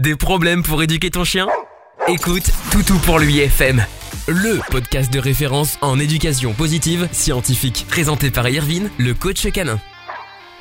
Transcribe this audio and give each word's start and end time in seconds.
Des 0.00 0.16
problèmes 0.16 0.62
pour 0.62 0.82
éduquer 0.82 1.10
ton 1.10 1.24
chien? 1.24 1.46
Écoute 2.08 2.50
Toutou 2.72 2.96
pour 3.00 3.18
lui 3.18 3.40
FM, 3.40 3.84
le 4.28 4.58
podcast 4.70 5.12
de 5.12 5.18
référence 5.18 5.76
en 5.82 5.98
éducation 5.98 6.54
positive 6.54 7.06
scientifique, 7.12 7.84
présenté 7.86 8.30
par 8.30 8.48
Irvine, 8.48 8.88
le 8.96 9.12
coach 9.12 9.46
canin. 9.52 9.78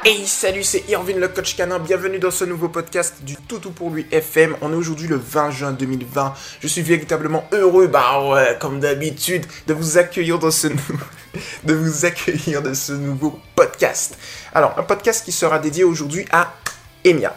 Hey 0.04 0.28
salut 0.28 0.64
c'est 0.64 0.84
Irvine 0.90 1.20
le 1.20 1.30
coach 1.30 1.56
canin, 1.56 1.80
bienvenue 1.80 2.20
dans 2.20 2.32
ce 2.32 2.44
nouveau 2.44 2.68
podcast 2.68 3.24
du 3.24 3.38
Toutou 3.38 3.72
pour 3.72 3.92
lui 3.92 4.06
FM. 4.12 4.58
On 4.60 4.74
est 4.74 4.76
aujourd'hui 4.76 5.08
le 5.08 5.16
20 5.16 5.52
juin 5.52 5.71
2020. 5.71 6.34
Je 6.60 6.68
suis 6.68 6.82
véritablement 6.82 7.46
heureux, 7.54 7.88
bah 7.88 8.21
ouais, 8.30 8.58
comme 8.60 8.82
d'habitude, 8.82 9.46
de 9.68 9.74
vous 9.74 9.98
accueillir 9.98 10.38
dans 10.40 10.52
ce 10.52 10.68
de 11.64 11.74
vous 11.74 12.06
accueillir 12.06 12.62
dans 12.62 12.76
ce 12.76 12.92
nouveau 12.92 13.40
podcast. 13.56 14.18
Alors, 14.54 14.78
un 14.78 14.84
podcast 14.84 15.24
qui 15.24 15.32
sera 15.32 15.60
dédié 15.60 15.86
aujourd'hui 15.86 16.26
à 16.30 16.54
Emia. 17.06 17.34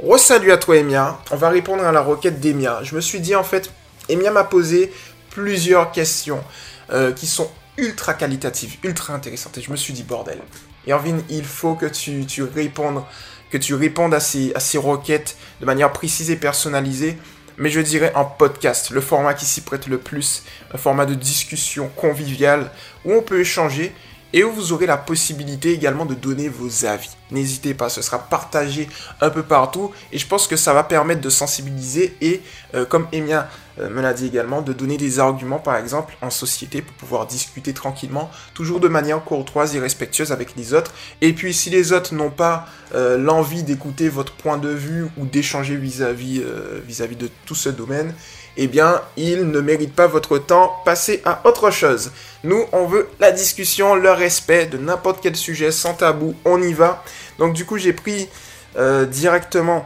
Re-salut 0.00 0.50
à 0.50 0.56
toi 0.56 0.76
Emia, 0.76 1.20
on 1.30 1.36
va 1.36 1.50
répondre 1.50 1.84
à 1.84 1.92
la 1.92 2.00
requête 2.00 2.40
d'Emia. 2.40 2.80
Je 2.82 2.96
me 2.96 3.00
suis 3.00 3.20
dit 3.20 3.36
en 3.36 3.44
fait, 3.44 3.70
Emia 4.08 4.32
m'a 4.32 4.42
posé 4.42 4.92
plusieurs 5.30 5.92
questions 5.92 6.42
euh, 6.90 7.12
qui 7.12 7.28
sont 7.28 7.48
ultra 7.76 8.14
qualitatives, 8.14 8.76
ultra 8.82 9.14
intéressantes. 9.14 9.56
Et 9.58 9.62
je 9.62 9.70
me 9.70 9.76
suis 9.76 9.92
dit, 9.92 10.02
bordel, 10.02 10.40
Irvine, 10.88 11.22
il 11.30 11.44
faut 11.44 11.76
que 11.76 11.86
tu, 11.86 12.26
tu 12.26 12.42
répondes, 12.42 13.04
que 13.50 13.58
tu 13.58 13.74
répondes 13.74 14.14
à 14.14 14.20
ces, 14.20 14.52
à 14.56 14.60
ces 14.60 14.78
requêtes 14.78 15.36
de 15.60 15.66
manière 15.66 15.92
précise 15.92 16.28
et 16.28 16.36
personnalisée. 16.36 17.16
Mais 17.56 17.70
je 17.70 17.78
dirais 17.78 18.10
en 18.16 18.24
podcast, 18.24 18.90
le 18.90 19.00
format 19.00 19.34
qui 19.34 19.46
s'y 19.46 19.60
prête 19.60 19.86
le 19.86 19.98
plus, 19.98 20.42
un 20.72 20.76
format 20.76 21.06
de 21.06 21.14
discussion 21.14 21.88
conviviale 21.94 22.72
où 23.04 23.12
on 23.12 23.22
peut 23.22 23.38
échanger 23.38 23.94
et 24.34 24.42
où 24.42 24.50
vous 24.50 24.72
aurez 24.72 24.86
la 24.86 24.96
possibilité 24.96 25.72
également 25.72 26.04
de 26.04 26.14
donner 26.14 26.48
vos 26.48 26.84
avis. 26.84 27.10
N'hésitez 27.30 27.72
pas, 27.72 27.88
ce 27.88 28.02
sera 28.02 28.18
partagé 28.18 28.88
un 29.20 29.30
peu 29.30 29.44
partout 29.44 29.92
et 30.12 30.18
je 30.18 30.26
pense 30.26 30.48
que 30.48 30.56
ça 30.56 30.74
va 30.74 30.82
permettre 30.82 31.20
de 31.20 31.30
sensibiliser 31.30 32.16
et, 32.20 32.42
euh, 32.74 32.84
comme 32.84 33.06
Emia 33.12 33.48
euh, 33.78 33.88
me 33.88 34.02
l'a 34.02 34.12
dit 34.12 34.26
également, 34.26 34.60
de 34.60 34.72
donner 34.72 34.96
des 34.96 35.20
arguments 35.20 35.60
par 35.60 35.76
exemple 35.76 36.16
en 36.20 36.30
société 36.30 36.82
pour 36.82 36.94
pouvoir 36.96 37.26
discuter 37.26 37.72
tranquillement, 37.72 38.28
toujours 38.54 38.80
de 38.80 38.88
manière 38.88 39.22
courtoise 39.22 39.76
et 39.76 39.80
respectueuse 39.80 40.32
avec 40.32 40.56
les 40.56 40.74
autres. 40.74 40.92
Et 41.20 41.32
puis 41.32 41.54
si 41.54 41.70
les 41.70 41.92
autres 41.92 42.12
n'ont 42.12 42.30
pas 42.30 42.66
euh, 42.96 43.16
l'envie 43.16 43.62
d'écouter 43.62 44.08
votre 44.08 44.32
point 44.32 44.58
de 44.58 44.68
vue 44.68 45.06
ou 45.16 45.26
d'échanger 45.26 45.76
vis-à-vis 45.76 46.42
vis-à-vis 46.84 47.16
de 47.16 47.30
tout 47.46 47.54
ce 47.54 47.68
domaine, 47.68 48.12
eh 48.56 48.68
bien, 48.68 49.02
ils 49.16 49.50
ne 49.50 49.60
méritent 49.60 49.94
pas 49.94 50.06
votre 50.06 50.38
temps, 50.38 50.76
passez 50.84 51.20
à 51.24 51.40
autre 51.44 51.70
chose. 51.70 52.12
Nous, 52.44 52.64
on 52.72 52.86
veut 52.86 53.08
la 53.20 53.32
discussion, 53.32 53.94
le 53.94 54.10
respect 54.10 54.66
de 54.66 54.78
n'importe 54.78 55.20
quel 55.22 55.36
sujet, 55.36 55.72
sans 55.72 55.94
tabou, 55.94 56.34
on 56.44 56.62
y 56.62 56.72
va. 56.72 57.02
Donc 57.38 57.54
du 57.54 57.64
coup, 57.64 57.78
j'ai 57.78 57.92
pris 57.92 58.28
euh, 58.76 59.06
directement 59.06 59.84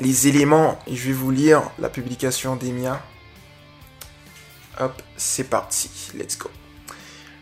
les 0.00 0.28
éléments, 0.28 0.78
et 0.86 0.96
je 0.96 1.08
vais 1.08 1.14
vous 1.14 1.30
lire 1.30 1.62
la 1.78 1.88
publication 1.88 2.56
d'Emia. 2.56 3.00
Hop, 4.80 5.02
c'est 5.16 5.44
parti, 5.44 5.90
let's 6.14 6.38
go. 6.38 6.50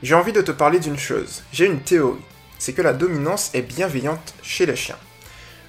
J'ai 0.02 0.14
envie 0.14 0.32
de 0.32 0.42
te 0.42 0.50
parler 0.50 0.80
d'une 0.80 0.98
chose, 0.98 1.42
j'ai 1.52 1.66
une 1.66 1.80
théorie, 1.80 2.20
c'est 2.58 2.72
que 2.72 2.82
la 2.82 2.92
dominance 2.92 3.50
est 3.54 3.62
bienveillante 3.62 4.34
chez 4.42 4.66
les 4.66 4.76
chiens. 4.76 4.98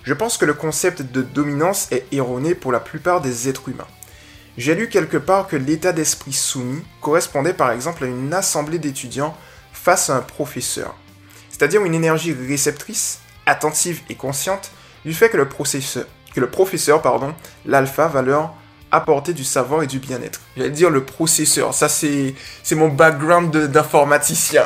Je 0.03 0.13
pense 0.15 0.37
que 0.37 0.45
le 0.45 0.55
concept 0.55 1.03
de 1.03 1.21
dominance 1.21 1.91
est 1.91 2.05
erroné 2.11 2.55
pour 2.55 2.71
la 2.71 2.79
plupart 2.79 3.21
des 3.21 3.49
êtres 3.49 3.69
humains. 3.69 3.87
J'ai 4.57 4.75
lu 4.75 4.89
quelque 4.89 5.17
part 5.17 5.47
que 5.47 5.55
l'état 5.55 5.93
d'esprit 5.93 6.33
soumis 6.33 6.83
correspondait 6.99 7.53
par 7.53 7.71
exemple 7.71 8.03
à 8.03 8.07
une 8.07 8.33
assemblée 8.33 8.79
d'étudiants 8.79 9.35
face 9.71 10.09
à 10.09 10.17
un 10.17 10.21
professeur, 10.21 10.95
c'est-à-dire 11.49 11.83
une 11.85 11.95
énergie 11.95 12.33
réceptrice, 12.33 13.19
attentive 13.45 14.01
et 14.09 14.15
consciente 14.15 14.71
du 15.05 15.13
fait 15.13 15.29
que 15.29 15.37
le, 15.37 15.47
professeur, 15.47 16.05
que 16.35 16.39
le 16.39 16.49
professeur, 16.49 17.01
pardon, 17.01 17.33
l'alpha, 17.65 18.07
va 18.07 18.21
leur 18.21 18.53
apporter 18.91 19.33
du 19.33 19.43
savoir 19.43 19.83
et 19.83 19.87
du 19.87 19.99
bien-être. 19.99 20.41
J'allais 20.57 20.69
dire 20.69 20.89
le 20.89 21.05
processeur, 21.05 21.73
ça 21.73 21.87
c'est, 21.87 22.35
c'est 22.61 22.75
mon 22.75 22.89
background 22.89 23.55
d'informaticien. 23.67 24.65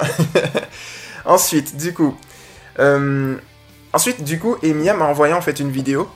ensuite, 1.25 1.77
du 1.77 1.93
coup, 1.93 2.17
euh, 2.79 3.37
ensuite, 3.93 4.23
du 4.23 4.39
coup, 4.39 4.57
Emia 4.63 4.95
m'a 4.95 5.05
envoyé 5.05 5.33
en 5.33 5.41
fait 5.41 5.59
une 5.59 5.71
vidéo 5.71 6.09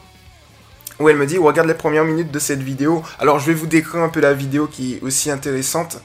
où 1.00 1.10
elle 1.10 1.18
me 1.18 1.26
dit 1.26 1.38
regarde 1.38 1.68
les 1.68 1.74
premières 1.74 2.06
minutes 2.06 2.32
de 2.32 2.40
cette 2.40 2.62
vidéo. 2.62 3.04
Alors 3.20 3.40
je 3.40 3.48
vais 3.48 3.54
vous 3.54 3.68
décrire 3.68 4.02
un 4.02 4.10
peu 4.10 4.20
la 4.20 4.34
vidéo 4.34 4.68
qui 4.68 4.96
est 4.96 5.02
aussi 5.02 5.32
intéressante. 5.32 6.02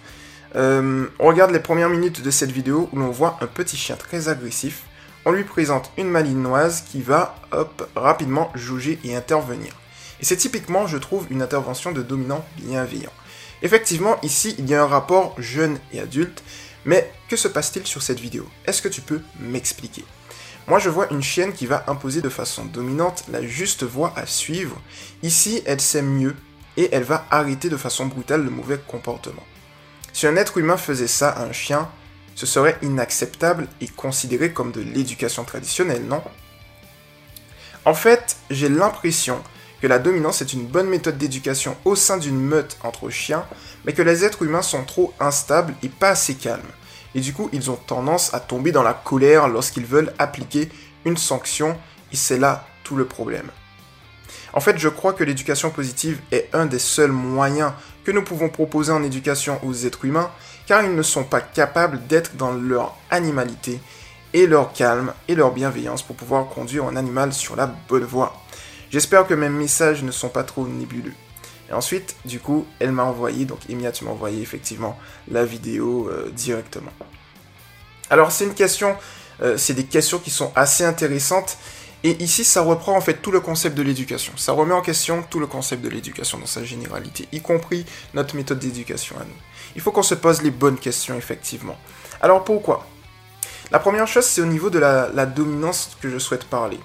Euh, 0.57 1.07
on 1.19 1.27
regarde 1.27 1.51
les 1.51 1.61
premières 1.61 1.89
minutes 1.89 2.23
de 2.23 2.31
cette 2.31 2.53
vidéo 2.53 2.89
où 2.93 2.99
l'on 2.99 3.11
voit 3.11 3.39
un 3.41 3.47
petit 3.47 3.77
chien 3.77 3.97
très 3.97 4.29
agressif. 4.29 4.85
On 5.25 5.33
lui 5.33 5.45
présente 5.45 5.91
une 5.97 6.09
malinoise 6.09 6.83
qui 6.83 7.01
va 7.01 7.35
hop, 7.51 7.89
rapidement 7.97 8.53
juger 8.55 8.99
et 9.05 9.17
intervenir. 9.17 9.73
Et 10.21 10.25
c'est 10.25 10.37
typiquement, 10.37 10.87
je 10.87 10.99
trouve, 10.99 11.27
une 11.31 11.43
intervention 11.43 11.93
de 11.93 12.03
dominant 12.03 12.45
bienveillant. 12.57 13.13
Effectivement, 13.63 14.21
ici, 14.23 14.55
il 14.59 14.69
y 14.69 14.75
a 14.75 14.83
un 14.83 14.87
rapport 14.87 15.35
jeune 15.39 15.79
et 15.93 16.01
adulte, 16.01 16.43
mais 16.85 17.11
que 17.29 17.37
se 17.37 17.49
passe-t-il 17.49 17.87
sur 17.87 18.03
cette 18.03 18.21
vidéo? 18.21 18.47
Est-ce 18.67 18.83
que 18.83 18.89
tu 18.89 19.01
peux 19.01 19.21
m'expliquer? 19.41 20.05
Moi, 20.67 20.79
je 20.79 20.89
vois 20.89 21.11
une 21.11 21.23
chienne 21.23 21.53
qui 21.53 21.67
va 21.67 21.85
imposer 21.89 22.23
de 22.23 22.29
façon 22.31 22.65
dominante 22.65 23.25
la 23.31 23.47
juste 23.47 23.83
voie 23.83 24.15
à 24.17 24.25
suivre. 24.25 24.81
Ici, 25.23 25.63
elle 25.67 25.81
sait 25.81 26.03
mieux 26.03 26.35
et 26.79 26.89
elle 26.93 27.03
va 27.03 27.27
arrêter 27.31 27.69
de 27.69 27.77
façon 27.77 28.07
brutale 28.07 28.43
le 28.43 28.51
mauvais 28.51 28.79
comportement. 28.79 29.45
Si 30.15 30.27
un 30.27 30.37
être 30.37 30.57
humain 30.57 30.79
faisait 30.79 31.07
ça 31.07 31.29
à 31.31 31.43
un 31.43 31.53
chien, 31.53 31.91
ce 32.35 32.47
serait 32.47 32.79
inacceptable 32.83 33.69
et 33.81 33.89
considéré 33.89 34.53
comme 34.53 34.73
de 34.73 34.81
l'éducation 34.81 35.45
traditionnelle, 35.45 36.07
non? 36.07 36.23
En 37.85 37.95
fait, 37.95 38.37
j'ai 38.49 38.71
l'impression 38.71 39.43
que 39.83 39.87
la 39.87 39.99
dominance 39.99 40.41
est 40.41 40.55
une 40.55 40.67
bonne 40.67 40.89
méthode 40.89 41.19
d'éducation 41.19 41.77
au 41.85 41.95
sein 41.95 42.17
d'une 42.17 42.41
meute 42.41 42.79
entre 42.83 43.11
chiens, 43.11 43.45
mais 43.85 43.93
que 43.93 44.01
les 44.01 44.25
êtres 44.25 44.43
humains 44.43 44.63
sont 44.63 44.85
trop 44.85 45.13
instables 45.21 45.75
et 45.83 45.91
pas 45.91 46.11
assez 46.11 46.35
calmes 46.35 46.63
et 47.15 47.21
du 47.21 47.33
coup 47.33 47.49
ils 47.53 47.71
ont 47.71 47.77
tendance 47.77 48.35
à 48.35 48.41
tomber 48.41 48.73
dans 48.73 48.83
la 48.83 48.95
colère 48.95 49.49
lorsqu'ils 49.49 49.87
veulent 49.87 50.13
appliquer 50.19 50.69
une 51.05 51.17
sanction 51.17 51.77
et 52.13 52.17
c'est 52.17 52.39
là 52.39 52.67
tout 52.83 52.97
le 52.97 53.05
problème. 53.05 53.51
En 54.53 54.61
fait, 54.61 54.79
je 54.79 54.89
crois 54.89 55.13
que 55.13 55.25
l'éducation 55.25 55.71
positive 55.71 56.21
est 56.31 56.49
un 56.53 56.67
des 56.67 56.79
seuls 56.79 57.11
moyens 57.11 57.73
que 58.05 58.13
nous 58.13 58.23
pouvons 58.23 58.49
proposer 58.49 58.93
en 58.93 59.03
éducation 59.03 59.59
aux 59.65 59.75
êtres 59.75 60.05
humains, 60.05 60.31
car 60.67 60.85
ils 60.85 60.95
ne 60.95 61.03
sont 61.03 61.25
pas 61.25 61.41
capables 61.41 62.07
d'être 62.07 62.37
dans 62.37 62.53
leur 62.53 62.97
animalité 63.11 63.81
et 64.33 64.47
leur 64.47 64.73
calme 64.73 65.13
et 65.27 65.35
leur 65.35 65.53
bienveillance 65.53 66.03
pour 66.03 66.15
pouvoir 66.15 66.49
conduire 66.49 66.85
un 66.85 66.97
animal 66.97 67.33
sur 67.33 67.57
la 67.57 67.67
bonne 67.67 68.05
voie. 68.05 68.41
J'espère 68.91 69.27
que 69.27 69.35
mes 69.35 69.49
messages 69.49 70.05
ne 70.05 70.13
sont 70.13 70.29
pas 70.29 70.45
trop 70.45 70.67
nébuleux. 70.69 71.15
Et 71.75 71.77
ensuite, 71.77 72.15
du 72.25 72.39
coup, 72.39 72.67
elle 72.79 72.93
m'a 72.93 73.03
envoyé, 73.03 73.47
donc 73.47 73.59
Emilia, 73.69 73.91
tu 73.91 74.05
m'as 74.05 74.13
envoyé 74.13 74.41
effectivement 74.41 74.97
la 75.29 75.45
vidéo 75.45 76.09
euh, 76.09 76.31
directement. 76.31 76.93
Alors, 78.11 78.31
c'est 78.31 78.45
une 78.45 78.55
question, 78.55 78.97
euh, 79.43 79.57
c'est 79.57 79.75
des 79.75 79.85
questions 79.85 80.21
qui 80.21 80.31
sont 80.31 80.53
assez 80.55 80.85
intéressantes. 80.85 81.59
Et 82.05 82.23
ici, 82.23 82.45
ça 82.45 82.63
reprend 82.63 82.97
en 82.97 83.01
fait 83.01 83.15
tout 83.15 83.33
le 83.33 83.41
concept 83.41 83.77
de 83.77 83.83
l'éducation. 83.83 84.35
Ça 84.37 84.53
remet 84.53 84.73
en 84.73 84.83
question 84.83 85.25
tout 85.29 85.41
le 85.41 85.49
concept 85.49 85.83
de 85.83 85.89
l'éducation 85.89 86.39
dans 86.39 86.47
sa 86.47 86.63
généralité, 86.63 87.27
y 87.33 87.41
compris 87.41 87.85
notre 88.13 88.37
méthode 88.37 88.61
d'éducation 88.61 89.17
à 89.17 89.25
nous. 89.25 89.41
Il 89.75 89.83
faut 89.83 89.91
qu'on 89.91 90.05
se 90.05 90.15
pose 90.15 90.43
les 90.43 90.53
bonnes 90.53 90.79
questions, 90.79 91.17
effectivement. 91.17 91.77
Alors 92.21 92.45
pourquoi? 92.45 92.87
La 93.73 93.81
première 93.81 94.07
chose, 94.07 94.27
c'est 94.27 94.43
au 94.43 94.47
niveau 94.47 94.71
de 94.71 94.79
la 94.79 95.27
dominance 95.27 95.97
que 96.01 96.09
je 96.09 96.19
souhaite 96.19 96.45
parler. 96.45 96.79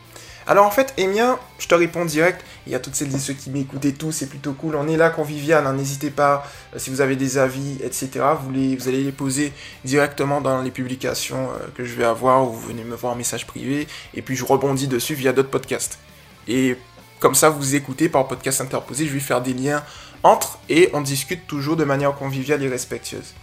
Alors 0.50 0.66
en 0.66 0.72
fait, 0.72 0.96
Emien, 0.98 1.38
je 1.60 1.68
te 1.68 1.76
réponds 1.76 2.06
direct. 2.06 2.44
Il 2.66 2.72
y 2.72 2.76
a 2.76 2.80
toutes 2.80 2.96
celles 2.96 3.14
et 3.14 3.20
ceux 3.20 3.36
qui 3.36 3.52
m'écoutent 3.52 3.86
et 3.86 3.94
tout, 3.94 4.12
c'est 4.12 4.26
plutôt 4.26 4.54
cool. 4.54 4.76
On 4.76 4.88
est 4.88 4.98
là 4.98 5.12
convivial, 5.12 5.68
hein. 5.68 5.74
n'hésitez 5.74 6.10
pas. 6.10 6.44
Euh, 6.74 6.80
si 6.80 6.90
vous 6.90 7.02
avez 7.02 7.16
des 7.16 7.38
avis, 7.38 7.78
etc., 7.84 8.10
vous, 8.42 8.50
allez 8.88 9.04
les 9.04 9.12
poser 9.12 9.54
directement 9.86 10.42
dans 10.42 10.64
les 10.64 10.72
publications 10.72 11.52
euh, 11.52 11.68
que 11.78 11.86
je 11.86 11.94
vais 11.94 12.04
avoir 12.04 12.46
ou 12.46 12.54
vous 12.54 12.68
venez 12.70 12.84
me 12.84 12.96
voir 12.96 13.14
en 13.14 13.16
message 13.16 13.46
privé. 13.46 13.88
Et 14.16 14.24
puis 14.24 14.36
je 14.36 14.44
rebondis 14.44 14.88
dessus 14.88 15.14
via 15.14 15.34
d'autres 15.34 15.52
podcasts. 15.52 16.00
Et 16.48 16.78
comme 17.20 17.36
ça, 17.36 17.52
vous 17.52 17.76
écoutez 17.76 18.10
par 18.10 18.28
podcast 18.28 18.60
interposé. 18.60 19.06
Je 19.06 19.14
vais 19.14 19.20
faire 19.20 19.42
des 19.42 19.54
liens 19.54 19.84
entre 20.24 20.58
et 20.68 20.90
on 20.94 21.02
discute 21.02 21.46
toujours 21.46 21.76
de 21.76 21.84
manière 21.84 22.16
conviviale 22.16 22.64
et 22.64 22.70
respectueuse. 22.70 23.36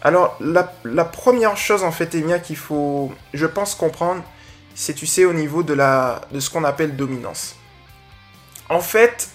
Alors, 0.00 0.38
la, 0.40 1.04
première 1.04 1.56
chose 1.56 1.82
en 1.82 1.90
fait, 1.90 2.14
Emia, 2.14 2.38
qu'il 2.38 2.56
faut, 2.56 3.10
je 3.34 3.46
pense, 3.46 3.74
comprendre, 3.74 4.22
c'est, 4.76 4.92
tu 4.92 5.06
sais, 5.06 5.24
au 5.24 5.32
niveau 5.32 5.62
de, 5.62 5.72
la, 5.72 6.20
de 6.30 6.38
ce 6.38 6.50
qu'on 6.50 6.62
appelle 6.62 6.96
dominance. 6.96 7.56
En 8.68 8.80
fait, 8.80 9.30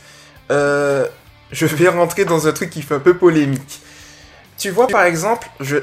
euh, 0.51 1.07
je 1.51 1.65
vais 1.65 1.89
rentrer 1.89 2.25
dans 2.25 2.47
un 2.47 2.51
truc 2.53 2.69
qui 2.69 2.83
fait 2.83 2.93
un 2.93 2.99
peu 2.99 3.17
polémique. 3.17 3.81
Tu 4.59 4.69
vois, 4.69 4.85
par 4.85 5.03
exemple, 5.03 5.49
je, 5.59 5.79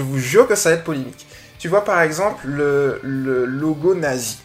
vous 0.00 0.18
jure 0.18 0.46
que 0.46 0.54
ça 0.54 0.70
va 0.70 0.76
être 0.76 0.84
polémique. 0.84 1.26
Tu 1.58 1.66
vois, 1.66 1.84
par 1.84 2.00
exemple, 2.02 2.46
le, 2.46 3.00
logo 3.02 3.96
nazi. 3.96 4.38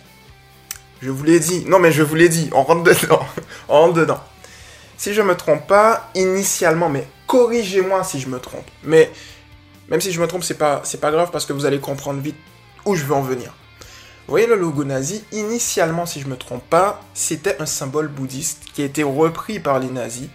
Je 1.00 1.12
vous 1.12 1.24
l'ai 1.24 1.40
dit. 1.40 1.64
Non, 1.68 1.78
mais 1.78 1.92
je 1.92 2.02
vous 2.02 2.16
l'ai 2.16 2.30
dit. 2.30 2.50
On 2.52 2.64
rentre 2.64 2.84
dedans. 2.84 3.24
on 3.70 3.82
rentre 3.82 3.94
dedans. 3.94 4.24
Si 4.98 5.14
je 5.14 5.22
me 5.22 5.36
trompe 5.36 5.68
pas, 5.68 6.10
initialement, 6.16 6.90
mais 6.90 7.08
corrigez-moi 7.28 8.04
si 8.04 8.20
je 8.20 8.30
me 8.30 8.40
trompe. 8.40 8.66
Mais 8.84 9.12
même 9.90 10.02
si 10.02 10.12
je 10.12 10.20
me 10.20 10.26
trompe, 10.26 10.44
c'est 10.44 10.58
pas, 10.58 10.82
pas 11.00 11.12
grave 11.12 11.30
parce 11.32 11.46
que 11.46 11.54
vous 11.54 11.66
allez 11.66 11.80
comprendre 11.80 12.20
vite 12.20 12.38
où 12.86 12.96
je 12.96 13.04
veux 13.04 13.14
en 13.14 13.22
venir. 13.22 13.54
Vous 14.26 14.32
voyez 14.32 14.48
le 14.48 14.56
logo 14.56 14.84
nazi, 14.84 15.24
initialement, 15.32 16.08
si 16.08 16.20
je 16.20 16.26
ne 16.26 16.32
me 16.32 16.38
trompe 16.38 16.68
pas, 16.68 17.02
c'était 17.14 17.62
un 17.62 17.68
symbole 17.68 18.08
bouddhiste 18.08 18.64
qui 18.74 18.82
a 18.82 18.86
été 18.86 19.04
repris 19.04 19.60
par 19.60 19.78
les 19.78 19.90
nazis 19.90 20.30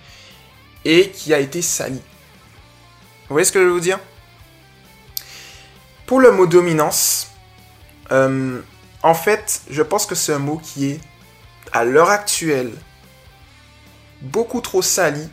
et 0.85 1.11
qui 1.11 1.35
a 1.35 1.41
été 1.41 1.61
sali. 1.61 2.01
Vous 3.29 3.35
voyez 3.35 3.45
ce 3.45 3.51
que 3.51 3.61
je 3.61 3.65
veux 3.65 3.73
vous 3.73 3.81
dire? 3.81 3.99
Pour 6.07 6.21
le 6.21 6.31
mot 6.31 6.47
dominance, 6.47 7.33
euh, 8.13 8.61
en 9.03 9.15
fait, 9.15 9.63
je 9.69 9.83
pense 9.83 10.07
que 10.07 10.15
c'est 10.15 10.33
un 10.33 10.39
mot 10.39 10.59
qui 10.63 10.93
est, 10.93 11.01
à 11.73 11.85
l'heure 11.85 12.11
actuelle, 12.11 12.71
beaucoup 14.23 14.61
trop 14.61 14.83
sali 14.83 15.29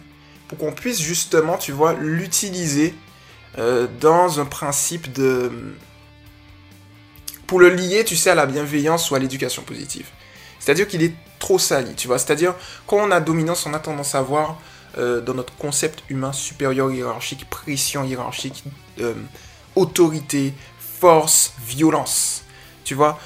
pour 0.47 0.57
qu'on 0.57 0.71
puisse 0.71 0.99
justement, 0.99 1.57
tu 1.57 1.71
vois, 1.71 1.93
l'utiliser 1.93 2.95
euh, 3.59 3.87
dans 3.99 4.39
un 4.39 4.45
principe 4.45 5.11
de... 5.11 5.75
Pour 7.47 7.59
le 7.59 7.69
lier, 7.69 8.03
tu 8.03 8.15
sais, 8.15 8.29
à 8.29 8.35
la 8.35 8.45
bienveillance 8.45 9.09
ou 9.09 9.15
à 9.15 9.19
l'éducation 9.19 9.63
positive. 9.63 10.07
C'est-à-dire 10.59 10.87
qu'il 10.87 11.01
est 11.01 11.13
trop 11.39 11.57
sali, 11.57 11.93
tu 11.95 12.07
vois. 12.07 12.19
C'est-à-dire, 12.19 12.53
quand 12.85 12.97
on 12.97 13.11
a 13.11 13.19
dominance, 13.19 13.65
on 13.65 13.73
a 13.73 13.79
tendance 13.79 14.15
à 14.15 14.21
voir 14.21 14.59
euh, 14.97 15.21
dans 15.21 15.33
notre 15.33 15.55
concept 15.55 16.03
humain 16.09 16.33
supérieur 16.33 16.91
hiérarchique, 16.91 17.49
pression 17.49 18.03
hiérarchique, 18.03 18.63
euh, 18.99 19.13
autorité, 19.75 20.53
force, 20.99 21.53
violence. 21.65 22.43
Tu 22.83 22.95
vois, 22.95 23.19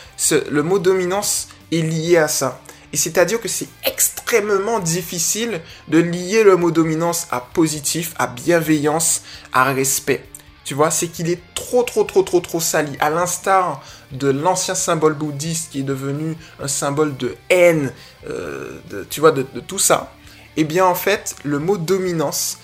le 0.50 0.64
mot 0.64 0.80
dominance 0.80 1.48
est 1.72 1.82
lié 1.82 2.18
à 2.18 2.28
ça. 2.28 2.62
Et 2.94 2.98
c'est-à-dire 2.98 3.40
que 3.40 3.48
c'est 3.48 3.70
extrêmement 3.86 4.80
difficile 4.80 5.62
de 5.88 6.00
lier 6.00 6.44
le 6.44 6.58
mot 6.58 6.72
dominance 6.72 7.28
à 7.32 7.40
positif, 7.40 8.14
à 8.18 8.28
bienveillance, 8.28 9.22
à 9.54 9.64
respect. 9.66 10.26
Tu 10.66 10.74
vois, 10.74 10.92
c'est 10.92 11.08
qu'il 11.08 11.30
est 11.30 11.42
trop, 11.56 11.84
trop, 11.84 12.04
trop, 12.04 12.24
trop, 12.24 12.40
trop 12.40 12.60
sali. 12.60 12.98
À 13.00 13.10
l'instar 13.10 13.82
de 14.12 14.30
l'ancien 14.30 14.76
symbole 14.76 15.14
bouddhiste 15.14 15.72
qui 15.72 15.80
est 15.80 15.84
devenu 15.84 16.36
un 16.60 16.68
symbole 16.68 17.16
de 17.18 17.36
haine, 17.50 17.92
euh, 18.30 18.80
tu 19.10 19.20
vois, 19.20 19.32
de, 19.32 19.44
tout 19.66 19.80
ça. 19.80 20.14
Eh 20.58 20.64
bien, 20.64 20.86
en 20.86 20.96
fait, 20.96 21.36
le 21.44 21.60
mot 21.60 21.78
dominance 21.78 22.58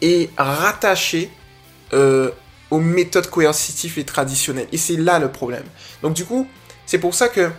est 0.00 0.30
rattaché 0.38 1.30
euh, 1.92 2.30
aux 2.70 2.80
méthodes 2.80 3.28
coercitives 3.28 3.98
et 3.98 4.04
traditionnelles. 4.04 4.68
Et 4.72 4.78
c'est 4.78 4.96
là 4.96 5.18
le 5.18 5.30
problème. 5.30 5.64
Donc, 6.02 6.14
du 6.14 6.24
coup, 6.24 6.48
c'est 6.86 6.98
pour 6.98 7.14
ça 7.14 7.28
que 7.28 7.50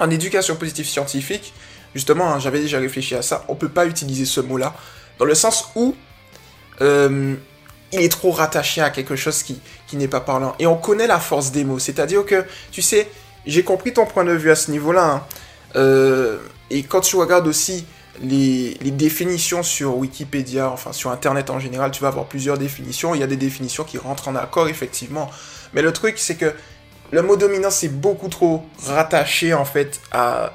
en 0.00 0.10
éducation 0.10 0.56
positive 0.56 0.86
scientifique, 0.86 1.52
justement, 1.94 2.32
hein, 2.32 2.38
j'avais 2.38 2.60
déjà 2.60 2.78
réfléchi 2.78 3.14
à 3.14 3.22
ça, 3.22 3.44
on 3.48 3.54
peut 3.54 3.68
pas 3.68 3.86
utiliser 3.86 4.24
ce 4.24 4.40
mot-là, 4.40 4.74
dans 5.18 5.24
le 5.24 5.34
sens 5.34 5.68
où 5.76 5.94
euh, 6.80 7.36
il 7.94 8.02
est 8.02 8.10
trop 8.10 8.30
rattaché 8.30 8.80
à 8.80 8.90
quelque 8.90 9.16
chose 9.16 9.42
qui, 9.42 9.60
n'est 9.92 10.08
pas 10.08 10.20
parlant. 10.20 10.54
Et 10.58 10.66
on 10.66 10.76
connaît 10.76 11.06
la 11.06 11.20
force 11.20 11.52
des 11.52 11.64
mots, 11.64 11.78
c'est-à-dire 11.78 12.24
que, 12.26 12.44
tu 12.72 12.82
sais, 12.82 13.08
j'ai 13.46 13.62
compris 13.62 13.92
ton 13.92 14.06
point 14.06 14.24
de 14.24 14.32
vue 14.32 14.50
à 14.50 14.56
ce 14.56 14.72
niveau-là, 14.72 15.04
hein. 15.04 15.22
euh, 15.76 16.38
et 16.70 16.82
quand 16.82 17.00
tu 17.00 17.14
regardes 17.16 17.46
aussi 17.46 17.86
les, 18.22 18.76
définitions 18.90 19.62
sur 19.62 19.96
Wikipédia, 19.96 20.70
enfin 20.70 20.92
sur 20.92 21.10
Internet 21.10 21.50
en 21.50 21.58
général, 21.58 21.90
tu 21.90 22.02
vas 22.02 22.08
avoir 22.08 22.26
plusieurs 22.26 22.58
définitions, 22.58 23.14
il 23.14 23.20
y 23.20 23.24
a 23.24 23.26
des 23.26 23.36
définitions 23.36 23.84
qui 23.84 23.98
rentrent 23.98 24.28
en 24.28 24.36
accord, 24.36 24.68
effectivement. 24.68 25.30
Mais 25.72 25.82
le 25.82 25.92
truc, 25.92 26.18
c'est 26.18 26.36
que 26.36 26.52
le 27.10 27.22
mot 27.22 27.36
dominance 27.36 27.84
est 27.84 27.88
beaucoup 27.88 28.28
trop 28.28 28.64
rattaché 28.86 29.54
en 29.54 29.64
fait 29.64 30.00
à, 30.12 30.52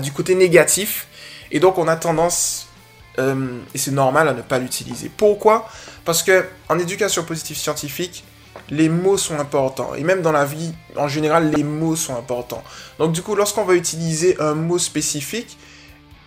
du 0.00 0.12
côté 0.12 0.34
négatif. 0.34 1.06
Et 1.50 1.60
donc 1.60 1.78
on 1.78 1.86
a 1.86 1.96
tendance, 1.96 2.68
euh, 3.18 3.58
et 3.74 3.78
c'est 3.78 3.90
normal, 3.90 4.28
à 4.28 4.34
ne 4.34 4.42
pas 4.42 4.58
l'utiliser. 4.58 5.10
Pourquoi? 5.14 5.68
Parce 6.04 6.22
que 6.22 6.44
en 6.68 6.78
éducation 6.78 7.24
positive 7.24 7.56
scientifique, 7.56 8.24
les 8.70 8.88
mots 8.88 9.16
sont 9.16 9.38
importants. 9.38 9.94
Et 9.94 10.02
même 10.02 10.22
dans 10.22 10.32
la 10.32 10.44
vie, 10.44 10.72
en 10.96 11.08
général, 11.08 11.50
les 11.50 11.64
mots 11.64 11.96
sont 11.96 12.16
importants. 12.16 12.62
Donc 12.98 13.12
du 13.12 13.22
coup, 13.22 13.34
lorsqu'on 13.34 13.64
va 13.64 13.74
utiliser 13.74 14.40
un 14.40 14.54
mot 14.54 14.78
spécifique, 14.78 15.58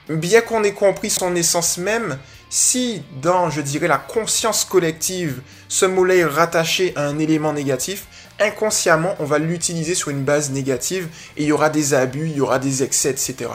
bien 0.10 0.42
qu'on 0.42 0.64
ait 0.64 0.74
compris 0.74 1.10
son 1.10 1.36
essence 1.36 1.78
même, 1.78 2.18
si 2.50 3.02
dans, 3.22 3.50
je 3.50 3.62
dirais, 3.62 3.88
la 3.88 3.98
conscience 3.98 4.66
collective, 4.66 5.42
ce 5.68 5.86
mot-là 5.86 6.16
est 6.16 6.26
rattaché 6.26 6.94
à 6.96 7.08
un 7.08 7.18
élément 7.18 7.54
négatif, 7.54 8.06
inconsciemment, 8.40 9.16
on 9.20 9.26
va 9.26 9.40
l'utiliser 9.40 9.96
sur 9.96 10.10
une 10.10 10.24
base 10.24 10.52
négative 10.52 11.08
et 11.38 11.44
il 11.44 11.48
y 11.48 11.52
aura 11.52 11.70
des 11.70 11.94
abus, 11.94 12.30
il 12.30 12.38
y 12.38 12.42
aura 12.42 12.60
des 12.60 12.84
excès, 12.84 13.10
etc. 13.10 13.50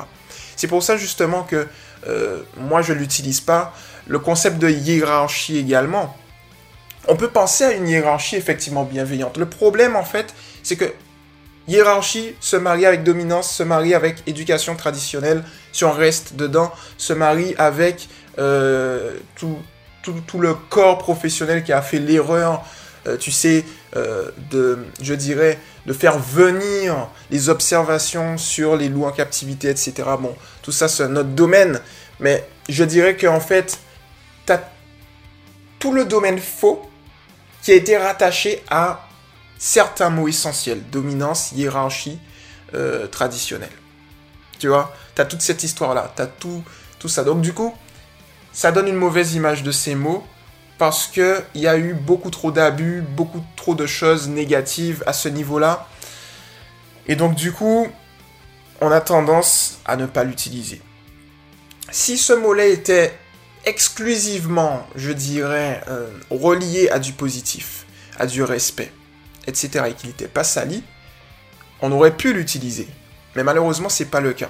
C'est 0.57 0.67
pour 0.67 0.83
ça 0.83 0.97
justement 0.97 1.43
que 1.45 1.67
euh, 2.07 2.43
moi 2.57 2.83
je 2.83 2.93
ne 2.93 2.99
l'utilise 2.99 3.41
pas. 3.41 3.75
Le 4.07 4.19
concept 4.19 4.59
de 4.59 4.69
hiérarchie 4.69 5.59
également. 5.59 6.17
On 7.09 7.17
peut 7.17 7.31
penser 7.31 7.65
à 7.65 7.73
une 7.73 7.89
hiérarchie 7.89 8.37
effectivement 8.37 8.85
bienveillante. 8.85 9.37
Le 9.37 9.47
problème 9.47 9.97
en 9.97 10.05
fait, 10.05 10.35
c'est 10.63 10.77
que 10.77 10.93
hiérarchie 11.69 12.35
se 12.41 12.57
marie 12.57 12.87
avec 12.87 13.05
dominance, 13.05 13.51
se 13.51 13.63
marie 13.63 13.95
avec 13.95 14.17
éducation 14.27 14.77
traditionnelle, 14.77 15.45
si 15.73 15.85
on 15.85 15.93
reste 15.93 16.35
dedans, 16.35 16.73
se 16.99 17.13
marie 17.13 17.55
avec 17.59 18.09
euh, 18.39 19.17
tout, 19.37 19.59
tout, 20.03 20.39
le 20.39 20.55
corps 20.55 20.99
professionnel 20.99 21.63
qui 21.63 21.73
a 21.73 21.83
fait 21.83 21.99
l'erreur 21.99 22.65
euh, 23.07 23.17
tu 23.17 23.31
sais, 23.31 23.65
euh, 23.97 24.31
de, 24.51 24.87
je 25.03 25.15
dirais, 25.15 25.59
de 25.87 25.93
faire 25.93 26.19
venir 26.19 27.09
les 27.31 27.49
observations 27.49 28.39
sur 28.39 28.77
les 28.77 28.89
loups 28.89 29.05
en 29.05 29.11
captivité, 29.11 29.69
etc. 29.69 29.93
Bon, 30.19 30.35
tout 30.63 30.73
ça, 30.73 30.87
c'est 30.89 31.09
notre 31.09 31.31
domaine. 31.31 31.81
Mais 32.21 32.47
je 32.69 32.85
dirais 32.85 33.17
qu'en 33.17 33.41
fait, 33.41 33.79
tu 34.47 34.53
as 34.53 34.71
tout 35.81 35.93
le 35.93 36.05
domaine 36.05 36.39
faux 36.39 36.89
qui 37.63 37.73
a 37.73 37.75
été 37.75 37.97
rattaché 37.97 38.63
à 38.71 39.09
certains 39.59 40.11
mots 40.11 40.29
essentiels. 40.29 40.83
Dominance, 40.91 41.53
hiérarchie, 41.53 42.19
euh, 42.75 43.09
traditionnelle. 43.09 43.69
Tu 44.61 44.69
vois 44.69 44.95
Tu 45.17 45.23
as 45.23 45.25
toute 45.25 45.43
cette 45.43 45.65
histoire-là. 45.65 46.13
Tu 46.15 46.23
as 46.23 46.27
tout, 46.27 46.63
tout 46.99 47.09
ça. 47.09 47.25
Donc 47.25 47.41
du 47.41 47.53
coup, 47.53 47.75
ça 48.53 48.71
donne 48.71 48.87
une 48.87 48.97
mauvaise 48.97 49.35
image 49.35 49.63
de 49.63 49.73
ces 49.73 49.95
mots 49.95 50.25
parce 50.81 51.09
qu'il 51.09 51.45
y 51.57 51.67
a 51.67 51.77
eu 51.77 51.93
beaucoup 51.93 52.31
trop 52.31 52.51
d'abus, 52.51 53.03
beaucoup 53.03 53.45
trop 53.55 53.75
de 53.75 53.85
choses 53.85 54.29
négatives 54.29 55.05
à 55.07 55.13
ce 55.13 55.29
niveau-là. 55.29 55.87
Et 57.07 57.17
donc 57.17 57.35
du 57.35 57.53
coup, 57.53 57.87
on 58.81 58.91
a 58.91 59.03
tendance 59.03 59.79
à 59.85 59.97
ne 59.97 60.07
pas 60.07 60.25
l'utiliser. 60.25 60.81
Si 61.91 62.17
ce 62.17 62.33
mot-là 62.33 62.65
était 62.65 63.13
exclusivement, 63.67 64.87
je 64.97 65.13
dirais, 65.13 65.83
euh, 65.89 66.09
relié 66.31 66.89
à 66.89 66.99
du 66.99 67.13
positif, 67.13 67.85
à 68.19 68.25
du 68.25 68.43
respect, 68.43 68.91
etc., 69.47 69.85
et 69.91 69.93
qu'il 69.93 70.09
n'était 70.09 70.29
pas 70.29 70.45
sali, 70.45 70.83
on 71.83 71.93
aurait 71.93 72.17
pu 72.17 72.33
l'utiliser. 72.33 72.89
Mais 73.37 73.45
malheureusement, 73.45 73.91
c'est 73.91 74.07
pas 74.07 74.21
le 74.21 74.33
cas. 74.33 74.49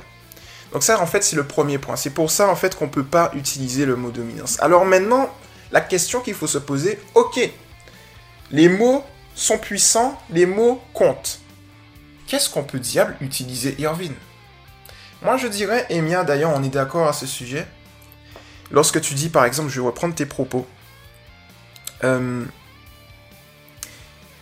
Donc 0.73 0.85
ça, 0.85 1.01
en 1.01 1.07
fait, 1.07 1.25
c'est 1.25 1.35
le 1.35 1.45
premier 1.45 1.79
point. 1.79 1.97
C'est 1.97 2.11
pour 2.11 2.31
ça, 2.31 2.49
en 2.49 2.55
fait, 2.55 2.77
qu'on 2.77 2.87
ne 2.87 2.91
peut 2.93 3.03
pas 3.03 3.33
utiliser 3.35 3.85
le 3.85 3.97
mot 3.97 4.13
dominance. 4.13 4.59
Alors 4.61 4.85
maintenant, 4.85 5.29
la 5.73 5.81
question 5.81 6.21
qu'il 6.21 6.35
faut 6.35 6.47
se 6.47 6.59
poser, 6.59 6.99
ok, 7.15 7.51
les 8.51 8.69
mots 8.69 9.05
sont 9.35 9.59
puissants, 9.59 10.19
les 10.31 10.47
mots 10.47 10.83
comptent. 10.93 11.41
Qu'est-ce 12.27 12.51
qu'on 12.51 12.65
peut 12.65 12.79
diable 12.79 13.17
utiliser 13.21 13.75
Irvine? 13.81 14.15
Moi 15.23 15.37
je 15.37 15.47
dirais, 15.47 15.87
et 15.91 16.01
d'ailleurs 16.01 16.53
on 16.55 16.63
est 16.63 16.71
d'accord 16.71 17.09
à 17.09 17.13
ce 17.13 17.27
sujet, 17.27 17.67
lorsque 18.71 19.01
tu 19.01 19.15
dis 19.15 19.29
par 19.29 19.45
exemple, 19.45 19.69
je 19.69 19.81
vais 19.81 19.87
reprendre 19.87 20.15
tes 20.15 20.27
propos, 20.27 20.67
euh, 22.05 22.45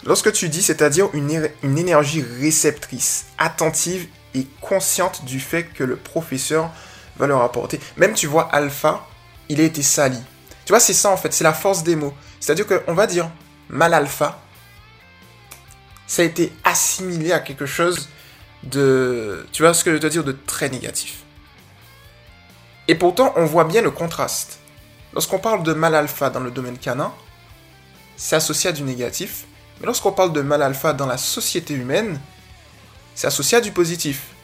lorsque 0.04 0.32
tu 0.32 0.48
dis, 0.48 0.62
c'est-à-dire 0.62 1.08
une 1.12 1.78
énergie 1.78 2.24
réceptrice, 2.40 3.26
attentive 3.38 4.08
et 4.34 4.46
consciente 4.60 5.24
du 5.24 5.40
fait 5.40 5.64
que 5.64 5.84
le 5.84 5.96
professeur 5.96 6.70
va 7.16 7.26
leur 7.26 7.42
apporter. 7.42 7.80
Même 7.96 8.14
tu 8.14 8.26
vois, 8.26 8.44
Alpha, 8.52 9.06
il 9.48 9.60
a 9.60 9.64
été 9.64 9.82
sali. 9.82 10.20
Tu 10.68 10.72
vois, 10.72 10.80
c'est 10.80 10.92
ça 10.92 11.08
en 11.08 11.16
fait, 11.16 11.32
c'est 11.32 11.44
la 11.44 11.54
force 11.54 11.82
des 11.82 11.96
mots. 11.96 12.12
C'est-à-dire 12.40 12.66
qu'on 12.66 12.92
va 12.92 13.06
dire 13.06 13.30
mal 13.70 13.94
alpha, 13.94 14.38
ça 16.06 16.20
a 16.20 16.26
été 16.26 16.52
assimilé 16.62 17.32
à 17.32 17.40
quelque 17.40 17.64
chose 17.64 18.10
de. 18.64 19.46
Tu 19.52 19.62
vois 19.62 19.72
ce 19.72 19.82
que 19.82 19.90
je 19.90 19.98
veux 19.98 20.10
dire 20.10 20.24
de 20.24 20.32
très 20.32 20.68
négatif. 20.68 21.22
Et 22.86 22.94
pourtant, 22.94 23.32
on 23.36 23.46
voit 23.46 23.64
bien 23.64 23.80
le 23.80 23.90
contraste. 23.90 24.58
Lorsqu'on 25.14 25.38
parle 25.38 25.62
de 25.62 25.72
mal 25.72 25.94
alpha 25.94 26.28
dans 26.28 26.40
le 26.40 26.50
domaine 26.50 26.76
canin, 26.76 27.14
c'est 28.18 28.36
associé 28.36 28.68
à 28.68 28.74
du 28.74 28.82
négatif. 28.82 29.46
Mais 29.80 29.86
lorsqu'on 29.86 30.12
parle 30.12 30.34
de 30.34 30.42
mal 30.42 30.60
alpha 30.60 30.92
dans 30.92 31.06
la 31.06 31.16
société 31.16 31.72
humaine, 31.72 32.20
c'est 33.14 33.26
associé 33.26 33.56
à 33.56 33.62
du 33.62 33.72
positif. 33.72 34.34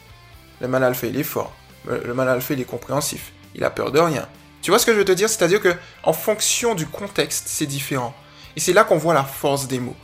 Le 0.63 0.69
mal 0.69 0.85
alpha, 0.85 1.07
il 1.07 1.19
est 1.19 1.23
fort. 1.23 1.53
Le 1.87 2.15
mal 2.15 2.31
alpha, 2.31 2.55
il 2.55 2.63
est 2.63 2.65
compréhensif. 2.65 3.33
Il 3.55 3.63
a 3.63 3.69
peur 3.69 3.93
de 3.93 3.99
rien. 4.01 4.27
Tu 4.65 4.71
vois 4.71 4.79
ce 4.79 4.87
que 4.87 4.95
je 4.95 4.97
veux 4.97 5.05
te 5.05 5.13
dire? 5.13 5.29
C'est-à-dire 5.29 5.61
que 5.61 5.77
en 6.05 6.15
fonction 6.15 6.75
du 6.75 6.87
contexte, 6.87 7.49
c'est 7.49 7.67
différent. 7.67 8.15
Et 8.57 8.61
c'est 8.61 8.73
là 8.73 8.83
qu'on 8.83 8.97
voit 8.97 9.13
la 9.13 9.23
force 9.23 9.69
des 9.69 9.79
mots, 9.79 9.95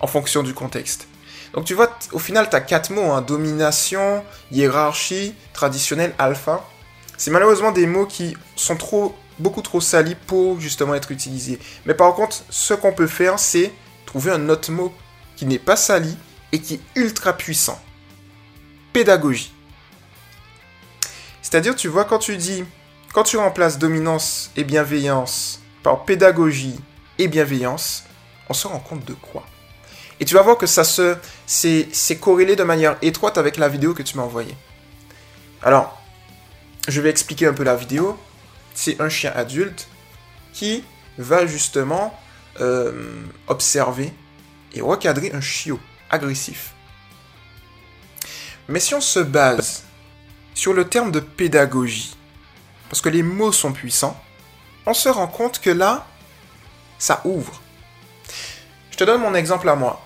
en 0.00 0.06
fonction 0.06 0.42
du 0.42 0.54
contexte. 0.54 1.06
Donc 1.52 1.66
tu 1.66 1.74
vois, 1.74 1.94
au 2.12 2.18
final, 2.18 2.48
tu 2.48 2.56
as 2.56 2.62
quatre 2.62 2.88
mots, 2.88 3.12
hein. 3.12 3.20
domination, 3.20 4.24
hiérarchie, 4.50 5.34
traditionnel, 5.52 6.14
alpha. 6.18 6.66
C'est 7.18 7.30
malheureusement 7.30 7.72
des 7.72 7.86
mots 7.86 8.06
qui 8.06 8.34
sont 8.56 8.76
trop, 8.76 9.14
beaucoup 9.38 9.60
trop 9.60 9.82
salis 9.82 10.14
pour 10.14 10.60
justement 10.60 10.94
être 10.94 11.12
utilisés. 11.12 11.58
Mais 11.84 11.92
par 11.92 12.14
contre, 12.14 12.38
ce 12.48 12.72
qu'on 12.72 12.94
peut 12.94 13.08
faire, 13.08 13.38
c'est 13.38 13.70
trouver 14.06 14.30
un 14.30 14.48
autre 14.48 14.72
mot 14.72 14.94
qui 15.36 15.44
n'est 15.44 15.58
pas 15.58 15.76
sali 15.76 16.16
et 16.52 16.60
qui 16.62 16.76
est 16.76 16.80
ultra 16.94 17.34
puissant. 17.34 17.78
pédagogie. 18.94 19.52
C'est-à-dire, 21.42 21.76
tu 21.76 21.88
vois, 21.88 22.06
quand 22.06 22.18
tu 22.18 22.38
dis, 22.38 22.64
quand 23.16 23.22
tu 23.22 23.38
remplaces 23.38 23.78
dominance 23.78 24.50
et 24.56 24.64
bienveillance 24.64 25.62
par 25.82 26.04
pédagogie 26.04 26.78
et 27.16 27.28
bienveillance, 27.28 28.04
on 28.50 28.52
se 28.52 28.66
rend 28.66 28.78
compte 28.78 29.06
de 29.06 29.14
quoi? 29.14 29.46
Et 30.20 30.26
tu 30.26 30.34
vas 30.34 30.42
voir 30.42 30.58
que 30.58 30.66
ça 30.66 30.84
se, 30.84 31.16
c'est 31.46 32.20
corrélé 32.20 32.56
de 32.56 32.62
manière 32.62 32.98
étroite 33.00 33.38
avec 33.38 33.56
la 33.56 33.70
vidéo 33.70 33.94
que 33.94 34.02
tu 34.02 34.18
m'as 34.18 34.22
envoyée. 34.22 34.54
Alors, 35.62 35.98
je 36.88 37.00
vais 37.00 37.08
expliquer 37.08 37.46
un 37.46 37.54
peu 37.54 37.62
la 37.62 37.74
vidéo. 37.74 38.18
C'est 38.74 39.00
un 39.00 39.08
chien 39.08 39.32
adulte 39.34 39.88
qui 40.52 40.84
va 41.16 41.46
justement 41.46 42.12
euh, 42.60 43.24
observer 43.46 44.12
et 44.74 44.82
recadrer 44.82 45.32
un 45.32 45.40
chiot 45.40 45.80
agressif. 46.10 46.74
Mais 48.68 48.78
si 48.78 48.94
on 48.94 49.00
se 49.00 49.20
base 49.20 49.84
sur 50.52 50.74
le 50.74 50.86
terme 50.86 51.12
de 51.12 51.20
pédagogie, 51.20 52.15
parce 52.88 53.00
que 53.00 53.08
les 53.08 53.22
mots 53.22 53.52
sont 53.52 53.72
puissants, 53.72 54.20
on 54.86 54.94
se 54.94 55.08
rend 55.08 55.26
compte 55.26 55.60
que 55.60 55.70
là, 55.70 56.06
ça 56.98 57.20
ouvre. 57.24 57.60
Je 58.90 58.96
te 58.96 59.04
donne 59.04 59.20
mon 59.20 59.34
exemple 59.34 59.68
à 59.68 59.74
moi. 59.74 60.02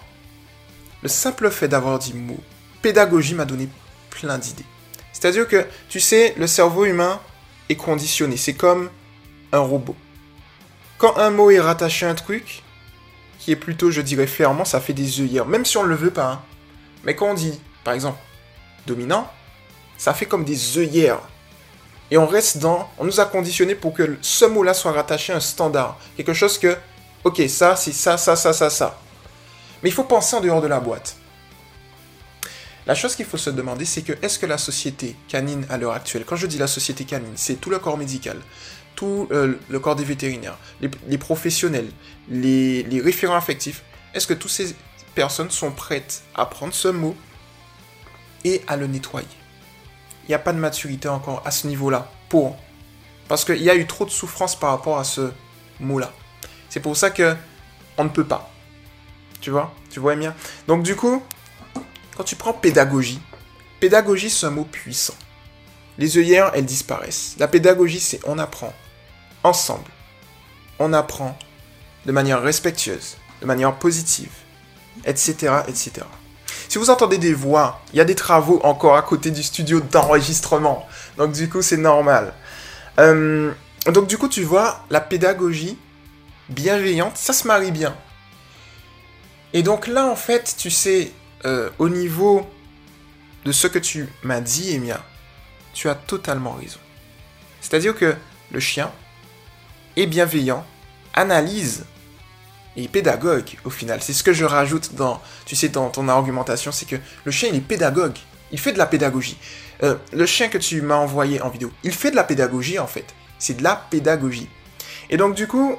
Le 1.02 1.08
simple 1.08 1.50
fait 1.50 1.68
d'avoir 1.68 1.98
dit 1.98 2.14
mot 2.14 2.40
pédagogie 2.82 3.34
m'a 3.34 3.44
donné 3.44 3.68
plein 4.10 4.38
d'idées. 4.38 4.64
C'est-à-dire 5.12 5.46
que, 5.46 5.66
tu 5.88 6.00
sais, 6.00 6.34
le 6.38 6.46
cerveau 6.46 6.84
humain 6.84 7.20
est 7.68 7.76
conditionné. 7.76 8.36
C'est 8.36 8.54
comme 8.54 8.90
un 9.52 9.58
robot. 9.58 9.96
Quand 10.98 11.16
un 11.18 11.30
mot 11.30 11.50
est 11.50 11.60
rattaché 11.60 12.06
à 12.06 12.10
un 12.10 12.14
truc, 12.14 12.62
qui 13.38 13.52
est 13.52 13.56
plutôt, 13.56 13.90
je 13.90 14.00
dirais, 14.00 14.26
fermement, 14.26 14.64
ça 14.64 14.80
fait 14.80 14.92
des 14.92 15.20
œillères. 15.20 15.46
Même 15.46 15.64
si 15.64 15.76
on 15.76 15.82
ne 15.82 15.88
le 15.88 15.94
veut 15.94 16.10
pas. 16.10 16.32
Hein. 16.32 16.42
Mais 17.04 17.14
quand 17.14 17.30
on 17.30 17.34
dit, 17.34 17.58
par 17.84 17.94
exemple, 17.94 18.18
dominant, 18.86 19.30
ça 19.96 20.12
fait 20.14 20.26
comme 20.26 20.44
des 20.44 20.78
œillères. 20.78 21.20
Et 22.10 22.18
on 22.18 22.26
reste 22.26 22.58
dans... 22.58 22.88
On 22.98 23.04
nous 23.04 23.20
a 23.20 23.24
conditionné 23.24 23.74
pour 23.74 23.92
que 23.92 24.18
ce 24.20 24.44
mot-là 24.44 24.74
soit 24.74 24.92
rattaché 24.92 25.32
à 25.32 25.36
un 25.36 25.40
standard. 25.40 25.98
Quelque 26.16 26.34
chose 26.34 26.58
que, 26.58 26.76
ok, 27.24 27.42
ça, 27.48 27.76
c'est 27.76 27.92
ça, 27.92 28.16
ça, 28.16 28.36
ça, 28.36 28.52
ça, 28.52 28.70
ça. 28.70 28.98
Mais 29.82 29.88
il 29.88 29.92
faut 29.92 30.04
penser 30.04 30.36
en 30.36 30.40
dehors 30.40 30.60
de 30.60 30.66
la 30.66 30.80
boîte. 30.80 31.16
La 32.86 32.94
chose 32.94 33.14
qu'il 33.14 33.26
faut 33.26 33.36
se 33.36 33.50
demander, 33.50 33.84
c'est 33.84 34.02
que 34.02 34.12
est-ce 34.22 34.38
que 34.38 34.46
la 34.46 34.58
société 34.58 35.14
canine 35.28 35.66
à 35.70 35.78
l'heure 35.78 35.92
actuelle, 35.92 36.24
quand 36.26 36.36
je 36.36 36.46
dis 36.46 36.58
la 36.58 36.66
société 36.66 37.04
canine, 37.04 37.32
c'est 37.36 37.60
tout 37.60 37.70
le 37.70 37.78
corps 37.78 37.98
médical, 37.98 38.38
tout 38.96 39.28
euh, 39.30 39.58
le 39.68 39.78
corps 39.78 39.96
des 39.96 40.04
vétérinaires, 40.04 40.58
les, 40.80 41.18
professionnels, 41.18 41.90
les, 42.28 42.84
référents 43.02 43.36
affectifs, 43.36 43.84
est-ce 44.14 44.26
que 44.26 44.34
toutes 44.34 44.50
ces 44.50 44.74
personnes 45.14 45.50
sont 45.50 45.70
prêtes 45.70 46.22
à 46.34 46.46
prendre 46.46 46.74
ce 46.74 46.88
mot 46.88 47.14
et 48.44 48.62
à 48.66 48.76
le 48.76 48.86
nettoyer? 48.86 49.28
N'y 50.30 50.34
a 50.34 50.38
pas 50.38 50.52
de 50.52 50.58
maturité 50.58 51.08
encore 51.08 51.42
à 51.44 51.50
ce 51.50 51.66
niveau-là 51.66 52.10
pour. 52.28 52.56
Parce 53.28 53.44
qu'il 53.44 53.62
y 53.62 53.70
a 53.70 53.74
eu 53.74 53.86
trop 53.86 54.04
de 54.04 54.10
souffrance 54.10 54.58
par 54.58 54.70
rapport 54.70 54.98
à 54.98 55.04
ce 55.04 55.32
mot-là. 55.78 56.12
C'est 56.68 56.80
pour 56.80 56.96
ça 56.96 57.10
que 57.10 57.36
on 57.98 58.04
ne 58.04 58.08
peut 58.08 58.24
pas. 58.26 58.50
Tu 59.40 59.50
vois? 59.50 59.74
Tu 59.90 60.00
vois 60.00 60.16
bien 60.16 60.34
Donc 60.66 60.82
du 60.82 60.96
coup, 60.96 61.22
quand 62.16 62.24
tu 62.24 62.36
prends 62.36 62.52
pédagogie, 62.52 63.20
pédagogie 63.80 64.30
c'est 64.30 64.46
un 64.46 64.50
mot 64.50 64.64
puissant. 64.64 65.14
Les 65.98 66.16
œillères, 66.16 66.52
elles 66.54 66.64
disparaissent. 66.64 67.34
La 67.38 67.48
pédagogie, 67.48 68.00
c'est 68.00 68.20
on 68.24 68.38
apprend 68.38 68.72
ensemble. 69.42 69.90
On 70.78 70.92
apprend 70.92 71.38
de 72.06 72.12
manière 72.12 72.40
respectueuse, 72.40 73.16
de 73.40 73.46
manière 73.46 73.78
positive, 73.78 74.32
etc., 75.04 75.62
etc. 75.68 76.06
Si 76.70 76.78
vous 76.78 76.88
entendez 76.88 77.18
des 77.18 77.34
voix, 77.34 77.80
il 77.92 77.96
y 77.96 78.00
a 78.00 78.04
des 78.04 78.14
travaux 78.14 78.60
encore 78.62 78.94
à 78.94 79.02
côté 79.02 79.32
du 79.32 79.42
studio 79.42 79.80
d'enregistrement. 79.80 80.86
Donc 81.16 81.32
du 81.32 81.48
coup, 81.48 81.62
c'est 81.62 81.76
normal. 81.76 82.32
Euh, 83.00 83.50
donc 83.86 84.06
du 84.06 84.16
coup, 84.16 84.28
tu 84.28 84.44
vois, 84.44 84.84
la 84.88 85.00
pédagogie 85.00 85.76
bienveillante, 86.48 87.16
ça 87.16 87.32
se 87.32 87.48
marie 87.48 87.72
bien. 87.72 87.96
Et 89.52 89.64
donc 89.64 89.88
là, 89.88 90.06
en 90.06 90.14
fait, 90.14 90.54
tu 90.56 90.70
sais, 90.70 91.10
euh, 91.44 91.70
au 91.80 91.88
niveau 91.88 92.48
de 93.44 93.50
ce 93.50 93.66
que 93.66 93.80
tu 93.80 94.08
m'as 94.22 94.40
dit, 94.40 94.72
Emia, 94.72 95.02
tu 95.72 95.88
as 95.88 95.96
totalement 95.96 96.52
raison. 96.52 96.78
C'est-à-dire 97.60 97.96
que 97.96 98.14
le 98.52 98.60
chien 98.60 98.92
est 99.96 100.06
bienveillant, 100.06 100.64
analyse 101.14 101.84
et 102.76 102.88
pédagogue 102.88 103.56
au 103.64 103.70
final. 103.70 104.00
C'est 104.02 104.12
ce 104.12 104.22
que 104.22 104.32
je 104.32 104.44
rajoute 104.44 104.94
dans, 104.94 105.20
tu 105.44 105.56
sais, 105.56 105.68
dans 105.68 105.88
ton 105.88 106.08
argumentation, 106.08 106.72
c'est 106.72 106.86
que 106.86 106.96
le 107.24 107.30
chien 107.30 107.48
il 107.50 107.56
est 107.56 107.60
pédagogue, 107.60 108.16
il 108.52 108.58
fait 108.58 108.72
de 108.72 108.78
la 108.78 108.86
pédagogie. 108.86 109.38
Euh, 109.82 109.96
le 110.12 110.26
chien 110.26 110.48
que 110.48 110.58
tu 110.58 110.82
m'as 110.82 110.96
envoyé 110.96 111.40
en 111.40 111.48
vidéo, 111.48 111.72
il 111.82 111.92
fait 111.92 112.10
de 112.10 112.16
la 112.16 112.24
pédagogie 112.24 112.78
en 112.78 112.86
fait. 112.86 113.06
C'est 113.38 113.54
de 113.54 113.62
la 113.62 113.76
pédagogie. 113.76 114.48
Et 115.08 115.16
donc 115.16 115.34
du 115.34 115.46
coup, 115.46 115.76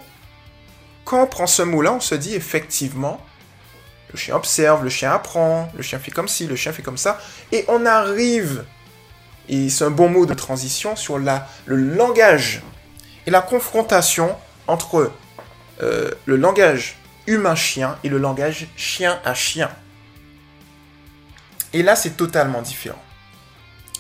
quand 1.06 1.24
on 1.24 1.28
prend 1.28 1.48
ce 1.48 1.62
mot-là, 1.62 1.94
on 1.94 2.00
se 2.00 2.16
dit 2.16 2.36
effectivement, 2.36 3.22
le 4.12 4.18
chien 4.18 4.36
observe, 4.36 4.84
le 4.84 4.90
chien 4.90 5.12
apprend, 5.12 5.72
le 5.76 5.82
chien 5.82 6.00
fait 6.00 6.12
comme 6.12 6.28
ci, 6.28 6.48
le 6.48 6.56
chien 6.56 6.74
fait 6.74 6.82
comme 6.82 6.98
ça, 6.98 7.20
et 7.52 7.66
on 7.68 7.86
arrive, 7.86 8.66
et 9.48 9.70
c'est 9.70 9.86
un 9.86 9.92
bon 9.92 10.10
mot 10.10 10.26
de 10.26 10.34
transition, 10.34 10.96
sur 10.96 11.18
la, 11.18 11.48
le 11.66 11.78
langage 11.78 12.62
et 13.26 13.32
la 13.32 13.42
confrontation 13.42 14.36
entre 14.68 15.12
euh, 15.82 16.12
le 16.26 16.36
langage 16.36 16.98
humain-chien 17.28 17.98
et 18.04 18.10
le 18.10 18.18
langage 18.18 18.68
chien 18.76 19.20
à 19.26 19.34
chien. 19.34 19.70
Et 21.74 21.84
là, 21.84 21.96
c'est 21.96 22.18
totalement 22.18 22.62
différent. 22.62 23.02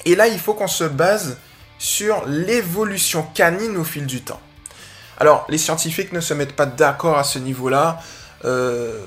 Et 0.06 0.16
là, 0.16 0.28
il 0.28 0.40
faut 0.40 0.54
qu'on 0.54 0.68
se 0.68 0.84
base 0.84 1.38
sur 1.78 2.26
l'évolution 2.28 3.24
canine 3.34 3.78
au 3.78 3.84
fil 3.84 4.06
du 4.06 4.22
temps. 4.22 4.42
Alors, 5.18 5.46
les 5.50 5.58
scientifiques 5.58 6.12
ne 6.12 6.20
se 6.20 6.34
mettent 6.34 6.56
pas 6.56 6.66
d'accord 6.66 7.18
à 7.18 7.24
ce 7.24 7.40
niveau-là. 7.40 8.00
Euh, 8.46 9.06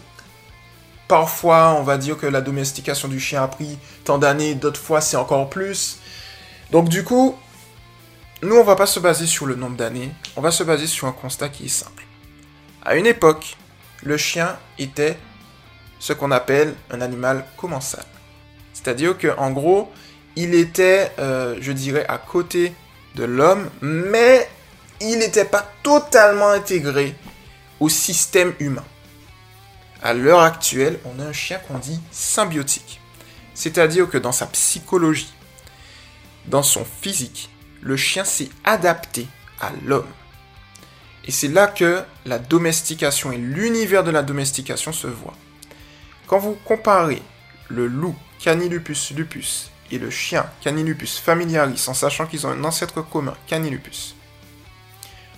Parfois, 1.09 1.77
on 1.79 1.83
va 1.83 1.99
dire 1.99 2.17
que 2.17 2.27
la 2.27 2.41
domestication 2.41 3.09
du 3.09 3.21
chien 3.21 3.43
a 3.43 3.49
pris 3.49 3.79
tant 4.05 4.19
d'années, 4.19 4.55
d'autres 4.55 4.81
fois 4.81 5.01
c'est 5.01 5.17
encore 5.17 5.51
plus. 5.51 5.99
Donc 6.71 6.89
du 6.89 7.05
coup, 7.05 7.37
nous 8.43 8.57
on 8.57 8.65
va 8.65 8.75
pas 8.75 8.87
se 8.87 9.01
baser 9.01 9.27
sur 9.27 9.45
le 9.45 9.55
nombre 9.55 9.77
d'années, 9.77 10.13
on 10.37 10.41
va 10.41 10.51
se 10.51 10.63
baser 10.63 10.87
sur 10.87 11.07
un 11.07 11.13
constat 11.13 11.51
qui 11.51 11.67
est 11.67 11.69
simple. 11.69 12.05
À 12.85 12.97
une 12.97 13.07
époque, 13.07 13.57
le 14.03 14.17
chien 14.17 14.59
était 14.79 15.17
ce 15.99 16.13
qu'on 16.13 16.31
appelle 16.31 16.75
un 16.91 17.01
animal 17.01 17.47
commensal. 17.57 18.05
C'est-à-dire 18.75 19.17
qu'en 19.17 19.51
gros, 19.53 19.91
il 20.37 20.55
était, 20.55 21.11
euh, 21.19 21.57
je 21.61 21.73
dirais, 21.73 22.05
à 22.09 22.19
côté 22.19 22.75
de 23.15 23.25
l'homme, 23.25 23.71
mais 23.81 24.49
il 25.01 25.19
n'était 25.19 25.47
pas 25.47 25.67
totalement 25.83 26.49
intégré 26.49 27.15
au 27.81 27.89
système 27.89 28.53
humain. 28.59 28.85
À 30.03 30.13
l'heure 30.13 30.41
actuelle, 30.41 30.99
on 31.07 31.19
a 31.21 31.25
un 31.25 31.33
chien 31.33 31.59
qu'on 31.59 31.79
dit 31.79 32.01
symbiotique. 32.11 33.01
C'est-à-dire 33.55 34.11
que 34.11 34.19
dans 34.19 34.33
sa 34.33 34.47
psychologie, 34.47 35.33
dans 36.47 36.63
son 36.63 36.85
physique, 36.85 37.49
le 37.81 37.97
chien 37.97 38.25
s'est 38.25 38.51
adapté 38.65 39.27
à 39.61 39.71
l'homme. 39.85 40.09
Et 41.27 41.31
c'est 41.31 41.49
là 41.49 41.67
que 41.67 42.03
la 42.27 42.39
domestication 42.39 43.33
et 43.33 43.39
l'univers 43.39 44.05
de 44.05 44.11
la 44.11 44.23
domestication 44.23 44.93
se 44.93 45.07
voient. 45.07 45.37
Quand 46.27 46.39
vous 46.39 46.57
comparez 46.65 47.23
le 47.69 47.87
loup 47.87 48.15
Canilupus 48.39 49.13
lupus 49.13 49.71
et 49.91 49.99
le 49.99 50.11
chien 50.11 50.47
Canilupus 50.61 51.19
familiaris 51.19 51.85
en 51.87 51.95
sachant 51.95 52.27
qu'ils 52.27 52.47
ont 52.47 52.51
un 52.51 52.65
ancêtre 52.65 53.01
commun 53.03 53.35
Canilupus, 53.47 54.15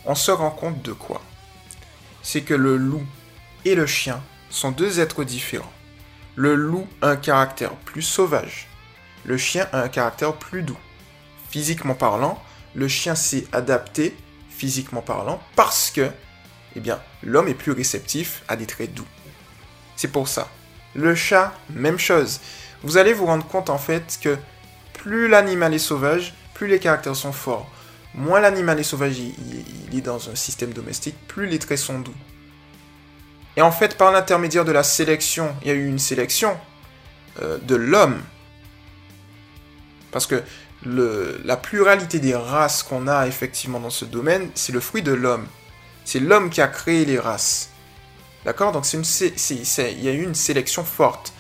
on 0.05 0.14
se 0.14 0.31
rend 0.31 0.50
compte 0.50 0.83
de 0.83 0.93
quoi? 0.93 1.23
C'est 2.23 2.43
que 2.43 2.55
le 2.55 2.76
loup 2.76 3.05
et 3.64 3.75
le 3.75 3.87
chien 3.87 4.23
sont 4.50 4.73
deux 4.73 5.00
êtres 5.00 5.25
différents. 5.25 5.73
Le 6.35 6.55
loup 6.55 6.87
a 7.00 7.11
un 7.11 7.16
caractère 7.16 7.75
plus 7.75 8.02
sauvage. 8.02 8.69
Le 9.25 9.37
chien 9.37 9.69
a 9.73 9.83
un 9.83 9.88
caractère 9.88 10.35
plus 10.35 10.62
doux. 10.62 10.78
Physiquement 11.50 11.95
parlant, 11.95 12.43
le 12.75 12.88
chien 12.88 13.14
s'est 13.14 13.47
adapté, 13.52 14.16
physiquement 14.56 15.02
parlant, 15.02 15.40
parce 15.54 15.90
que, 15.90 16.10
eh 16.75 16.80
bien, 16.80 17.00
l'homme 17.22 17.48
est 17.48 17.54
plus 17.54 17.72
réceptif 17.72 18.42
à 18.48 18.56
des 18.56 18.66
traits 18.66 18.94
doux. 18.94 19.06
C'est 19.96 20.08
pour 20.08 20.28
ça. 20.28 20.48
Le 20.94 21.14
chat, 21.14 21.52
même 21.70 21.98
chose. 21.98 22.40
Vous 22.82 22.96
allez 22.96 23.12
vous 23.12 23.26
rendre 23.26 23.46
compte 23.46 23.70
en 23.70 23.78
fait 23.78 24.18
que 24.22 24.36
plus 24.94 25.28
l'animal 25.28 25.75
est 25.75 25.78
sauvage, 25.78 26.34
plus 26.54 26.66
les 26.68 26.78
caractères 26.78 27.16
sont 27.16 27.32
forts. 27.32 27.70
Moins 28.14 28.40
l'animal 28.40 28.80
est 28.80 28.82
sauvage, 28.82 29.18
il 29.18 29.98
est 29.98 30.00
dans 30.00 30.30
un 30.30 30.34
système 30.34 30.72
domestique, 30.72 31.16
plus 31.28 31.46
les 31.46 31.58
traits 31.58 31.78
sont 31.78 31.98
doux. 31.98 32.14
Et 33.56 33.62
en 33.62 33.72
fait, 33.72 33.96
par 33.96 34.12
l'intermédiaire 34.12 34.64
de 34.64 34.72
la 34.72 34.82
sélection, 34.82 35.54
il 35.62 35.68
y 35.68 35.70
a 35.70 35.75
eu 35.75 35.86
une 35.86 35.98
sélection 35.98 36.58
euh, 37.42 37.58
de 37.58 37.75
l'homme. 37.75 38.22
Parce 40.12 40.26
que 40.26 40.42
la 41.45 41.57
pluralité 41.57 42.19
des 42.19 42.35
races 42.35 42.83
qu'on 42.83 43.09
a 43.09 43.26
effectivement 43.26 43.81
dans 43.81 43.90
ce 43.90 44.05
domaine, 44.05 44.50
c'est 44.55 44.73
le 44.73 44.81
fruit 44.81 45.02
de 45.02 45.12
l'homme. 45.12 45.47
C'est 46.05 46.21
l'homme 46.21 46.50
qui 46.50 46.61
a 46.61 46.69
créé 46.69 47.05
les 47.05 47.19
races. 47.19 47.71
D'accord? 48.45 48.71
Donc 48.73 48.87
il 48.93 50.05
y 50.05 50.09
a 50.09 50.12
eu 50.12 50.23
une 50.23 50.35
sélection 50.35 50.85
forte. 50.85 51.33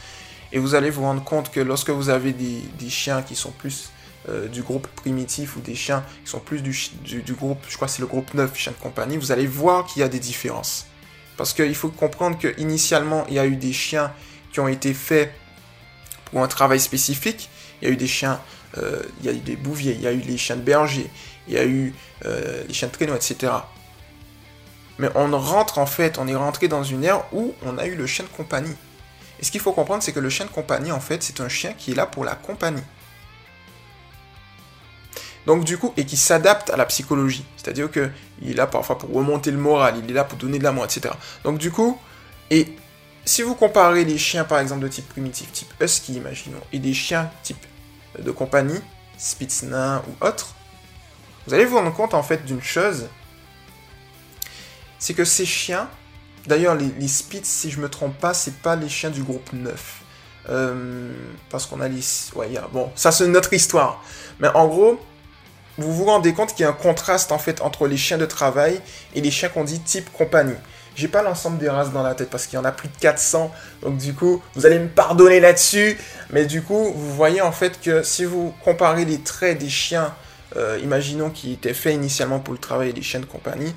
Et 0.52 0.58
vous 0.58 0.74
allez 0.74 0.90
vous 0.90 1.02
rendre 1.02 1.22
compte 1.22 1.50
que 1.50 1.60
lorsque 1.60 1.90
vous 1.90 2.08
avez 2.08 2.32
des, 2.32 2.90
chiens 2.90 3.22
qui 3.22 3.36
sont 3.36 3.50
plus 3.50 3.90
euh, 4.28 4.48
du 4.48 4.62
groupe 4.62 4.86
primitif 4.88 5.56
ou 5.56 5.60
des 5.60 5.74
chiens 5.74 6.04
qui 6.24 6.30
sont 6.30 6.40
plus 6.40 6.62
du, 6.62 7.32
groupe, 7.32 7.58
je 7.68 7.76
crois 7.76 7.86
que 7.86 7.94
c'est 7.94 8.00
le 8.00 8.08
groupe 8.08 8.34
9, 8.34 8.56
chiens 8.56 8.72
de 8.72 8.82
compagnie, 8.82 9.16
vous 9.16 9.32
allez 9.32 9.46
voir 9.46 9.86
qu'il 9.86 10.00
y 10.00 10.04
a 10.04 10.08
des 10.08 10.18
différences. 10.18 10.86
Parce 11.36 11.52
qu'il 11.52 11.74
faut 11.74 11.90
comprendre 11.90 12.38
qu'initialement, 12.38 13.24
il 13.28 13.34
y 13.34 13.38
a 13.38 13.46
eu 13.46 13.56
des 13.56 13.72
chiens 13.72 14.12
qui 14.52 14.60
ont 14.60 14.68
été 14.68 14.94
faits 14.94 15.32
pour 16.24 16.42
un 16.42 16.48
travail 16.48 16.80
spécifique. 16.80 17.50
Il 17.80 17.88
y 17.88 17.90
a 17.90 17.94
eu 17.94 17.96
des 17.96 18.06
chiens, 18.06 18.40
euh, 18.78 19.02
il 19.20 19.26
y 19.26 19.28
a 19.28 19.32
eu 19.32 19.40
des 19.40 19.56
bouviers, 19.56 19.92
il 19.92 20.00
y 20.00 20.06
a 20.06 20.12
eu 20.12 20.20
les 20.20 20.36
chiens 20.36 20.56
de 20.56 20.62
berger, 20.62 21.10
il 21.48 21.54
y 21.54 21.58
a 21.58 21.64
eu 21.64 21.94
euh, 22.24 22.64
les 22.66 22.74
chiens 22.74 22.88
de 22.88 22.92
traîneau, 22.92 23.14
etc. 23.14 23.52
Mais 24.98 25.08
on 25.14 25.36
rentre 25.38 25.78
en 25.78 25.86
fait, 25.86 26.18
on 26.18 26.26
est 26.26 26.34
rentré 26.34 26.68
dans 26.68 26.82
une 26.82 27.04
ère 27.04 27.24
où 27.32 27.54
on 27.64 27.78
a 27.78 27.86
eu 27.86 27.94
le 27.94 28.06
chien 28.06 28.24
de 28.24 28.36
compagnie. 28.36 28.74
Et 29.38 29.44
ce 29.44 29.50
qu'il 29.50 29.60
faut 29.60 29.72
comprendre, 29.72 30.02
c'est 30.02 30.12
que 30.12 30.20
le 30.20 30.30
chien 30.30 30.46
de 30.46 30.50
compagnie, 30.50 30.92
en 30.92 31.00
fait, 31.00 31.22
c'est 31.22 31.40
un 31.40 31.48
chien 31.48 31.74
qui 31.74 31.92
est 31.92 31.94
là 31.94 32.06
pour 32.06 32.24
la 32.24 32.34
compagnie. 32.34 32.82
Donc 35.46 35.64
du 35.64 35.78
coup, 35.78 35.92
et 35.96 36.04
qui 36.04 36.16
s'adapte 36.16 36.70
à 36.70 36.76
la 36.76 36.86
psychologie. 36.86 37.44
C'est-à-dire 37.56 37.90
qu'il 37.90 38.50
est 38.50 38.54
là 38.54 38.66
parfois 38.66 38.98
pour 38.98 39.12
remonter 39.12 39.50
le 39.50 39.58
moral, 39.58 39.94
il 40.02 40.10
est 40.10 40.14
là 40.14 40.24
pour 40.24 40.38
donner 40.38 40.58
de 40.58 40.64
l'amour, 40.64 40.84
etc. 40.84 41.14
Donc 41.44 41.58
du 41.58 41.70
coup, 41.70 41.98
et 42.50 42.66
si 43.24 43.42
vous 43.42 43.54
comparez 43.54 44.04
les 44.04 44.18
chiens 44.18 44.44
par 44.44 44.58
exemple 44.58 44.82
de 44.82 44.88
type 44.88 45.08
primitif, 45.08 45.52
type 45.52 45.72
husky, 45.80 46.14
imaginons, 46.14 46.60
et 46.72 46.80
des 46.80 46.94
chiens 46.94 47.30
type 47.44 47.64
de 48.18 48.30
compagnie, 48.30 48.80
Spitznain 49.18 50.02
ou 50.08 50.24
autre, 50.24 50.54
vous 51.46 51.54
allez 51.54 51.64
vous 51.64 51.76
rendre 51.76 51.92
compte 51.94 52.14
en 52.14 52.22
fait 52.22 52.44
d'une 52.44 52.62
chose, 52.62 53.06
c'est 54.98 55.14
que 55.14 55.24
ces 55.24 55.46
chiens, 55.46 55.88
d'ailleurs 56.46 56.74
les, 56.74 57.08
Spitz, 57.08 57.46
si 57.46 57.70
je 57.70 57.80
me 57.80 57.88
trompe 57.88 58.18
pas, 58.18 58.34
c'est 58.34 58.56
pas 58.58 58.76
les 58.76 58.88
chiens 58.88 59.10
du 59.10 59.22
groupe 59.22 59.52
9. 59.52 60.02
Euh, 60.48 61.12
parce 61.50 61.66
qu'on 61.66 61.80
a 61.80 61.88
les... 61.88 62.02
Ouais, 62.34 62.48
bon, 62.72 62.90
ça 62.94 63.12
c'est 63.12 63.26
notre 63.28 63.52
histoire. 63.52 64.02
Mais 64.40 64.48
en 64.48 64.66
gros, 64.66 65.00
vous 65.78 65.92
vous 65.92 66.04
rendez 66.04 66.32
compte 66.32 66.50
qu'il 66.50 66.60
y 66.60 66.64
a 66.64 66.70
un 66.70 66.72
contraste 66.72 67.32
en 67.32 67.38
fait 67.38 67.60
entre 67.60 67.86
les 67.86 67.96
chiens 67.96 68.18
de 68.18 68.26
travail 68.26 68.80
et 69.14 69.20
les 69.20 69.30
chiens 69.30 69.48
qu'on 69.48 69.64
dit 69.64 69.80
type 69.80 70.10
compagnie. 70.12 70.56
J'ai 70.96 71.08
pas 71.08 71.22
l'ensemble 71.22 71.58
des 71.58 71.68
races 71.68 71.92
dans 71.92 72.02
la 72.02 72.14
tête 72.14 72.30
parce 72.30 72.46
qu'il 72.46 72.56
y 72.56 72.58
en 72.58 72.64
a 72.64 72.72
plus 72.72 72.88
de 72.88 72.96
400. 72.98 73.52
Donc 73.82 73.98
du 73.98 74.14
coup, 74.14 74.42
vous 74.54 74.64
allez 74.64 74.78
me 74.78 74.88
pardonner 74.88 75.40
là-dessus. 75.40 75.98
Mais 76.30 76.46
du 76.46 76.62
coup, 76.62 76.92
vous 76.94 77.14
voyez 77.14 77.42
en 77.42 77.52
fait 77.52 77.80
que 77.80 78.02
si 78.02 78.24
vous 78.24 78.54
comparez 78.64 79.04
les 79.04 79.20
traits 79.20 79.58
des 79.58 79.68
chiens, 79.68 80.14
euh, 80.56 80.80
imaginons 80.82 81.28
qui 81.28 81.52
étaient 81.52 81.74
faits 81.74 81.94
initialement 81.94 82.38
pour 82.38 82.54
le 82.54 82.58
travail 82.58 82.92
les 82.92 83.02
chiens 83.02 83.20
de 83.20 83.26
compagnie, 83.26 83.74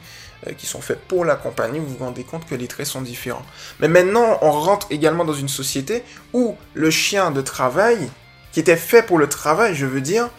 euh, 0.47 0.53
qui 0.53 0.65
sont 0.65 0.79
faits 0.79 0.99
pour 1.07 1.25
la 1.25 1.35
compagnie, 1.35 1.79
vous 1.79 1.89
vous 1.89 2.05
rendez 2.05 2.23
compte 2.23 2.45
que 2.47 2.55
les 2.55 2.67
traits 2.67 2.87
sont 2.87 3.01
différents. 3.01 3.45
Mais 3.81 3.89
maintenant, 3.89 4.37
on 4.41 4.51
rentre 4.51 4.87
également 4.89 5.25
dans 5.25 5.33
une 5.33 5.49
société 5.49 6.03
où 6.31 6.55
le 6.73 6.89
chien 6.89 7.31
de 7.31 7.41
travail, 7.41 8.09
qui 8.53 8.61
était 8.61 8.77
fait 8.77 9.03
pour 9.03 9.17
le 9.17 9.27
travail, 9.27 9.75
je 9.75 9.85
veux 9.85 9.99
dire, 9.99 10.29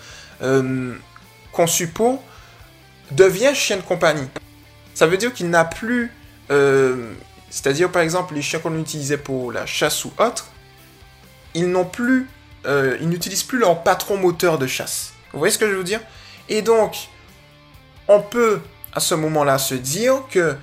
euh, 0.40 0.94
conçu 1.52 1.92
devient 3.10 3.54
chien 3.54 3.76
de 3.76 3.82
compagnie. 3.82 4.28
Ça 4.94 5.06
veut 5.06 5.18
dire 5.18 5.34
qu'il 5.34 5.50
n'a 5.50 5.66
plus... 5.66 6.10
Euh, 6.50 7.12
c'est-à-dire, 7.48 7.90
par 7.90 8.02
exemple, 8.02 8.34
les 8.34 8.42
chiens 8.42 8.58
qu'on 8.58 8.78
utilisait 8.78 9.16
pour 9.16 9.52
la 9.52 9.66
chasse 9.66 10.04
ou 10.04 10.12
autre. 10.18 10.48
Euh, 11.56 12.96
ils 13.00 13.08
n'utilisent 13.08 13.42
plus 13.42 13.58
leur 13.58 13.82
patron 13.82 14.16
moteur 14.16 14.58
de 14.58 14.66
chasse. 14.66 15.12
Vous 15.32 15.38
voyez 15.38 15.52
ce 15.52 15.58
que 15.58 15.68
je 15.68 15.74
veux 15.74 15.84
dire? 15.84 16.00
Et 16.48 16.62
donc, 16.62 17.08
on 18.08 18.20
peut 18.20 18.60
à 18.92 19.00
ce 19.00 19.14
moment-là 19.14 19.58
se 19.58 19.74
dire 19.74 20.22
que, 20.30 20.56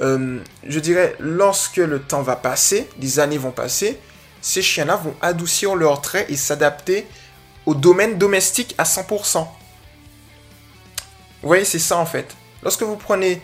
euh, 0.00 0.38
je 0.66 0.80
dirais, 0.80 1.14
lorsque 1.18 1.76
le 1.76 2.00
temps 2.00 2.22
va 2.22 2.36
passer, 2.36 2.88
les 3.00 3.20
années 3.20 3.38
vont 3.38 3.50
passer, 3.50 3.98
ces 4.40 4.62
chiens-là 4.62 4.96
vont 4.96 5.14
adoucir 5.20 5.74
leurs 5.74 6.00
traits 6.00 6.30
et 6.30 6.36
s'adapter 6.36 7.06
au 7.66 7.74
domaine 7.74 8.16
domestique 8.16 8.74
à 8.78 8.84
100%. 8.84 9.46
Vous 11.42 11.48
voyez, 11.48 11.64
c'est 11.64 11.78
ça 11.78 11.98
en 11.98 12.06
fait. 12.06 12.34
Lorsque 12.62 12.82
vous 12.82 12.96
prenez 12.96 13.42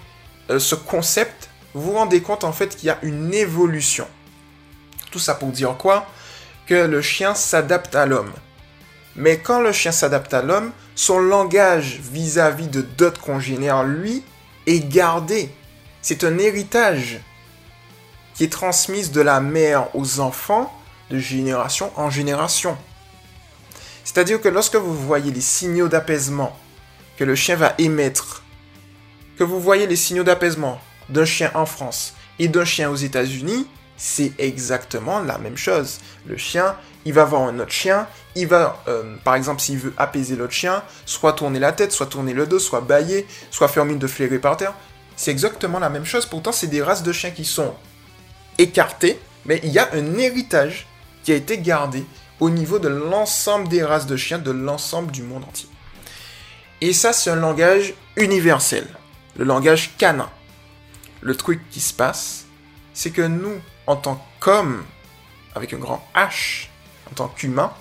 ce 0.48 0.74
concept, 0.74 1.48
vous 1.74 1.82
vous 1.82 1.92
rendez 1.92 2.22
compte 2.22 2.44
en 2.44 2.52
fait 2.52 2.76
qu'il 2.76 2.86
y 2.86 2.90
a 2.90 2.98
une 3.02 3.34
évolution. 3.34 4.06
Tout 5.10 5.18
ça 5.18 5.34
pour 5.34 5.50
dire 5.50 5.76
quoi? 5.76 6.06
Que 6.66 6.87
le 6.87 7.02
chien 7.02 7.34
s'adapte 7.34 7.94
à 7.96 8.06
l'homme. 8.06 8.32
Mais 9.16 9.38
quand 9.38 9.60
le 9.60 9.72
chien 9.72 9.92
s'adapte 9.92 10.32
à 10.34 10.42
l'homme, 10.42 10.72
son 10.94 11.18
langage 11.18 12.00
vis-à-vis 12.00 12.68
de 12.68 12.80
d'autres 12.80 13.20
congénères, 13.20 13.82
lui, 13.82 14.22
est 14.66 14.88
gardé. 14.88 15.50
C'est 16.00 16.24
un 16.24 16.38
héritage 16.38 17.20
qui 18.34 18.44
est 18.44 18.52
transmis 18.52 19.08
de 19.08 19.20
la 19.20 19.40
mère 19.40 19.94
aux 19.94 20.20
enfants 20.20 20.72
de 21.10 21.18
génération 21.18 21.92
en 21.96 22.10
génération. 22.10 22.76
C'est-à-dire 24.04 24.40
que 24.40 24.48
lorsque 24.48 24.76
vous 24.76 24.94
voyez 24.94 25.32
les 25.32 25.40
signaux 25.40 25.88
d'apaisement 25.88 26.56
que 27.16 27.24
le 27.24 27.34
chien 27.34 27.56
va 27.56 27.74
émettre, 27.78 28.42
que 29.38 29.44
vous 29.44 29.60
voyez 29.60 29.87
les 29.87 29.96
signaux 29.96 30.24
d'apaisement 30.24 30.80
d'un 31.08 31.24
chien 31.24 31.50
en 31.54 31.66
France 31.66 32.14
et 32.38 32.48
d'un 32.48 32.64
chien 32.64 32.90
aux 32.90 32.96
États-Unis, 32.96 33.66
c'est 33.96 34.32
exactement 34.38 35.20
la 35.20 35.38
même 35.38 35.56
chose. 35.56 36.00
Le 36.26 36.36
chien, 36.36 36.76
il 37.04 37.12
va 37.12 37.24
voir 37.24 37.42
un 37.42 37.58
autre 37.58 37.70
chien, 37.70 38.06
il 38.34 38.46
va, 38.46 38.82
euh, 38.88 39.16
par 39.22 39.34
exemple, 39.34 39.60
s'il 39.60 39.78
veut 39.78 39.94
apaiser 39.96 40.36
l'autre 40.36 40.52
chien, 40.52 40.82
soit 41.06 41.34
tourner 41.34 41.58
la 41.58 41.72
tête, 41.72 41.92
soit 41.92 42.06
tourner 42.06 42.32
le 42.32 42.46
dos, 42.46 42.58
soit 42.58 42.80
bailler, 42.80 43.26
soit 43.50 43.68
faire 43.68 43.84
mine 43.84 43.98
de 43.98 44.06
flairer 44.06 44.38
par 44.38 44.56
terre. 44.56 44.74
C'est 45.16 45.30
exactement 45.30 45.78
la 45.78 45.90
même 45.90 46.04
chose. 46.04 46.26
Pourtant, 46.26 46.50
c'est 46.50 46.66
des 46.66 46.82
races 46.82 47.02
de 47.02 47.12
chiens 47.12 47.30
qui 47.30 47.44
sont 47.44 47.74
écartées, 48.58 49.20
mais 49.44 49.60
il 49.62 49.70
y 49.70 49.78
a 49.78 49.88
un 49.92 50.18
héritage 50.18 50.86
qui 51.22 51.32
a 51.32 51.36
été 51.36 51.58
gardé 51.58 52.04
au 52.40 52.50
niveau 52.50 52.78
de 52.78 52.88
l'ensemble 52.88 53.68
des 53.68 53.84
races 53.84 54.06
de 54.06 54.16
chiens 54.16 54.38
de 54.38 54.50
l'ensemble 54.50 55.12
du 55.12 55.22
monde 55.22 55.44
entier. 55.44 55.68
Et 56.80 56.92
ça, 56.92 57.12
c'est 57.12 57.30
un 57.30 57.36
langage 57.36 57.94
universel, 58.16 58.86
le 59.36 59.44
langage 59.44 59.96
canin. 59.96 60.28
Le 61.24 61.34
truc 61.34 61.60
qui 61.70 61.80
se 61.80 61.92
passe, 61.92 62.44
c'est 62.92 63.10
que 63.10 63.22
nous, 63.22 63.60
en 63.88 63.96
tant 63.96 64.24
qu'hommes, 64.38 64.84
avec 65.56 65.72
un 65.72 65.78
grand 65.78 66.06
H, 66.14 66.68
en 67.10 67.14
tant 67.14 67.26
qu'humains, 67.26 67.72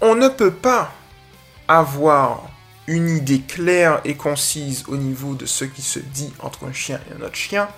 on 0.00 0.16
ne 0.16 0.28
peut 0.28 0.52
pas 0.52 0.92
avoir 1.68 2.48
une 2.88 3.08
idée 3.08 3.42
claire 3.42 4.00
et 4.04 4.16
concise 4.16 4.84
au 4.88 4.96
niveau 4.96 5.34
de 5.34 5.46
ce 5.46 5.64
qui 5.64 5.82
se 5.82 6.00
dit 6.00 6.32
entre 6.40 6.64
un 6.66 6.72
chien 6.72 6.98
et 7.08 7.22
un 7.22 7.24
autre 7.24 7.36
chien, 7.36 7.68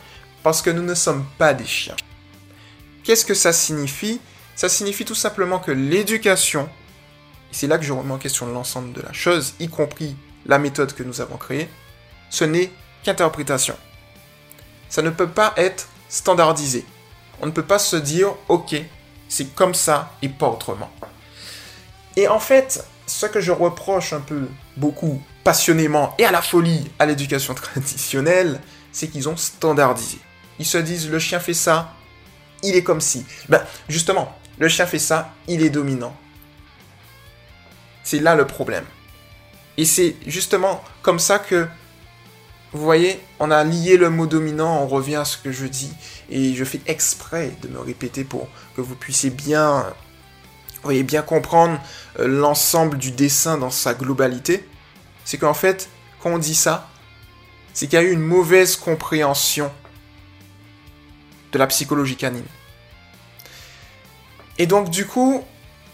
parce 0.43 0.63
que 0.63 0.71
nous 0.71 0.83
ne 0.83 0.95
sommes 0.95 1.27
pas 1.37 1.53
des 1.53 1.67
chiens. 1.67 1.97
Qu'est-ce 3.05 3.27
que 3.27 3.35
ça 3.35 3.53
signifie? 3.53 4.21
Ça 4.57 4.71
signifie 4.71 5.05
tout 5.05 5.15
simplement 5.15 5.59
que 5.59 5.73
l'éducation 5.73 6.69
c'est 7.53 7.67
là 7.67 7.79
que 7.79 7.85
je 7.85 7.93
remets 7.93 8.13
en 8.13 8.19
question 8.19 8.47
l'ensemble 8.47 8.93
de 8.93 9.03
la 9.03 9.13
chose, 9.13 9.55
y 9.61 9.69
compris 9.69 10.17
la 10.47 10.59
méthode 10.59 10.95
que 10.95 11.03
nous 11.03 11.21
avons 11.21 11.37
créée, 11.37 11.69
ce 12.31 12.45
n'est 12.45 12.71
qu'interprétation. 13.03 13.77
Ça 14.91 15.01
ne 15.01 15.11
peut 15.11 15.29
pas 15.29 15.55
être 15.57 15.89
standardisé. 16.09 16.85
On 17.41 17.47
ne 17.47 17.53
peut 17.53 17.65
pas 17.65 17.79
se 17.79 17.97
dire, 17.97 18.35
ok, 18.49 18.77
c'est 19.29 19.55
comme 19.55 19.75
ça 19.75 20.13
et 20.21 20.29
pas 20.29 20.49
autrement. 20.49 20.91
Et 22.17 22.29
en 22.29 22.41
fait, 22.41 22.85
ce 23.07 23.27
que 23.27 23.41
je 23.41 23.53
reproche 23.53 24.13
un 24.13 24.21
peu, 24.21 24.49
beaucoup, 24.77 25.23
passionnément 25.45 26.15
et 26.19 26.25
à 26.25 26.33
la 26.33 26.43
folie 26.43 26.91
à 26.99 27.07
l'éducation 27.07 27.55
traditionnelle, 27.55 28.61
c'est 28.93 29.09
qu'ils 29.09 29.29
ont 29.29 29.37
standardisé. 29.37 30.19
Ils 30.59 30.67
se 30.67 30.79
disent, 30.79 31.09
le 31.09 31.19
chien 31.19 31.41
fait 31.41 31.55
ça, 31.55 31.95
il 32.63 32.75
est 32.75 32.83
comme 32.83 33.01
si. 33.01 33.25
Ben, 33.49 33.63
justement, 33.89 34.37
le 34.59 34.69
chien 34.69 34.87
fait 34.87 34.99
ça, 34.99 35.33
il 35.49 35.63
est 35.63 35.71
dominant. 35.71 36.15
C'est 38.03 38.19
là 38.19 38.35
le 38.35 38.47
problème. 38.47 38.85
Et 39.77 39.85
c'est 39.85 40.17
justement 40.27 40.83
comme 41.03 41.19
ça 41.19 41.39
que, 41.39 41.67
vous 42.73 42.85
voyez, 42.85 43.21
on 43.41 43.51
a 43.51 43.65
lié 43.65 43.97
le 43.97 44.11
mot 44.11 44.27
dominant, 44.27 44.83
on 44.83 44.87
revient 44.87 45.17
à 45.17 45.25
ce 45.25 45.37
que 45.37 45.51
je 45.51 45.67
dis, 45.67 45.93
et 46.29 46.55
je 46.55 46.65
fais 46.65 46.81
exprès 46.87 47.53
de 47.63 47.69
me 47.69 47.81
répéter 47.81 48.23
pour 48.23 48.49
que 48.77 48.81
vous 48.81 48.95
puissiez 48.95 49.31
bien, 49.31 49.87
comprendre 51.27 51.81
euh, 52.21 52.29
l'ensemble 52.29 52.97
du 52.97 53.11
dessin 53.11 53.59
dans 53.59 53.71
sa 53.71 53.95
globalité. 53.95 54.65
C'est 55.25 55.39
qu'en 55.39 55.55
fait, 55.55 55.89
quand 56.23 56.31
on 56.31 56.39
dit 56.39 56.55
ça, 56.55 56.89
c'est 57.73 57.87
qu'il 57.87 57.99
y 57.99 58.03
a 58.03 58.05
eu 58.05 58.13
une 58.13 58.21
mauvaise 58.21 58.77
compréhension 58.77 59.71
de 61.53 61.59
la 61.59 61.67
psychologie 61.67 62.17
canine. 62.17 62.47
Et 64.59 64.67
donc 64.67 64.91
du 64.91 65.07
coup, 65.07 65.43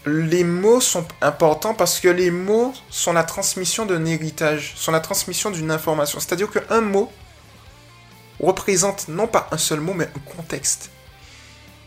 les 0.07 0.43
mots 0.43 0.81
sont 0.81 1.05
importants 1.21 1.73
parce 1.73 1.99
que 1.99 2.07
les 2.07 2.31
mots 2.31 2.73
sont 2.89 3.13
la 3.13 3.23
transmission 3.23 3.85
d'un 3.85 4.05
héritage, 4.05 4.73
sont 4.75 4.91
la 4.91 4.99
transmission 4.99 5.51
d'une 5.51 5.71
information. 5.71 6.19
C'est-à-dire 6.19 6.49
qu'un 6.49 6.81
mot 6.81 7.11
représente 8.39 9.07
non 9.07 9.27
pas 9.27 9.47
un 9.51 9.57
seul 9.57 9.79
mot, 9.79 9.93
mais 9.93 10.05
un 10.05 10.35
contexte. 10.35 10.89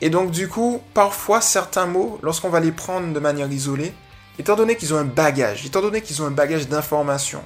Et 0.00 0.10
donc 0.10 0.30
du 0.30 0.48
coup, 0.48 0.80
parfois 0.94 1.40
certains 1.40 1.86
mots, 1.86 2.18
lorsqu'on 2.22 2.48
va 2.48 2.60
les 2.60 2.72
prendre 2.72 3.12
de 3.12 3.20
manière 3.20 3.50
isolée, 3.50 3.92
étant 4.38 4.56
donné 4.56 4.76
qu'ils 4.76 4.94
ont 4.94 4.98
un 4.98 5.04
bagage, 5.04 5.66
étant 5.66 5.82
donné 5.82 6.00
qu'ils 6.00 6.22
ont 6.22 6.26
un 6.26 6.30
bagage 6.30 6.68
d'informations, 6.68 7.44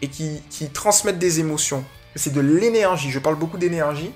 et 0.00 0.08
qui, 0.08 0.42
qui 0.50 0.70
transmettent 0.70 1.18
des 1.18 1.40
émotions, 1.40 1.84
c'est 2.14 2.32
de 2.32 2.40
l'énergie, 2.40 3.10
je 3.10 3.18
parle 3.18 3.36
beaucoup 3.36 3.58
d'énergie, 3.58 4.12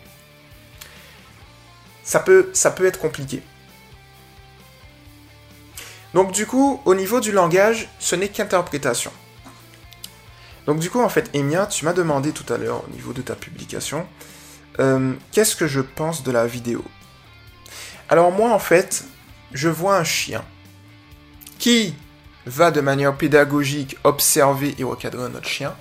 ça 2.02 2.20
peut, 2.20 2.50
ça 2.52 2.70
peut 2.70 2.86
être 2.86 2.98
compliqué. 2.98 3.42
Donc 6.14 6.32
du 6.32 6.46
coup, 6.46 6.80
au 6.84 6.94
niveau 6.94 7.20
du 7.20 7.32
langage, 7.32 7.88
ce 7.98 8.14
n'est 8.16 8.28
qu'interprétation. 8.28 9.12
Donc 10.66 10.78
du 10.78 10.90
coup, 10.90 11.00
en 11.00 11.08
fait, 11.08 11.30
Emia, 11.34 11.66
tu 11.66 11.84
m'as 11.84 11.92
demandé 11.92 12.32
tout 12.32 12.50
à 12.52 12.58
l'heure, 12.58 12.84
au 12.86 12.92
niveau 12.92 13.12
de 13.12 13.22
ta 13.22 13.34
publication, 13.34 14.06
euh, 14.78 15.14
qu'est-ce 15.32 15.56
que 15.56 15.66
je 15.66 15.80
pense 15.80 16.22
de 16.22 16.30
la 16.30 16.46
vidéo? 16.46 16.84
Alors 18.08 18.30
moi, 18.30 18.52
en 18.52 18.58
fait, 18.58 19.04
je 19.52 19.68
vois 19.68 19.96
un 19.96 20.04
chien 20.04 20.44
qui 21.58 21.94
va 22.46 22.70
de 22.70 22.80
manière 22.80 23.16
pédagogique 23.16 23.96
observer 24.04 24.74
et 24.78 24.84
recadrer 24.84 25.28
notre 25.30 25.48
chien. 25.48 25.74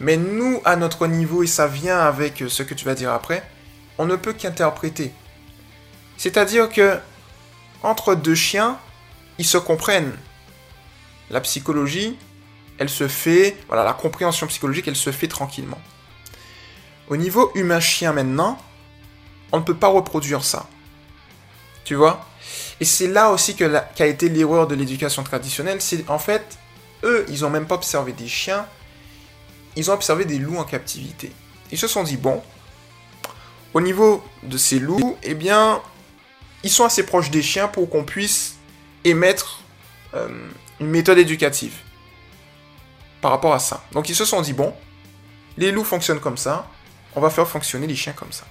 Mais 0.00 0.16
nous, 0.16 0.60
à 0.64 0.76
notre 0.76 1.06
niveau, 1.06 1.42
et 1.42 1.46
ça 1.46 1.66
vient 1.66 1.98
avec 1.98 2.44
ce 2.48 2.62
que 2.62 2.74
tu 2.74 2.84
vas 2.84 2.94
dire 2.94 3.12
après, 3.12 3.42
on 3.98 4.06
ne 4.06 4.16
peut 4.16 4.32
qu'interpréter. 4.32 5.12
C'est-à-dire 6.16 6.68
que 6.68 6.98
entre 7.82 8.14
deux 8.14 8.34
chiens, 8.34 8.78
ils 9.38 9.46
se 9.46 9.58
comprennent. 9.58 10.16
La 11.30 11.40
psychologie, 11.40 12.16
elle 12.78 12.88
se 12.88 13.08
fait, 13.08 13.56
voilà, 13.68 13.84
la 13.84 13.92
compréhension 13.92 14.46
psychologique, 14.46 14.88
elle 14.88 14.96
se 14.96 15.10
fait 15.12 15.28
tranquillement. 15.28 15.80
Au 17.08 17.16
niveau 17.16 17.50
humain-chien 17.54 18.12
maintenant, 18.12 18.58
on 19.52 19.58
ne 19.58 19.64
peut 19.64 19.76
pas 19.76 19.88
reproduire 19.88 20.44
ça. 20.44 20.68
Tu 21.84 21.94
vois? 21.94 22.26
Et 22.80 22.84
c'est 22.84 23.08
là 23.08 23.30
aussi 23.30 23.56
qu'a 23.56 24.06
été 24.06 24.28
l'erreur 24.28 24.66
de 24.66 24.74
l'éducation 24.74 25.22
traditionnelle. 25.22 25.80
C'est 25.80 26.08
en 26.10 26.18
fait, 26.18 26.58
eux, 27.02 27.24
ils 27.28 27.40
n'ont 27.40 27.50
même 27.50 27.66
pas 27.66 27.76
observé 27.76 28.12
des 28.12 28.28
chiens, 28.28 28.66
ils 29.74 29.90
ont 29.90 29.94
observé 29.94 30.24
des 30.24 30.38
loups 30.38 30.58
en 30.58 30.64
captivité. 30.64 31.32
Ils 31.70 31.78
se 31.78 31.86
sont 31.86 32.02
dit, 32.02 32.16
bon, 32.16 32.42
au 33.74 33.80
niveau 33.80 34.24
de 34.42 34.56
ces 34.58 34.78
loups, 34.78 35.16
eh 35.22 35.34
bien, 35.34 35.80
ils 36.62 36.70
sont 36.70 36.84
assez 36.84 37.04
proches 37.04 37.30
des 37.30 37.42
chiens 37.42 37.68
pour 37.68 37.88
qu'on 37.88 38.04
puisse 38.04 38.57
émettre 39.08 39.60
euh, 40.14 40.28
une 40.80 40.88
méthode 40.88 41.18
éducative 41.18 41.74
par 43.20 43.30
rapport 43.30 43.52
à 43.52 43.58
ça. 43.58 43.84
Donc 43.92 44.08
ils 44.08 44.14
se 44.14 44.24
sont 44.24 44.40
dit, 44.40 44.52
bon, 44.52 44.74
les 45.56 45.72
loups 45.72 45.84
fonctionnent 45.84 46.20
comme 46.20 46.36
ça, 46.36 46.68
on 47.14 47.20
va 47.20 47.30
faire 47.30 47.48
fonctionner 47.48 47.86
les 47.86 47.96
chiens 47.96 48.12
comme 48.12 48.32
ça. 48.32 48.44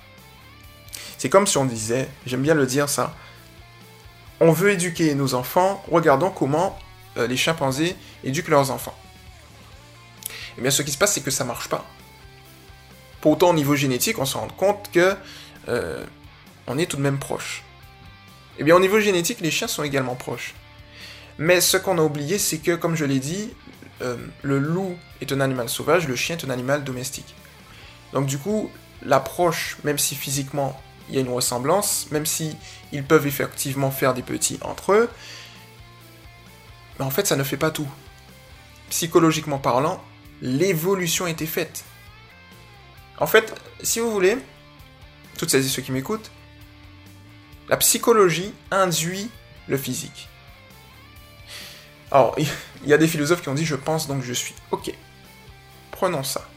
C'est 1.17 1.29
comme 1.29 1.47
si 1.47 1.57
on 1.57 1.65
disait, 1.65 2.09
j'aime 2.25 2.41
bien 2.41 2.53
le 2.53 2.65
dire 2.65 2.89
ça, 2.89 3.15
on 4.39 4.51
veut 4.51 4.71
éduquer 4.71 5.15
nos 5.15 5.33
enfants, 5.33 5.83
regardons 5.89 6.29
comment 6.29 6.77
euh, 7.17 7.27
les 7.27 7.37
chimpanzés 7.37 7.95
éduquent 8.23 8.49
leurs 8.49 8.69
enfants. 8.71 8.95
Eh 10.57 10.61
bien 10.61 10.71
ce 10.71 10.81
qui 10.81 10.91
se 10.91 10.97
passe, 10.97 11.13
c'est 11.13 11.21
que 11.21 11.31
ça 11.31 11.43
marche 11.43 11.69
pas. 11.69 11.85
Pourtant 13.21 13.49
au 13.49 13.53
niveau 13.53 13.75
génétique, 13.75 14.19
on 14.19 14.25
se 14.25 14.37
rend 14.37 14.47
compte 14.47 14.91
que 14.91 15.15
euh, 15.69 16.05
on 16.67 16.77
est 16.77 16.85
tout 16.85 16.97
de 16.97 17.01
même 17.01 17.19
proche. 17.19 17.63
Eh 18.59 18.63
bien 18.63 18.75
au 18.75 18.79
niveau 18.79 18.99
génétique, 18.99 19.39
les 19.41 19.51
chiens 19.51 19.67
sont 19.67 19.83
également 19.83 20.15
proches. 20.15 20.53
Mais 21.37 21.61
ce 21.61 21.77
qu'on 21.77 21.97
a 21.99 22.01
oublié, 22.01 22.39
c'est 22.39 22.57
que, 22.57 22.75
comme 22.75 22.95
je 22.95 23.05
l'ai 23.05 23.19
dit, 23.19 23.53
euh, 24.01 24.17
le 24.41 24.59
loup 24.59 24.97
est 25.21 25.31
un 25.31 25.39
animal 25.39 25.69
sauvage, 25.69 26.07
le 26.07 26.15
chien 26.15 26.37
est 26.37 26.45
un 26.45 26.49
animal 26.49 26.83
domestique. 26.83 27.35
Donc 28.13 28.25
du 28.25 28.37
coup, 28.37 28.71
l'approche, 29.03 29.77
même 29.83 29.97
si 29.97 30.15
physiquement 30.15 30.79
il 31.09 31.15
y 31.15 31.17
a 31.17 31.21
une 31.21 31.29
ressemblance, 31.29 32.07
même 32.11 32.25
si 32.25 32.55
ils 32.91 33.03
peuvent 33.03 33.27
effectivement 33.27 33.91
faire 33.91 34.13
des 34.13 34.23
petits 34.23 34.59
entre 34.61 34.93
eux, 34.93 35.09
mais 36.99 37.05
en 37.05 37.09
fait 37.09 37.27
ça 37.27 37.35
ne 37.35 37.43
fait 37.43 37.57
pas 37.57 37.71
tout. 37.71 37.87
Psychologiquement 38.89 39.59
parlant, 39.59 40.03
l'évolution 40.41 41.25
a 41.25 41.29
été 41.29 41.45
faite. 41.45 41.83
En 43.19 43.27
fait, 43.27 43.53
si 43.81 43.99
vous 43.99 44.11
voulez, 44.11 44.37
toutes 45.37 45.49
celles 45.49 45.65
et 45.65 45.69
ceux 45.69 45.81
qui 45.81 45.91
m'écoutent, 45.91 46.31
la 47.69 47.77
psychologie 47.77 48.53
induit 48.71 49.29
le 49.67 49.77
physique. 49.77 50.29
Alors, 52.11 52.35
il 52.37 52.47
y 52.89 52.93
a 52.93 52.97
des 52.97 53.07
philosophes 53.07 53.41
qui 53.41 53.49
ont 53.49 53.53
dit 53.53 53.65
je 53.65 53.75
pense 53.75 54.07
donc 54.07 54.23
je 54.23 54.33
suis. 54.33 54.55
Ok. 54.71 54.93
Prenons 55.91 56.23
ça. 56.23 56.47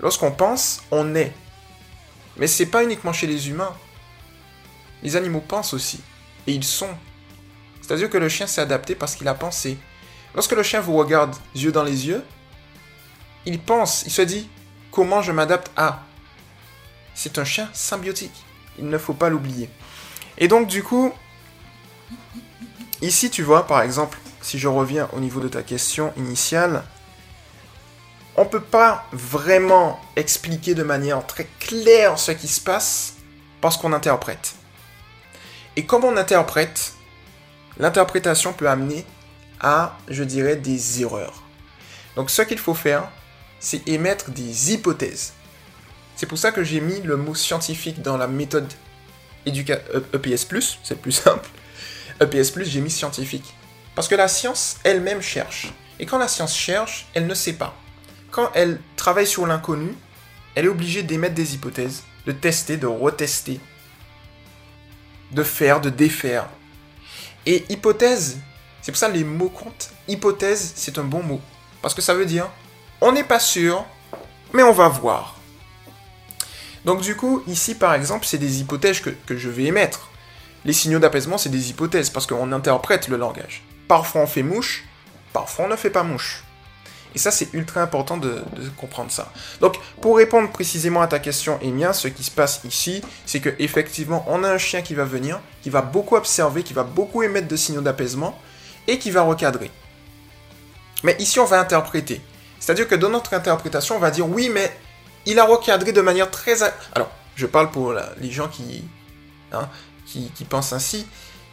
Lorsqu'on 0.00 0.32
pense, 0.32 0.82
on 0.90 1.14
est. 1.14 1.32
Mais 2.36 2.46
c'est 2.46 2.66
pas 2.66 2.84
uniquement 2.84 3.12
chez 3.12 3.26
les 3.26 3.48
humains. 3.48 3.74
Les 5.02 5.16
animaux 5.16 5.40
pensent 5.40 5.74
aussi. 5.74 6.00
Et 6.46 6.52
ils 6.52 6.64
sont. 6.64 6.90
C'est-à-dire 7.80 8.10
que 8.10 8.18
le 8.18 8.28
chien 8.28 8.46
s'est 8.46 8.60
adapté 8.60 8.94
parce 8.94 9.16
qu'il 9.16 9.28
a 9.28 9.34
pensé. 9.34 9.78
Lorsque 10.34 10.52
le 10.52 10.62
chien 10.62 10.80
vous 10.80 10.96
regarde 10.96 11.34
yeux 11.54 11.72
dans 11.72 11.82
les 11.82 12.06
yeux, 12.06 12.24
il 13.46 13.58
pense, 13.58 14.04
il 14.04 14.12
se 14.12 14.22
dit 14.22 14.48
comment 14.90 15.22
je 15.22 15.32
m'adapte 15.32 15.70
à? 15.76 16.04
C'est 17.14 17.38
un 17.38 17.44
chien 17.44 17.68
symbiotique. 17.72 18.44
Il 18.80 18.88
ne 18.88 18.98
faut 18.98 19.14
pas 19.14 19.28
l'oublier. 19.28 19.70
Et 20.38 20.48
donc 20.48 20.66
du 20.66 20.82
coup, 20.82 21.12
Ici, 23.02 23.30
tu 23.30 23.42
vois, 23.42 23.66
par 23.66 23.80
exemple, 23.80 24.18
si 24.42 24.58
je 24.58 24.68
reviens 24.68 25.08
au 25.14 25.20
niveau 25.20 25.40
de 25.40 25.48
ta 25.48 25.62
question 25.62 26.12
initiale, 26.18 26.84
on 28.36 28.44
ne 28.44 28.48
peut 28.48 28.60
pas 28.60 29.06
vraiment 29.10 29.98
expliquer 30.16 30.74
de 30.74 30.82
manière 30.82 31.26
très 31.26 31.48
claire 31.60 32.18
ce 32.18 32.32
qui 32.32 32.46
se 32.46 32.60
passe 32.60 33.14
parce 33.62 33.78
qu'on 33.78 33.94
interprète. 33.94 34.54
Et 35.76 35.86
comme 35.86 36.04
on 36.04 36.16
interprète, 36.18 36.92
l'interprétation 37.78 38.52
peut 38.52 38.68
amener 38.68 39.06
à, 39.60 39.96
je 40.08 40.22
dirais, 40.22 40.56
des 40.56 41.00
erreurs. 41.00 41.42
Donc 42.16 42.28
ce 42.28 42.42
qu'il 42.42 42.58
faut 42.58 42.74
faire, 42.74 43.08
c'est 43.60 43.88
émettre 43.88 44.30
des 44.30 44.74
hypothèses. 44.74 45.32
C'est 46.20 46.26
pour 46.26 46.36
ça 46.36 46.52
que 46.52 46.62
j'ai 46.62 46.82
mis 46.82 47.00
le 47.00 47.16
mot 47.16 47.34
scientifique 47.34 48.02
dans 48.02 48.18
la 48.18 48.26
méthode 48.26 48.70
EPS, 49.46 50.46
e 50.52 50.60
c'est 50.82 51.00
plus 51.00 51.12
simple. 51.12 51.48
EPS+, 52.20 52.52
j'ai 52.64 52.82
mis 52.82 52.90
scientifique. 52.90 53.54
Parce 53.94 54.06
que 54.06 54.14
la 54.16 54.28
science 54.28 54.76
elle-même 54.84 55.22
cherche. 55.22 55.72
Et 55.98 56.04
quand 56.04 56.18
la 56.18 56.28
science 56.28 56.54
cherche, 56.54 57.06
elle 57.14 57.26
ne 57.26 57.32
sait 57.32 57.54
pas. 57.54 57.74
Quand 58.30 58.50
elle 58.52 58.82
travaille 58.96 59.26
sur 59.26 59.46
l'inconnu, 59.46 59.94
elle 60.54 60.66
est 60.66 60.68
obligée 60.68 61.02
d'émettre 61.02 61.34
des 61.34 61.54
hypothèses, 61.54 62.02
de 62.26 62.32
tester, 62.32 62.76
de 62.76 62.86
retester, 62.86 63.58
de 65.30 65.42
faire, 65.42 65.80
de 65.80 65.88
défaire. 65.88 66.50
Et 67.46 67.64
hypothèse, 67.70 68.36
c'est 68.82 68.92
pour 68.92 68.98
ça 68.98 69.08
les 69.08 69.24
mots 69.24 69.48
comptent. 69.48 69.88
Hypothèse, 70.06 70.74
c'est 70.76 70.98
un 70.98 71.04
bon 71.04 71.22
mot. 71.22 71.40
Parce 71.80 71.94
que 71.94 72.02
ça 72.02 72.12
veut 72.12 72.26
dire, 72.26 72.50
on 73.00 73.10
n'est 73.10 73.24
pas 73.24 73.40
sûr, 73.40 73.86
mais 74.52 74.62
on 74.62 74.72
va 74.72 74.88
voir. 74.88 75.39
Donc 76.84 77.00
du 77.00 77.16
coup, 77.16 77.42
ici 77.46 77.74
par 77.74 77.94
exemple, 77.94 78.26
c'est 78.26 78.38
des 78.38 78.60
hypothèses 78.60 79.00
que, 79.00 79.36
je 79.36 79.48
vais 79.48 79.64
émettre. 79.64 80.08
Les 80.64 80.72
signaux 80.72 80.98
d'apaisement, 80.98 81.38
c'est 81.38 81.48
des 81.48 81.70
hypothèses, 81.70 82.10
parce 82.10 82.26
qu'on 82.26 82.52
interprète 82.52 83.08
le 83.08 83.16
langage. 83.16 83.62
Parfois 83.88 84.22
on 84.22 84.26
fait 84.26 84.42
mouche, 84.42 84.84
parfois 85.32 85.66
on 85.66 85.68
ne 85.68 85.76
fait 85.76 85.90
pas 85.90 86.02
mouche. 86.02 86.44
Et 87.14 87.18
ça, 87.18 87.30
c'est 87.30 87.52
ultra 87.54 87.82
important 87.82 88.18
de, 88.18 88.42
comprendre 88.76 89.10
ça. 89.10 89.32
Donc, 89.60 89.76
pour 90.00 90.16
répondre 90.16 90.48
précisément 90.50 91.00
à 91.02 91.08
ta 91.08 91.18
question, 91.18 91.58
Emia, 91.60 91.92
ce 91.92 92.06
qui 92.06 92.22
se 92.22 92.30
passe 92.30 92.60
ici, 92.64 93.02
c'est 93.26 93.40
que 93.40 93.50
effectivement, 93.58 94.24
on 94.28 94.44
a 94.44 94.48
un 94.48 94.58
chien 94.58 94.80
qui 94.80 94.94
va 94.94 95.04
venir, 95.04 95.40
qui 95.62 95.70
va 95.70 95.82
beaucoup 95.82 96.14
observer, 96.14 96.62
qui 96.62 96.72
va 96.72 96.84
beaucoup 96.84 97.24
émettre 97.24 97.48
de 97.48 97.56
signaux 97.56 97.80
d'apaisement, 97.80 98.38
et 98.86 98.98
qui 98.98 99.10
va 99.10 99.22
recadrer. 99.22 99.72
Mais 101.02 101.16
ici, 101.18 101.40
on 101.40 101.44
va 101.44 101.58
interpréter. 101.58 102.20
C'est-à-dire 102.60 102.86
que 102.86 102.94
dans 102.94 103.08
notre 103.08 103.34
interprétation, 103.34 103.96
on 103.96 104.00
va 104.00 104.10
dire 104.10 104.28
oui, 104.28 104.50
mais 104.52 104.70
il 105.26 105.38
a 105.38 105.44
recadré 105.44 105.92
de 105.92 106.00
manière 106.00 106.30
très... 106.30 106.62
Alors, 106.94 107.10
je 107.36 107.46
parle 107.46 107.70
pour 107.70 107.94
les 108.20 108.30
gens 108.30 108.48
qui, 108.48 108.84
hein, 109.52 109.68
qui, 110.06 110.44
pense 110.48 110.72
ainsi, 110.72 111.06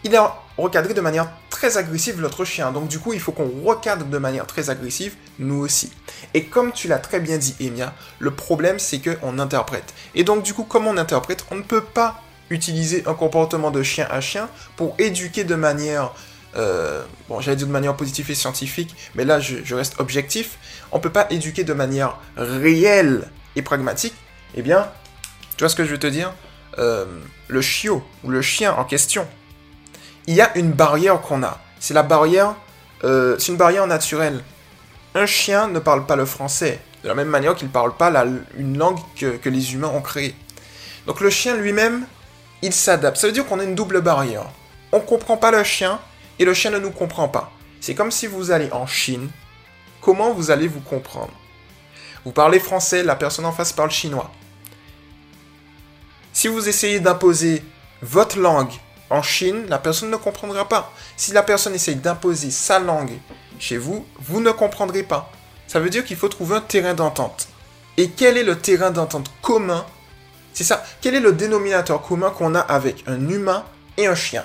il 0.03 0.15
a 0.15 0.35
recadré 0.57 0.93
de 0.93 1.01
manière 1.01 1.29
très 1.49 1.77
agressive 1.77 2.19
notre 2.19 2.45
chien. 2.45 2.71
Donc 2.71 2.87
du 2.87 2.99
coup, 2.99 3.13
il 3.13 3.19
faut 3.19 3.31
qu'on 3.31 3.49
recadre 3.63 4.05
de 4.05 4.17
manière 4.17 4.45
très 4.45 4.69
agressive, 4.69 5.15
nous 5.39 5.59
aussi. 5.59 5.91
Et 6.33 6.45
comme 6.45 6.71
tu 6.71 6.87
l'as 6.87 6.99
très 6.99 7.19
bien 7.19 7.37
dit, 7.37 7.55
Emia, 7.59 7.93
le 8.19 8.31
problème 8.31 8.79
c'est 8.79 8.99
qu'on 8.99 9.39
interprète. 9.39 9.93
Et 10.15 10.23
donc 10.23 10.43
du 10.43 10.53
coup, 10.53 10.63
comme 10.63 10.87
on 10.87 10.97
interprète, 10.97 11.45
on 11.51 11.55
ne 11.55 11.61
peut 11.61 11.83
pas 11.83 12.21
utiliser 12.49 13.03
un 13.07 13.13
comportement 13.13 13.71
de 13.71 13.83
chien 13.83 14.07
à 14.09 14.21
chien 14.21 14.49
pour 14.75 14.95
éduquer 14.99 15.43
de 15.43 15.55
manière... 15.55 16.11
Euh, 16.55 17.03
bon, 17.29 17.39
j'allais 17.39 17.57
dire 17.57 17.67
de 17.67 17.71
manière 17.71 17.95
positive 17.95 18.31
et 18.31 18.35
scientifique, 18.35 18.95
mais 19.13 19.25
là 19.25 19.39
je, 19.39 19.75
reste 19.75 19.99
objectif. 19.99 20.57
On 20.91 20.97
ne 20.97 21.03
peut 21.03 21.11
pas 21.11 21.27
éduquer 21.29 21.63
de 21.63 21.73
manière 21.73 22.17
réelle 22.35 23.29
pragmatique. 23.61 24.13
Eh 24.55 24.61
bien, 24.61 24.87
tu 25.55 25.63
vois 25.63 25.69
ce 25.69 25.75
que 25.75 25.85
je 25.85 25.91
veux 25.91 25.99
te 25.99 26.07
dire? 26.07 26.33
Euh, 26.79 27.05
le 27.47 27.61
chiot 27.61 28.03
ou 28.23 28.29
le 28.29 28.41
chien 28.41 28.73
en 28.73 28.83
question, 28.83 29.27
il 30.27 30.35
y 30.35 30.41
a 30.41 30.55
une 30.57 30.71
barrière 30.71 31.21
qu'on 31.21 31.43
a. 31.43 31.59
C'est 31.79 31.93
la 31.93 32.03
barrière, 32.03 32.55
euh, 33.03 33.35
c'est 33.39 33.51
une 33.51 33.57
barrière 33.57 33.87
naturelle. 33.87 34.43
Un 35.15 35.25
chien 35.25 35.67
ne 35.67 35.79
parle 35.79 36.05
pas 36.05 36.15
le 36.15 36.25
français, 36.25 36.79
de 37.03 37.07
la 37.07 37.15
même 37.15 37.29
manière 37.29 37.55
qu'il 37.55 37.67
ne 37.67 37.73
parle 37.73 37.95
pas 37.95 38.09
la, 38.09 38.25
une 38.57 38.77
langue 38.77 38.99
que, 39.15 39.37
que, 39.37 39.49
les 39.49 39.73
humains 39.73 39.87
ont 39.87 40.01
créée. 40.01 40.35
Donc 41.07 41.21
le 41.21 41.29
chien 41.29 41.55
lui-même, 41.55 42.05
il 42.61 42.73
s'adapte. 42.73 43.17
Ça 43.17 43.27
veut 43.27 43.33
dire 43.33 43.45
qu'on 43.45 43.59
a 43.59 43.63
une 43.63 43.75
double 43.75 44.01
barrière. 44.01 44.45
On 44.91 44.97
ne 44.97 45.03
comprend 45.03 45.37
pas 45.37 45.51
le 45.51 45.63
chien 45.63 45.99
et 46.39 46.45
le 46.45 46.53
chien 46.53 46.71
ne 46.71 46.79
nous 46.79 46.91
comprend 46.91 47.27
pas. 47.27 47.51
C'est 47.79 47.95
comme 47.95 48.11
si 48.11 48.27
vous 48.27 48.51
allez 48.51 48.71
en 48.71 48.85
Chine. 48.85 49.29
Comment 50.01 50.33
vous 50.33 50.51
allez 50.51 50.67
vous 50.67 50.79
comprendre? 50.79 51.31
Vous 52.27 52.33
parlez 52.33 52.59
français, 52.59 53.03
la 53.03 53.15
personne 53.15 53.45
en 53.45 53.53
face 53.53 53.71
parle 53.71 53.89
chinois. 53.89 54.29
Si 56.33 56.49
vous 56.49 56.67
essayez 56.67 56.99
d'imposer 56.99 57.63
votre 58.01 58.37
langue 58.37 58.73
en 59.09 59.21
Chine, 59.21 59.65
la 59.69 59.77
personne 59.77 60.11
ne 60.11 60.17
comprendra 60.17 60.67
pas. 60.67 60.91
Si 61.15 61.31
la 61.31 61.41
personne 61.41 61.73
essaye 61.73 61.95
d'imposer 61.95 62.51
sa 62.51 62.79
langue 62.79 63.13
chez 63.59 63.77
vous, 63.77 64.05
vous 64.19 64.41
ne 64.41 64.51
comprendrez 64.51 65.03
pas. 65.03 65.31
Ça 65.67 65.79
veut 65.79 65.89
dire 65.89 66.03
qu'il 66.03 66.17
faut 66.17 66.27
trouver 66.27 66.57
un 66.57 66.59
terrain 66.59 66.93
d'entente. 66.93 67.47
Et 67.95 68.09
quel 68.09 68.35
est 68.35 68.43
le 68.43 68.59
terrain 68.59 68.91
d'entente 68.91 69.31
commun? 69.41 69.85
C'est 70.53 70.65
ça. 70.65 70.83
Quel 70.99 71.15
est 71.15 71.21
le 71.21 71.31
dénominateur 71.31 72.01
commun 72.01 72.31
qu'on 72.31 72.55
a 72.55 72.59
avec 72.59 73.05
un 73.07 73.29
humain 73.29 73.63
et 73.95 74.05
un 74.05 74.15
chien? 74.15 74.43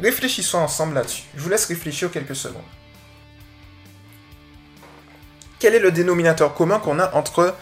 Réfléchissons 0.00 0.56
ensemble 0.56 0.94
là-dessus. 0.94 1.24
Je 1.36 1.42
vous 1.42 1.50
laisse 1.50 1.66
réfléchir 1.66 2.10
quelques 2.10 2.34
secondes. 2.34 2.62
Quel 5.58 5.74
est 5.74 5.80
le 5.80 5.90
dénominateur 5.90 6.54
commun 6.54 6.78
qu'on 6.78 6.98
a 6.98 7.14
entre 7.14 7.54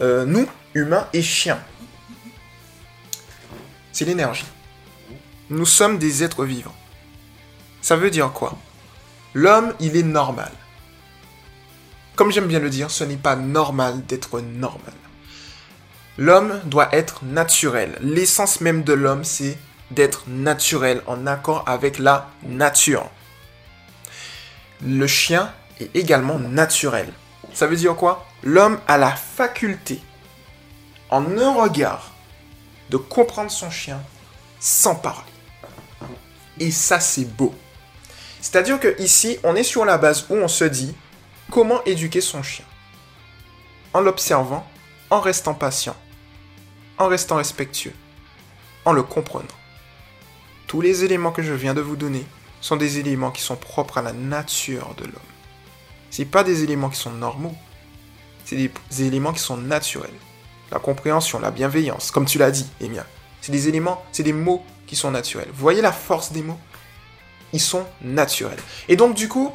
euh, 0.00 0.24
nous, 0.24 0.48
humains, 0.74 1.08
et 1.12 1.22
chiens? 1.22 1.60
C'est 3.92 4.04
l'énergie. 4.04 4.46
Nous 5.50 5.66
sommes 5.66 5.98
des 5.98 6.22
êtres 6.22 6.44
vivants. 6.44 6.74
Ça 7.80 7.96
veut 7.96 8.10
dire 8.10 8.32
quoi? 8.32 8.56
L'homme, 9.34 9.74
il 9.80 9.96
est 9.96 10.02
normal. 10.02 10.52
Comme 12.16 12.30
j'aime 12.30 12.48
bien 12.48 12.58
le 12.58 12.70
dire, 12.70 12.90
ce 12.90 13.04
n'est 13.04 13.16
pas 13.16 13.36
normal 13.36 14.04
d'être 14.04 14.40
normal. 14.40 14.92
L'homme 16.18 16.60
doit 16.64 16.94
être 16.94 17.24
naturel. 17.24 17.96
L'essence 18.00 18.60
même 18.60 18.82
de 18.82 18.92
l'homme, 18.92 19.24
c'est 19.24 19.56
d'être 19.90 20.24
naturel, 20.26 21.00
en 21.06 21.26
accord 21.26 21.64
avec 21.66 21.98
la 21.98 22.28
nature. 22.42 23.08
Le 24.84 25.06
chien 25.06 25.52
est 25.80 25.94
également 25.96 26.38
naturel. 26.38 27.12
Ça 27.54 27.66
veut 27.66 27.76
dire 27.76 27.96
quoi? 27.96 28.26
L'homme 28.42 28.78
a 28.86 28.98
la 28.98 29.10
faculté, 29.10 30.00
en 31.10 31.36
un 31.38 31.54
regard, 31.54 32.12
de 32.90 32.96
comprendre 32.96 33.50
son 33.50 33.70
chien 33.70 34.00
sans 34.60 34.94
parler. 34.94 35.32
Et 36.60 36.70
ça, 36.70 37.00
c'est 37.00 37.24
beau. 37.24 37.54
C'est-à-dire 38.40 38.80
que 38.80 39.00
ici, 39.00 39.38
on 39.44 39.56
est 39.56 39.62
sur 39.62 39.84
la 39.84 39.98
base 39.98 40.26
où 40.30 40.34
on 40.34 40.48
se 40.48 40.64
dit 40.64 40.94
comment 41.50 41.82
éduquer 41.84 42.20
son 42.20 42.42
chien. 42.42 42.64
En 43.92 44.00
l'observant, 44.00 44.66
en 45.10 45.20
restant 45.20 45.54
patient, 45.54 45.96
en 46.98 47.08
restant 47.08 47.36
respectueux, 47.36 47.94
en 48.84 48.92
le 48.92 49.02
comprenant. 49.02 49.46
Tous 50.66 50.80
les 50.80 51.04
éléments 51.04 51.32
que 51.32 51.42
je 51.42 51.54
viens 51.54 51.74
de 51.74 51.80
vous 51.80 51.96
donner 51.96 52.26
sont 52.60 52.76
des 52.76 52.98
éléments 52.98 53.30
qui 53.30 53.42
sont 53.42 53.56
propres 53.56 53.98
à 53.98 54.02
la 54.02 54.12
nature 54.12 54.94
de 54.96 55.04
l'homme. 55.04 55.37
Ce 56.10 56.22
pas 56.22 56.44
des 56.44 56.64
éléments 56.64 56.88
qui 56.88 56.98
sont 56.98 57.10
normaux, 57.10 57.54
c'est 58.44 58.56
des, 58.56 59.02
éléments 59.02 59.32
qui 59.32 59.40
sont 59.40 59.56
naturels. 59.56 60.14
La 60.72 60.78
compréhension, 60.78 61.38
la 61.38 61.50
bienveillance, 61.50 62.10
comme 62.10 62.24
tu 62.24 62.38
l'as 62.38 62.50
dit, 62.50 62.66
Emia. 62.80 63.04
C'est 63.40 63.52
des 63.52 63.68
éléments, 63.68 64.02
c'est 64.10 64.22
des 64.22 64.32
mots 64.32 64.64
qui 64.86 64.96
sont 64.96 65.10
naturels. 65.10 65.48
Vous 65.52 65.60
voyez 65.60 65.82
la 65.82 65.92
force 65.92 66.32
des 66.32 66.42
mots? 66.42 66.58
Ils 67.52 67.60
sont 67.60 67.84
naturels. 68.02 68.58
Et 68.88 68.96
donc 68.96 69.14
du 69.14 69.28
coup, 69.28 69.52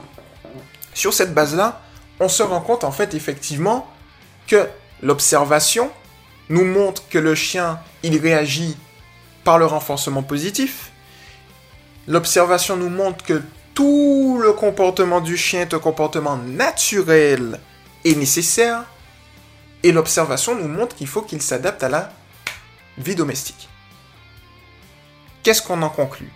sur 0.94 1.14
cette 1.14 1.34
base-là, 1.34 1.82
on 2.20 2.30
se 2.30 2.44
rend 2.44 2.62
compte 2.62 2.84
en 2.84 2.92
fait 2.92 3.14
effectivement 3.14 3.92
que 4.48 4.68
l'observation 5.02 5.92
nous 6.50 6.66
montre 6.66 7.08
que 7.10 7.18
le 7.18 7.36
chien, 7.36 7.80
il 8.04 8.18
réagit 8.20 8.78
par 9.44 9.58
le 9.58 9.66
renforcement 9.66 10.24
positif. 10.24 10.92
L'observation 12.08 12.78
nous 12.78 12.90
montre 12.90 13.24
que 13.26 13.42
tout 13.74 14.40
le 14.42 14.54
comportement 14.54 15.22
du 15.22 15.38
chien 15.38 15.62
est 15.62 15.74
un 15.74 15.80
comportement 15.80 16.38
naturel 16.38 17.60
et 18.04 18.16
nécessaire. 18.16 18.86
Et 19.84 19.92
l'observation 19.92 20.56
nous 20.56 20.68
montre 20.68 20.96
qu'il 20.96 21.08
faut 21.08 21.22
qu'il 21.22 21.42
s'adapte 21.42 21.84
à 21.84 21.90
la 21.90 22.12
vie 22.98 23.16
domestique. 23.16 23.68
Qu'est-ce 25.42 25.62
qu'on 25.62 25.82
en 25.82 25.90
conclut? 25.90 26.32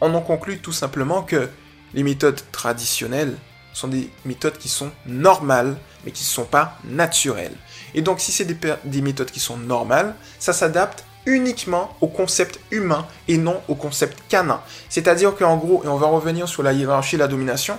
On 0.00 0.12
en 0.14 0.20
conclut 0.20 0.58
tout 0.58 0.72
simplement 0.72 1.22
que 1.22 1.48
les 1.94 2.02
méthodes 2.02 2.40
traditionnelles 2.50 3.36
sont 3.72 3.88
des 3.88 4.10
méthodes 4.24 4.58
qui 4.58 4.68
sont 4.68 4.90
normales, 5.06 5.76
mais 6.04 6.10
qui 6.10 6.22
ne 6.22 6.28
sont 6.28 6.44
pas 6.44 6.76
naturelles. 6.84 7.56
Et 7.94 8.02
donc 8.02 8.20
si 8.20 8.32
c'est 8.32 8.44
des, 8.44 8.56
des, 8.84 9.00
méthodes 9.00 9.30
qui 9.30 9.40
sont 9.40 9.56
normales, 9.56 10.14
ça 10.38 10.52
s'adapte 10.52 11.04
uniquement 11.26 11.96
au 12.00 12.08
concept 12.08 12.58
humain 12.70 13.06
et 13.28 13.38
non 13.38 13.60
au 13.68 13.74
concept 13.74 14.18
canin. 14.28 14.60
C'est-à-dire 14.88 15.34
qu'en 15.36 15.56
gros, 15.56 15.82
et 15.84 15.88
on 15.88 15.96
va 15.96 16.06
revenir 16.06 16.48
sur 16.48 16.62
la 16.62 16.72
hiérarchie 16.72 17.16
et 17.16 17.18
la 17.18 17.28
domination, 17.28 17.78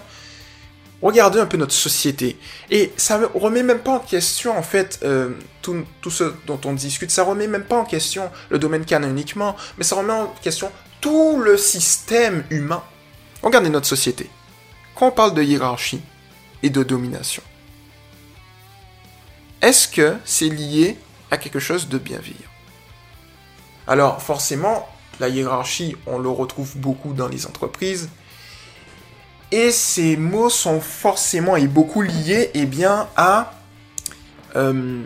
regardez 1.02 1.40
un 1.40 1.46
peu 1.46 1.58
notre 1.58 1.74
société. 1.74 2.38
Et 2.72 2.92
ça 2.98 3.20
ne 3.20 3.26
remet 3.26 3.64
même 3.64 3.80
pas 3.80 3.92
en 3.92 4.00
question, 4.00 4.58
en 4.58 4.64
fait, 4.64 5.00
euh, 5.04 5.32
tout, 5.62 5.86
ce 6.10 6.34
dont 6.48 6.60
on 6.66 6.74
discute. 6.74 7.12
Ça 7.12 7.24
remet 7.24 7.48
même 7.48 7.66
pas 7.66 7.78
en 7.78 7.86
question 7.86 8.32
le 8.50 8.60
domaine 8.60 8.86
canin 8.86 9.10
uniquement, 9.10 9.56
mais 9.78 9.84
ça 9.84 9.96
remet 9.96 10.14
en 10.14 10.28
question 10.42 10.72
tout 11.02 11.40
le 11.40 11.58
système 11.58 12.44
humain. 12.50 12.84
Regardez 13.42 13.70
notre 13.70 13.88
société. 13.88 14.30
Quand 14.96 15.08
on 15.08 15.12
parle 15.12 15.34
de 15.34 15.44
hiérarchie 15.44 16.02
et 16.62 16.70
de 16.70 16.82
domination, 16.84 17.44
est-ce 19.62 19.88
que 19.88 20.16
c'est 20.24 20.50
lié 20.50 20.98
à 21.32 21.38
quelque 21.38 21.60
chose 21.60 21.90
de 21.90 21.98
bienveillant 21.98 22.53
Alors, 23.88 24.22
forcément, 24.22 24.88
la 25.20 25.30
hiérarchie, 25.30 25.96
on 26.08 26.20
le 26.20 26.30
retrouve 26.30 26.78
beaucoup 26.78 27.14
dans 27.14 27.28
les 27.28 27.46
entreprises, 27.46 28.10
et 29.52 29.72
ces 29.72 30.18
mots 30.18 30.50
sont 30.50 30.82
forcément 30.82 31.56
et 31.56 31.68
beaucoup 31.68 32.02
liés 32.02 32.50
eh 32.56 32.66
bien, 32.66 33.08
à... 33.16 33.54
Euh, 34.56 35.04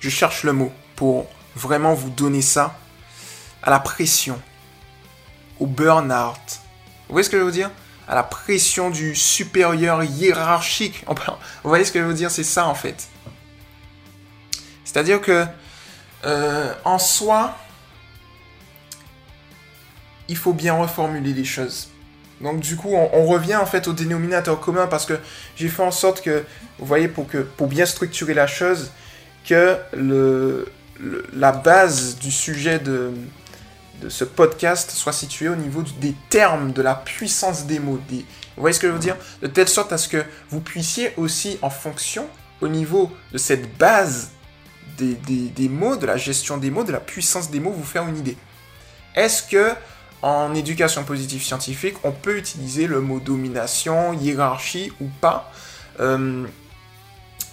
je 0.00 0.10
cherche 0.10 0.42
le 0.42 0.52
mot 0.52 0.72
pour 0.94 1.26
vraiment 1.54 1.94
vous 1.94 2.10
donner 2.10 2.42
ça. 2.42 2.78
À 3.62 3.70
la 3.70 3.80
pression. 3.80 4.38
Au 5.58 5.66
burn-out. 5.66 6.60
Vous 7.08 7.12
voyez 7.12 7.24
ce 7.24 7.30
que 7.30 7.38
je 7.38 7.42
veux 7.42 7.50
dire? 7.50 7.70
À 8.06 8.14
la 8.14 8.22
pression 8.22 8.90
du 8.90 9.16
supérieur 9.16 10.04
hiérarchique. 10.04 11.02
Vous 11.08 11.70
voyez 11.70 11.84
ce 11.84 11.92
que 11.92 11.98
je 11.98 12.04
veux 12.04 12.14
dire? 12.14 12.30
C'est 12.30 12.44
ça 12.44 12.66
en 12.66 12.74
fait. 12.74 13.08
C'est-à-dire 14.84 15.20
que 15.20 15.46
euh, 16.24 16.72
en 16.84 16.98
soi, 16.98 17.56
il 20.28 20.36
faut 20.36 20.52
bien 20.52 20.74
reformuler 20.74 21.32
les 21.32 21.44
choses. 21.44 21.88
Donc 22.40 22.60
du 22.60 22.76
coup, 22.76 22.92
on, 22.92 23.24
revient 23.26 23.56
en 23.56 23.64
fait 23.64 23.88
au 23.88 23.92
dénominateur 23.92 24.60
commun 24.60 24.86
parce 24.86 25.06
que 25.06 25.14
j'ai 25.56 25.68
fait 25.68 25.82
en 25.82 25.90
sorte 25.90 26.20
que, 26.20 26.44
vous 26.78 26.86
voyez, 26.86 27.08
pour, 27.08 27.26
pour 27.56 27.66
bien 27.66 27.86
structurer 27.86 28.34
la 28.34 28.46
chose, 28.46 28.90
que 29.46 29.78
la 31.32 31.52
base 31.52 32.18
du 32.18 32.30
sujet 32.30 32.78
de, 32.78 33.12
de 34.02 34.08
ce 34.08 34.24
podcast 34.24 34.90
soit 34.90 35.12
située 35.12 35.48
au 35.48 35.56
niveau 35.56 35.82
des 36.00 36.14
termes, 36.28 36.72
de 36.72 36.82
la 36.82 36.94
puissance 36.94 37.66
des 37.66 37.78
mots. 37.78 38.00
Vous 38.10 38.24
voyez 38.56 38.74
ce 38.74 38.80
que 38.80 38.88
je 38.88 38.92
veux 38.92 38.98
dire? 38.98 39.16
De 39.42 39.46
telle 39.46 39.68
sorte 39.68 39.92
à 39.92 39.98
ce 39.98 40.08
que 40.08 40.22
vous 40.50 40.60
puissiez 40.60 41.12
aussi, 41.16 41.58
en 41.62 41.70
fonction, 41.70 42.26
au 42.60 42.68
niveau 42.68 43.10
de 43.32 43.38
cette 43.38 43.76
base 43.78 44.30
des, 44.98 45.68
mots, 45.68 45.96
de 45.96 46.06
la 46.06 46.16
gestion 46.16 46.56
des 46.56 46.70
mots, 46.70 46.84
de 46.84 46.92
la 46.92 47.00
puissance 47.00 47.50
des 47.50 47.60
mots, 47.60 47.70
vous 47.70 47.84
faire 47.84 48.06
une 48.06 48.16
idée. 48.16 48.36
Est-ce 49.14 49.42
que 49.42 49.72
en 50.22 50.54
éducation 50.54 51.04
positive 51.04 51.42
scientifique, 51.42 51.96
on 52.02 52.12
peut 52.12 52.38
utiliser 52.38 52.86
le 52.86 53.00
mot 53.00 53.20
domination, 53.20 54.12
hiérarchie 54.14 54.92
ou 55.00 55.06
pas? 55.20 55.52
Euh, 56.00 56.46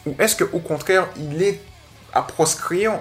Ou 0.06 0.16
est-ce 0.20 0.44
qu'au 0.44 0.60
contraire, 0.60 1.08
il 1.18 1.42
est 1.42 1.62
à 2.14 2.22
proscrire 2.22 3.00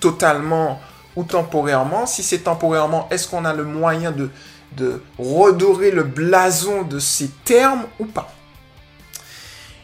totalement 0.00 0.80
ou 1.16 1.24
temporairement? 1.24 2.06
Si 2.06 2.22
c'est 2.22 2.40
temporairement, 2.40 3.08
est-ce 3.10 3.28
qu'on 3.28 3.44
a 3.44 3.54
le 3.54 3.64
moyen 3.64 4.12
de, 4.12 4.30
de 4.76 5.02
redorer 5.18 5.90
le 5.90 6.02
blason 6.02 6.82
de 6.82 6.98
ces 6.98 7.28
termes 7.44 7.86
ou 7.98 8.06
pas? 8.06 8.32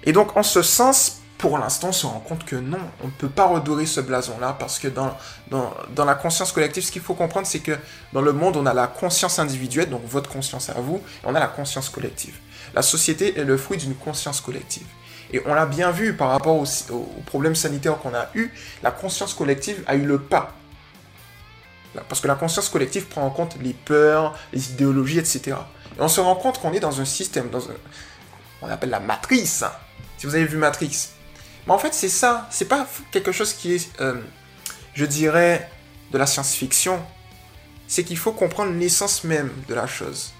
Et 0.05 0.13
donc, 0.13 0.37
en 0.37 0.43
ce 0.43 0.63
sens, 0.63 1.18
pour 1.39 1.57
l'instant, 1.57 1.89
on 1.89 1.93
se 1.93 2.05
rend 2.05 2.19
compte 2.19 2.45
que 2.45 2.57
non, 2.57 2.81
on 3.03 3.07
ne 3.07 3.13
peut 3.13 3.29
pas 3.29 3.47
redorer 3.47 3.87
ce 3.87 4.01
blason-là, 4.01 4.57
parce 4.59 4.81
que 4.81 4.89
dans, 4.89 5.17
dans, 5.51 6.05
la 6.05 6.17
conscience 6.17 6.51
collective, 6.51 6.85
ce 6.85 6.91
qu'il 6.91 7.01
faut 7.01 7.15
comprendre, 7.15 7.47
c'est 7.47 7.61
que 7.61 7.79
dans 8.13 8.21
le 8.21 8.33
monde, 8.33 8.57
on 8.57 8.67
a 8.67 8.75
la 8.75 8.89
conscience 8.89 9.39
individuelle, 9.39 9.89
donc 9.89 10.05
votre 10.05 10.29
conscience 10.29 10.69
à 10.69 10.75
vous, 10.75 10.97
et 10.97 11.27
on 11.27 11.35
a 11.37 11.41
la 11.41 11.47
conscience 11.47 11.89
collective. 11.91 12.35
La 12.75 12.83
société 12.83 13.39
est 13.39 13.45
le 13.45 13.57
fruit 13.57 13.79
d'une 13.79 13.95
conscience 13.95 14.41
collective. 14.41 14.87
Et 15.33 15.41
on 15.47 15.55
l'a 15.55 15.67
bien 15.67 15.93
vu 15.93 16.15
par 16.15 16.31
rapport 16.31 16.57
aux, 16.57 17.23
problèmes 17.27 17.55
sanitaires 17.55 17.99
qu'on 17.99 18.15
a 18.15 18.29
eu, 18.35 18.51
la 18.83 18.91
conscience 18.91 19.33
collective 19.33 19.85
a 19.87 19.95
eu 19.95 20.05
le 20.05 20.19
pas. 20.19 20.55
Parce 22.09 22.21
que 22.21 22.29
la 22.29 22.35
conscience 22.35 22.69
collective 22.69 23.07
prend 23.07 23.25
en 23.25 23.31
compte 23.31 23.57
les 23.63 23.75
peurs, 23.75 24.37
les 24.53 24.73
idéologies, 24.73 25.19
etc. 25.19 25.57
Et 25.97 26.01
on 26.01 26.09
se 26.09 26.21
rend 26.21 26.35
compte 26.35 26.61
qu'on 26.61 26.73
est 26.73 26.81
dans 26.81 27.01
un 27.01 27.05
système, 27.05 27.49
dans 27.51 27.69
un, 27.69 27.75
on 28.61 28.69
appelle 28.69 28.91
la 28.91 29.01
matrice. 29.01 29.65
Si 30.17 30.27
vous 30.27 30.35
avez 30.35 30.47
vu 30.47 30.57
Matrix, 30.57 31.11
mais 31.69 31.75
en 31.75 31.79
fait, 31.79 31.93
c'est 31.93 32.09
ça. 32.09 32.49
C'est 32.51 32.65
pas 32.65 32.87
quelque 33.11 33.31
chose 33.31 33.53
qui 33.53 33.75
est, 33.75 34.01
euh, 34.01 34.15
je 34.95 35.05
dirais, 35.05 35.71
de 36.13 36.17
la 36.17 36.25
science-fiction. 36.25 36.99
C'est 37.87 38.05
qu'il 38.05 38.17
faut 38.17 38.33
comprendre 38.33 38.73
l'essence 38.73 39.23
même 39.23 39.51
de 39.69 39.75
la 39.75 39.87
chose. 39.87 40.33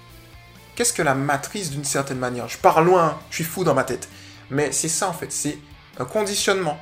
Qu'est-ce 0.75 0.91
que 0.91 1.03
la 1.03 1.13
matrice 1.13 1.69
d'une 1.69 1.83
certaine 1.83 2.17
manière? 2.17 2.47
Je 2.47 2.57
pars 2.57 2.81
loin, 2.81 3.19
je 3.29 3.35
suis 3.35 3.43
fou 3.43 3.63
dans 3.63 3.75
ma 3.75 3.83
tête. 3.83 4.09
Mais 4.49 4.71
c'est 4.71 4.89
ça 4.89 5.07
en 5.07 5.13
fait, 5.13 5.31
c'est 5.31 5.59
un 5.99 6.05
conditionnement, 6.05 6.79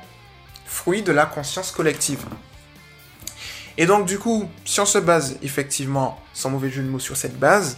fruit 0.64 1.02
de 1.02 1.12
la 1.12 1.26
conscience 1.26 1.70
collective. 1.70 2.24
Et 3.76 3.84
donc 3.84 4.06
du 4.06 4.18
coup, 4.18 4.48
si 4.64 4.80
on 4.80 4.86
se 4.86 4.96
base 4.98 5.36
effectivement, 5.42 6.18
sans 6.32 6.48
mauvais 6.48 6.70
jeu 6.70 6.82
de 6.82 6.88
mots, 6.88 6.98
sur 6.98 7.18
cette 7.18 7.38
base, 7.38 7.76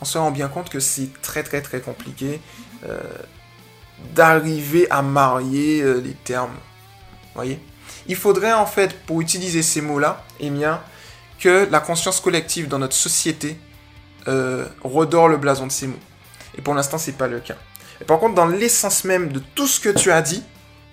on 0.00 0.04
se 0.04 0.18
rend 0.18 0.30
bien 0.30 0.46
compte 0.46 0.70
que 0.70 0.78
c'est 0.78 1.08
très 1.20 1.42
très 1.42 1.62
très 1.62 1.80
compliqué 1.80 2.40
euh, 2.84 3.00
d'arriver 4.14 4.86
à 4.90 5.02
marier 5.02 5.82
euh, 5.82 6.00
les 6.00 6.14
termes. 6.14 6.56
Voyez? 7.34 7.60
Il 8.06 8.16
faudrait 8.16 8.52
en 8.52 8.66
fait, 8.66 9.04
pour 9.06 9.20
utiliser 9.20 9.62
ces 9.62 9.80
mots-là, 9.80 10.24
eh 10.40 10.50
que 11.38 11.68
la 11.70 11.80
conscience 11.80 12.20
collective 12.20 12.68
dans 12.68 12.78
notre 12.78 12.94
société 12.94 13.56
euh, 14.28 14.66
redore 14.82 15.28
le 15.28 15.36
blason 15.36 15.66
de 15.66 15.72
ces 15.72 15.86
mots. 15.86 15.98
Et 16.56 16.62
pour 16.62 16.74
l'instant, 16.74 16.98
c'est 16.98 17.16
pas 17.16 17.28
le 17.28 17.40
cas. 17.40 17.56
Par 18.06 18.18
contre, 18.18 18.34
dans 18.34 18.46
l'essence 18.46 19.04
même 19.04 19.32
de 19.32 19.40
tout 19.54 19.66
ce 19.66 19.80
que 19.80 19.88
tu 19.88 20.10
as 20.10 20.22
dit, 20.22 20.42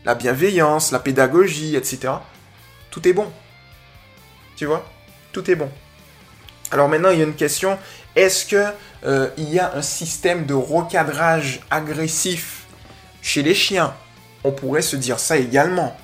la 0.05 0.15
bienveillance, 0.15 0.91
la 0.91 0.99
pédagogie, 0.99 1.75
etc., 1.75 2.13
tout 2.91 3.07
est 3.07 3.13
bon. 3.13 3.31
Tu 4.55 4.65
vois? 4.65 4.85
Tout 5.31 5.49
est 5.49 5.55
bon. 5.55 5.69
Alors 6.71 6.87
maintenant, 6.87 7.09
il 7.09 7.19
y 7.19 7.21
a 7.21 7.25
une 7.25 7.35
question. 7.35 7.77
Est-ce 8.15 8.45
que 8.45 8.65
euh, 9.05 9.29
y 9.37 9.59
a 9.59 9.75
un 9.75 9.81
système 9.81 10.45
de 10.45 10.53
recadrage 10.53 11.61
agressif 11.69 12.58
chez 13.21 13.43
les 13.43 13.55
chiens 13.55 13.93
On 14.43 14.51
pourrait 14.51 14.81
se 14.81 14.95
dire 14.95 15.19
ça 15.19 15.37
également. 15.37 15.95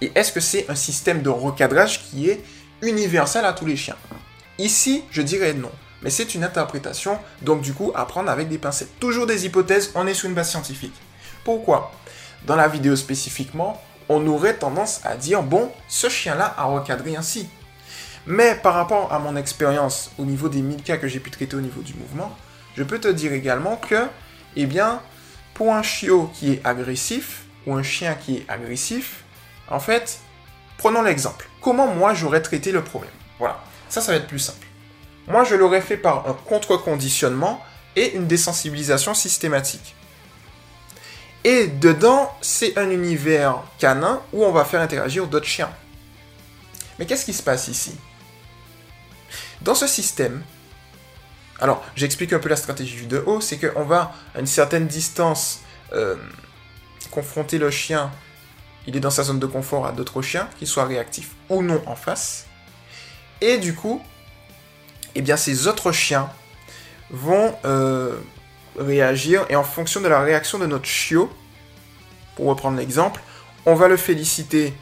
Et 0.00 0.12
est-ce 0.14 0.32
que 0.32 0.40
c'est 0.40 0.70
un 0.70 0.74
système 0.74 1.22
de 1.22 1.28
recadrage 1.28 2.04
qui 2.04 2.30
est 2.30 2.42
universel 2.82 3.44
à 3.44 3.52
tous 3.52 3.66
les 3.66 3.76
chiens? 3.76 3.96
Ici, 4.58 5.04
je 5.10 5.22
dirais 5.22 5.52
non. 5.52 5.70
Mais 6.02 6.10
c'est 6.10 6.34
une 6.34 6.44
interprétation, 6.44 7.18
donc 7.42 7.60
du 7.60 7.74
coup, 7.74 7.92
à 7.94 8.06
prendre 8.06 8.30
avec 8.30 8.48
des 8.48 8.58
pincettes. 8.58 8.98
Toujours 9.00 9.26
des 9.26 9.46
hypothèses, 9.46 9.90
on 9.94 10.06
est 10.06 10.14
sur 10.14 10.28
une 10.28 10.34
base 10.34 10.50
scientifique. 10.50 10.94
Pourquoi? 11.44 11.92
Dans 12.46 12.56
la 12.56 12.68
vidéo 12.68 12.94
spécifiquement, 12.94 13.82
on 14.08 14.24
aurait 14.28 14.54
tendance 14.54 15.00
à 15.04 15.16
dire, 15.16 15.42
bon, 15.42 15.70
ce 15.88 16.08
chien-là 16.08 16.54
a 16.56 16.64
recadré 16.64 17.16
ainsi. 17.16 17.48
Mais 18.26 18.54
par 18.54 18.74
rapport 18.74 19.12
à 19.12 19.18
mon 19.18 19.36
expérience 19.36 20.10
au 20.18 20.24
niveau 20.24 20.48
des 20.48 20.62
1000 20.62 20.82
cas 20.82 20.98
que 20.98 21.08
j'ai 21.08 21.20
pu 21.20 21.30
traiter 21.30 21.56
au 21.56 21.60
niveau 21.60 21.82
du 21.82 21.94
mouvement, 21.94 22.36
je 22.76 22.84
peux 22.84 23.00
te 23.00 23.08
dire 23.08 23.32
également 23.32 23.76
que, 23.76 24.06
eh 24.54 24.66
bien, 24.66 25.00
pour 25.58 25.74
un 25.74 25.82
chiot 25.82 26.30
qui 26.34 26.52
est 26.52 26.60
agressif, 26.64 27.42
ou 27.66 27.74
un 27.74 27.82
chien 27.82 28.14
qui 28.14 28.36
est 28.36 28.44
agressif, 28.48 29.24
en 29.68 29.80
fait, 29.80 30.20
prenons 30.76 31.02
l'exemple. 31.02 31.48
Comment 31.60 31.88
moi 31.88 32.14
j'aurais 32.14 32.40
traité 32.40 32.70
le 32.70 32.84
problème? 32.84 33.10
Voilà, 33.40 33.60
ça, 33.88 34.00
ça 34.00 34.12
va 34.12 34.18
être 34.18 34.28
plus 34.28 34.38
simple. 34.38 34.64
Moi, 35.26 35.42
je 35.42 35.56
l'aurais 35.56 35.80
fait 35.80 35.96
par 35.96 36.28
un 36.28 36.32
contre-conditionnement 36.32 37.60
et 37.96 38.14
une 38.14 38.28
désensibilisation 38.28 39.14
systématique. 39.14 39.96
Et 41.42 41.66
dedans, 41.66 42.32
c'est 42.40 42.78
un 42.78 42.88
univers 42.90 43.56
canin 43.80 44.22
où 44.32 44.44
on 44.44 44.52
va 44.52 44.64
faire 44.64 44.80
interagir 44.80 45.26
d'autres 45.26 45.46
chiens. 45.46 45.70
Mais 47.00 47.06
qu'est-ce 47.06 47.24
qui 47.24 47.34
se 47.34 47.42
passe 47.42 47.66
ici? 47.66 47.96
Dans 49.60 49.74
ce 49.74 49.88
système, 49.88 50.40
alors 51.60 51.84
j'explique 51.96 52.32
un 52.32 52.38
peu 52.38 52.48
la 52.48 52.56
stratégie 52.56 53.06
de 53.06 53.22
haut, 53.26 53.40
c'est 53.40 53.58
qu'on 53.58 53.84
va 53.84 54.14
à 54.34 54.40
une 54.40 54.46
certaine 54.46 54.86
distance 54.86 55.60
euh, 55.92 56.16
confronter 57.10 57.58
le 57.58 57.70
chien, 57.70 58.10
il 58.86 58.96
est 58.96 59.00
dans 59.00 59.10
sa 59.10 59.22
zone 59.22 59.38
de 59.38 59.46
confort 59.46 59.86
à 59.86 59.92
d'autres 59.92 60.22
chiens, 60.22 60.48
qu'ils 60.58 60.68
soient 60.68 60.84
réactifs 60.84 61.30
ou 61.48 61.62
non 61.62 61.82
en 61.86 61.96
face. 61.96 62.46
Et 63.40 63.58
du 63.58 63.74
coup, 63.74 64.02
eh 65.14 65.22
bien 65.22 65.36
ces 65.36 65.66
autres 65.66 65.92
chiens 65.92 66.30
vont 67.10 67.54
euh, 67.64 68.16
réagir 68.78 69.44
et 69.48 69.56
en 69.56 69.64
fonction 69.64 70.00
de 70.00 70.08
la 70.08 70.20
réaction 70.20 70.58
de 70.58 70.66
notre 70.66 70.86
chiot, 70.86 71.30
pour 72.36 72.46
reprendre 72.46 72.76
l'exemple, 72.76 73.20
on 73.66 73.74
va 73.74 73.88
le 73.88 73.96
féliciter 73.96 74.72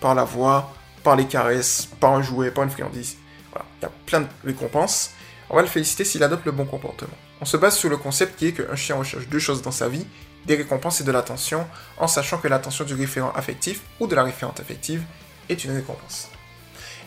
par 0.00 0.14
la 0.14 0.24
voix, 0.24 0.72
par 1.02 1.16
les 1.16 1.26
caresses, 1.26 1.88
par 2.00 2.12
un 2.12 2.22
jouet, 2.22 2.50
par 2.50 2.64
une 2.64 2.70
friandise. 2.70 3.16
Voilà, 3.52 3.66
il 3.78 3.82
y 3.82 3.86
a 3.86 3.90
plein 4.06 4.20
de 4.22 4.26
récompenses. 4.44 5.10
On 5.50 5.56
va 5.56 5.62
le 5.62 5.68
féliciter 5.68 6.04
s'il 6.04 6.22
adopte 6.22 6.46
le 6.46 6.52
bon 6.52 6.64
comportement. 6.64 7.16
On 7.40 7.44
se 7.44 7.56
base 7.56 7.76
sur 7.76 7.90
le 7.90 7.96
concept 7.96 8.38
qui 8.38 8.48
est 8.48 8.52
qu'un 8.52 8.76
chien 8.76 8.96
recherche 8.96 9.28
deux 9.28 9.38
choses 9.38 9.62
dans 9.62 9.70
sa 9.70 9.88
vie, 9.88 10.06
des 10.46 10.56
récompenses 10.56 11.00
et 11.00 11.04
de 11.04 11.12
l'attention, 11.12 11.66
en 11.98 12.06
sachant 12.06 12.38
que 12.38 12.48
l'attention 12.48 12.84
du 12.84 12.94
référent 12.94 13.32
affectif 13.34 13.82
ou 14.00 14.06
de 14.06 14.14
la 14.14 14.22
référente 14.22 14.60
affective 14.60 15.02
est 15.48 15.64
une 15.64 15.74
récompense. 15.74 16.28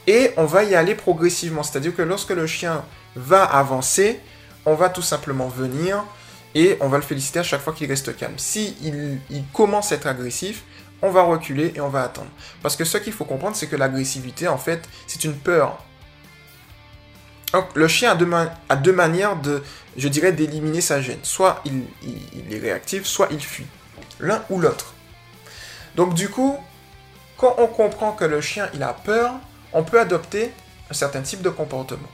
Et 0.05 0.31
on 0.37 0.45
va 0.45 0.63
y 0.63 0.75
aller 0.75 0.95
progressivement, 0.95 1.63
c'est-à-dire 1.63 1.95
que 1.95 2.01
lorsque 2.01 2.29
le 2.29 2.47
chien 2.47 2.85
va 3.15 3.43
avancer, 3.43 4.19
on 4.65 4.75
va 4.75 4.89
tout 4.89 5.01
simplement 5.01 5.47
venir 5.47 6.03
et 6.55 6.77
on 6.79 6.87
va 6.87 6.97
le 6.97 7.03
féliciter 7.03 7.39
à 7.39 7.43
chaque 7.43 7.61
fois 7.61 7.73
qu'il 7.73 7.87
reste 7.87 8.15
calme. 8.15 8.33
Si 8.37 8.75
il, 8.81 9.43
commence 9.53 9.91
à 9.91 9.95
être 9.95 10.07
agressif, 10.07 10.63
on 11.01 11.09
va 11.09 11.23
reculer 11.23 11.73
et 11.75 11.81
on 11.81 11.89
va 11.89 12.03
attendre. 12.03 12.29
Parce 12.63 12.75
que 12.75 12.85
ce 12.85 12.97
qu'il 12.97 13.13
faut 13.13 13.25
comprendre, 13.25 13.55
c'est 13.55 13.67
que 13.67 13.75
l'agressivité, 13.75 14.47
en 14.47 14.57
fait, 14.57 14.87
c'est 15.07 15.23
une 15.23 15.35
peur. 15.35 15.83
Donc, 17.53 17.75
le 17.75 17.87
chien 17.87 18.11
a 18.11 18.15
deux, 18.15 18.29
a 18.69 18.75
deux, 18.75 18.91
manières 18.91 19.37
de, 19.37 19.63
je 19.95 20.07
dirais, 20.07 20.31
d'éliminer 20.31 20.81
sa 20.81 21.01
gêne. 21.01 21.19
Soit 21.23 21.61
il, 21.65 21.83
il 22.03 22.53
est 22.53 22.59
réactif, 22.59 23.05
soit 23.05 23.29
il 23.31 23.39
fuit. 23.39 23.67
L'un 24.19 24.43
ou 24.49 24.59
l'autre. 24.59 24.93
Donc, 25.95 26.13
du 26.13 26.29
coup, 26.29 26.57
quand 27.37 27.55
on 27.57 27.67
comprend 27.67 28.11
que 28.11 28.25
le 28.25 28.41
chien, 28.41 28.69
il 28.73 28.83
a 28.83 28.93
peur, 28.93 29.33
on 29.73 29.83
peut 29.83 29.99
adopter 29.99 30.51
un 30.89 30.93
certain 30.93 31.21
type 31.21 31.41
de 31.41 31.49
comportement. 31.49 32.09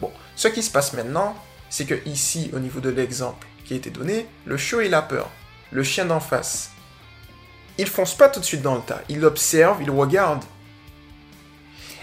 Bon, 0.00 0.12
ce 0.36 0.48
qui 0.48 0.62
se 0.62 0.70
passe 0.70 0.92
maintenant, 0.92 1.36
c'est 1.68 1.84
que 1.84 1.94
ici, 2.06 2.50
au 2.54 2.58
niveau 2.58 2.80
de 2.80 2.90
l'exemple 2.90 3.46
qui 3.64 3.74
a 3.74 3.76
été 3.76 3.90
donné, 3.90 4.26
le 4.44 4.56
chiot 4.56 4.80
il 4.80 4.94
a 4.94 5.02
peur. 5.02 5.30
Le 5.70 5.82
chien 5.82 6.04
d'en 6.04 6.20
face, 6.20 6.70
il 7.78 7.86
fonce 7.88 8.14
pas 8.14 8.28
tout 8.28 8.40
de 8.40 8.44
suite 8.44 8.62
dans 8.62 8.74
le 8.74 8.82
tas. 8.82 9.00
Il 9.08 9.24
observe, 9.24 9.82
il 9.82 9.90
regarde. 9.90 10.44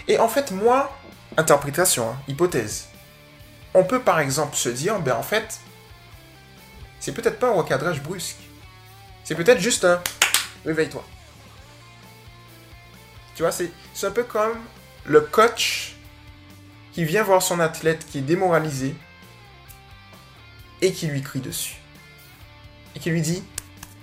Et 0.06 0.18
en 0.18 0.28
fait, 0.28 0.50
moi, 0.50 0.90
interprétation, 1.38 2.10
hein, 2.10 2.18
hypothèse. 2.28 2.88
On 3.72 3.84
peut 3.84 4.00
par 4.00 4.20
exemple 4.20 4.56
se 4.56 4.68
dire, 4.68 5.00
ben 5.00 5.14
en 5.14 5.22
fait, 5.22 5.60
c'est 7.00 7.12
peut-être 7.12 7.38
pas 7.38 7.48
un 7.48 7.52
recadrage 7.52 8.02
brusque. 8.02 8.40
C'est 9.24 9.36
peut-être 9.36 9.60
juste 9.60 9.84
un 9.84 10.02
réveille-toi. 10.66 11.04
Tu 13.36 13.42
vois, 13.42 13.52
c'est 13.52 13.70
un 14.02 14.10
peu 14.10 14.24
comme 14.24 14.58
le 15.04 15.20
coach 15.20 15.94
qui 16.92 17.04
vient 17.04 17.22
voir 17.22 17.40
son 17.40 17.60
athlète 17.60 18.04
qui 18.04 18.18
est 18.18 18.22
démoralisé 18.22 18.96
et 20.80 20.92
qui 20.92 21.06
lui 21.06 21.22
crie 21.22 21.40
dessus. 21.40 21.76
Et 22.96 23.00
qui 23.00 23.10
lui 23.10 23.22
dit 23.22 23.44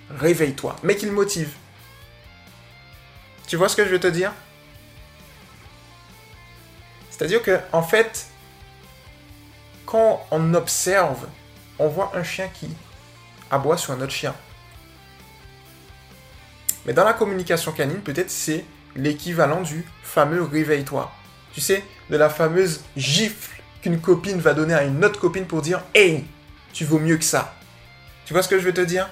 réveille-toi, 0.10 0.78
mais 0.84 0.96
qui 0.96 1.06
le 1.06 1.12
motive. 1.12 1.54
Tu 3.48 3.58
vois 3.58 3.68
ce 3.68 3.76
que 3.76 3.84
je 3.84 3.90
veux 3.90 4.00
te 4.00 4.08
dire? 4.08 4.32
C'est-à-dire 7.16 7.42
que 7.42 7.60
en 7.72 7.82
fait, 7.82 8.28
quand 9.86 10.26
on 10.32 10.54
observe, 10.54 11.28
on 11.80 11.88
voit 11.88 12.12
un 12.14 12.24
chien 12.24 12.50
qui 12.54 12.70
aboie 13.50 13.78
sur 13.78 13.94
un 13.94 14.02
autre 14.02 14.12
chien. 14.12 14.36
Mais 16.86 16.92
dans 16.92 17.06
la 17.06 17.14
communication 17.14 17.72
canine, 17.72 18.02
peut-être 18.02 18.30
c'est 18.30 18.66
l'équivalent 18.98 19.62
du 19.62 19.86
fameux 20.04 20.44
réveille-toi. 20.44 21.10
Tu 21.54 21.62
sais, 21.62 21.86
de 22.10 22.18
la 22.18 22.30
fameuse 22.30 22.84
gifle 22.98 23.62
qu'une 23.82 24.02
copine 24.02 24.40
va 24.42 24.54
donner 24.54 24.74
à 24.74 24.84
une 24.84 25.04
autre 25.06 25.20
copine 25.20 25.46
pour 25.46 25.62
dire 25.62 25.82
Hey, 25.94 26.26
tu 26.74 26.84
vaux 26.84 27.00
mieux 27.00 27.18
que 27.18 27.24
ça. 27.24 27.56
Tu 28.26 28.34
vois 28.34 28.44
ce 28.44 28.50
que 28.50 28.60
je 28.60 28.66
veux 28.66 28.74
te 28.74 28.82
dire? 28.82 29.10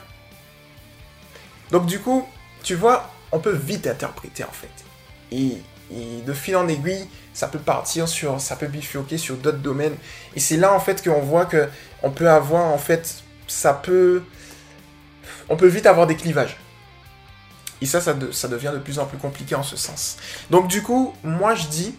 Donc 1.71 1.85
du 1.85 1.99
coup, 1.99 2.27
tu 2.63 2.75
vois, 2.75 3.09
on 3.31 3.39
peut 3.39 3.55
vite 3.55 3.87
interpréter 3.87 4.43
en 4.43 4.51
fait. 4.51 4.67
Et, 5.31 5.61
de 6.25 6.33
fil 6.33 6.55
en 6.55 6.67
aiguille, 6.67 7.07
ça 7.33 7.47
peut 7.47 7.59
partir 7.59 8.07
sur, 8.07 8.39
ça 8.39 8.55
peut 8.55 8.67
bifurquer 8.67 9.17
sur 9.17 9.35
d'autres 9.37 9.57
domaines. 9.59 9.95
Et 10.35 10.39
c'est 10.39 10.57
là 10.57 10.73
en 10.73 10.79
fait 10.79 11.03
qu'on 11.03 11.21
voit 11.21 11.45
que 11.45 11.67
on 12.01 12.11
peut 12.11 12.29
avoir 12.29 12.65
en 12.65 12.77
fait, 12.77 13.23
ça 13.47 13.73
peut, 13.73 14.23
on 15.49 15.57
peut 15.57 15.67
vite 15.67 15.85
avoir 15.85 16.07
des 16.07 16.15
clivages. 16.15 16.57
Et 17.81 17.85
ça, 17.85 17.99
ça, 17.99 18.13
devient 18.13 18.71
de 18.73 18.79
plus 18.79 18.97
en 18.97 19.05
plus 19.05 19.17
compliqué 19.17 19.55
en 19.55 19.63
ce 19.63 19.75
sens. 19.75 20.17
Donc 20.49 20.67
du 20.67 20.81
coup, 20.81 21.13
moi 21.23 21.53
je 21.53 21.67
dis, 21.67 21.95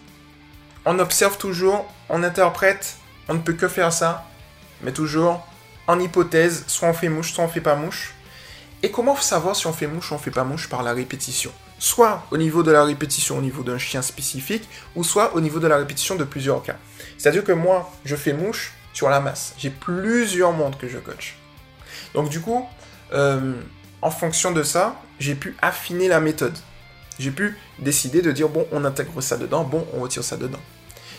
on 0.85 0.97
observe 0.99 1.37
toujours, 1.37 1.85
on 2.09 2.23
interprète, 2.23 2.97
on 3.27 3.35
ne 3.35 3.39
peut 3.39 3.53
que 3.53 3.67
faire 3.67 3.93
ça, 3.93 4.25
mais 4.81 4.91
toujours 4.91 5.45
en 5.87 5.99
hypothèse, 5.99 6.63
soit 6.67 6.89
on 6.89 6.93
fait 6.93 7.09
mouche, 7.09 7.33
soit 7.33 7.43
on 7.43 7.47
fait 7.47 7.61
pas 7.61 7.75
mouche. 7.75 8.15
Et 8.81 8.91
comment 8.91 9.15
savoir 9.15 9.55
si 9.55 9.67
on 9.67 9.73
fait 9.73 9.87
mouche 9.87 10.11
ou 10.11 10.15
on 10.15 10.17
fait 10.17 10.31
pas 10.31 10.43
mouche 10.43 10.69
par 10.69 10.83
la 10.83 10.93
répétition? 10.93 11.51
Soit 11.77 12.25
au 12.31 12.37
niveau 12.37 12.63
de 12.63 12.71
la 12.71 12.83
répétition 12.83 13.37
au 13.37 13.41
niveau 13.41 13.63
d'un 13.63 13.77
chien 13.77 14.01
spécifique, 14.01 14.67
ou 14.95 15.03
soit 15.03 15.35
au 15.35 15.41
niveau 15.41 15.59
de 15.59 15.67
la 15.67 15.77
répétition 15.77 16.15
de 16.15 16.23
plusieurs 16.23 16.63
cas. 16.63 16.77
C'est-à-dire 17.17 17.43
que 17.43 17.51
moi, 17.51 17.91
je 18.05 18.15
fais 18.15 18.33
mouche 18.33 18.73
sur 18.93 19.09
la 19.09 19.19
masse. 19.19 19.53
J'ai 19.57 19.69
plusieurs 19.69 20.53
mondes 20.53 20.77
que 20.77 20.87
je 20.87 20.97
coach. 20.97 21.37
Donc 22.13 22.29
du 22.29 22.39
coup, 22.39 22.65
euh, 23.13 23.53
en 24.01 24.11
fonction 24.11 24.51
de 24.51 24.63
ça, 24.63 25.01
j'ai 25.19 25.35
pu 25.35 25.55
affiner 25.61 26.07
la 26.07 26.19
méthode. 26.19 26.57
J'ai 27.19 27.31
pu 27.31 27.57
décider 27.79 28.21
de 28.21 28.31
dire, 28.31 28.49
bon, 28.49 28.67
on 28.71 28.83
intègre 28.85 29.21
ça 29.21 29.37
dedans, 29.37 29.63
bon, 29.63 29.85
on 29.93 30.01
retire 30.01 30.23
ça 30.23 30.37
dedans. 30.37 30.59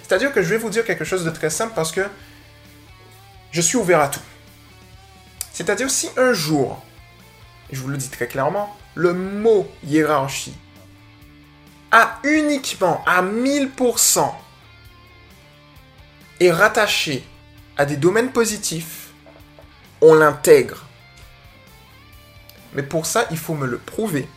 C'est-à-dire 0.03 0.33
que 0.33 0.43
je 0.43 0.49
vais 0.49 0.59
vous 0.59 0.71
dire 0.71 0.85
quelque 0.85 1.05
chose 1.05 1.25
de 1.25 1.31
très 1.31 1.51
simple 1.51 1.73
parce 1.75 1.93
que 1.93 2.03
je 3.51 3.61
suis 3.61 3.77
ouvert 3.77 4.01
à 4.01 4.09
tout. 4.09 4.21
C'est-à-dire 5.53 5.91
si 5.91 6.11
un 6.17 6.33
jour, 6.33 6.83
je 7.73 7.81
vous 7.81 7.89
le 7.89 7.97
dis 7.97 8.09
très 8.09 8.27
clairement, 8.27 8.77
le 8.97 9.13
mot 9.13 9.71
hiérarchie 9.87 10.55
à 11.93 12.19
uniquement 12.25 13.05
à 13.07 13.23
1000% 13.23 14.33
est 16.41 16.51
rattaché 16.51 17.25
à 17.77 17.85
des 17.85 17.97
domaines 17.97 18.33
positifs, 18.33 19.11
on 20.01 20.15
l'intègre. 20.15 20.85
Mais 22.75 22.83
pour 22.83 23.07
ça, 23.07 23.27
il 23.31 23.39
faut 23.39 23.55
me 23.55 23.67
le 23.67 23.79
prouver. 23.79 24.29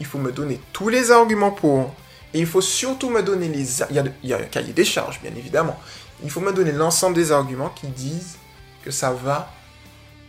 Il 0.00 0.06
faut 0.06 0.18
me 0.18 0.32
donner 0.32 0.60
tous 0.72 0.88
les 0.88 1.10
arguments 1.10 1.52
pour. 1.52 1.94
Et 2.34 2.40
il 2.40 2.46
faut 2.46 2.60
surtout 2.60 3.10
me 3.10 3.22
donner 3.22 3.48
les... 3.48 3.82
Il 3.90 3.96
y 3.96 3.98
a, 3.98 4.04
il 4.22 4.30
y 4.30 4.32
a 4.32 4.38
un 4.38 4.44
cahier 4.44 4.72
des 4.72 4.84
charges, 4.84 5.20
bien 5.20 5.32
évidemment. 5.36 5.78
Il 6.24 6.30
faut 6.30 6.40
me 6.40 6.52
donner 6.52 6.72
l'ensemble 6.72 7.14
des 7.14 7.30
arguments 7.30 7.68
qui 7.68 7.88
disent 7.88 8.38
que 8.84 8.90
ça 8.90 9.12
va 9.12 9.52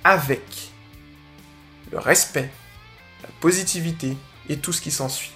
avec 0.03 0.43
le 1.91 1.99
respect, 1.99 2.51
la 3.23 3.29
positivité 3.39 4.15
et 4.49 4.57
tout 4.57 4.73
ce 4.73 4.81
qui 4.81 4.91
s'ensuit. 4.91 5.31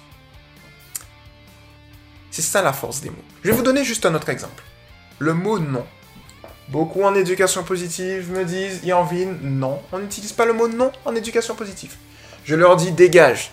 C'est 2.31 2.41
ça 2.41 2.61
la 2.61 2.73
force 2.73 3.01
des 3.01 3.09
mots. 3.09 3.15
Je 3.43 3.49
vais 3.49 3.55
vous 3.55 3.63
donner 3.63 3.83
juste 3.83 4.05
un 4.05 4.13
autre 4.13 4.29
exemple. 4.29 4.63
Le 5.19 5.33
mot 5.33 5.57
non. 5.59 5.85
Beaucoup 6.69 7.01
en 7.03 7.15
éducation 7.15 7.63
positive 7.63 8.29
me 8.31 8.43
disent, 8.43 8.81
Yanvin, 8.83 9.37
non, 9.41 9.81
on 9.91 9.99
n'utilise 9.99 10.33
pas 10.33 10.45
le 10.45 10.53
mot 10.53 10.67
non 10.67 10.91
en 11.05 11.15
éducation 11.15 11.55
positive. 11.55 11.95
Je 12.43 12.55
leur 12.55 12.75
dis 12.75 12.91
dégage. 12.91 13.51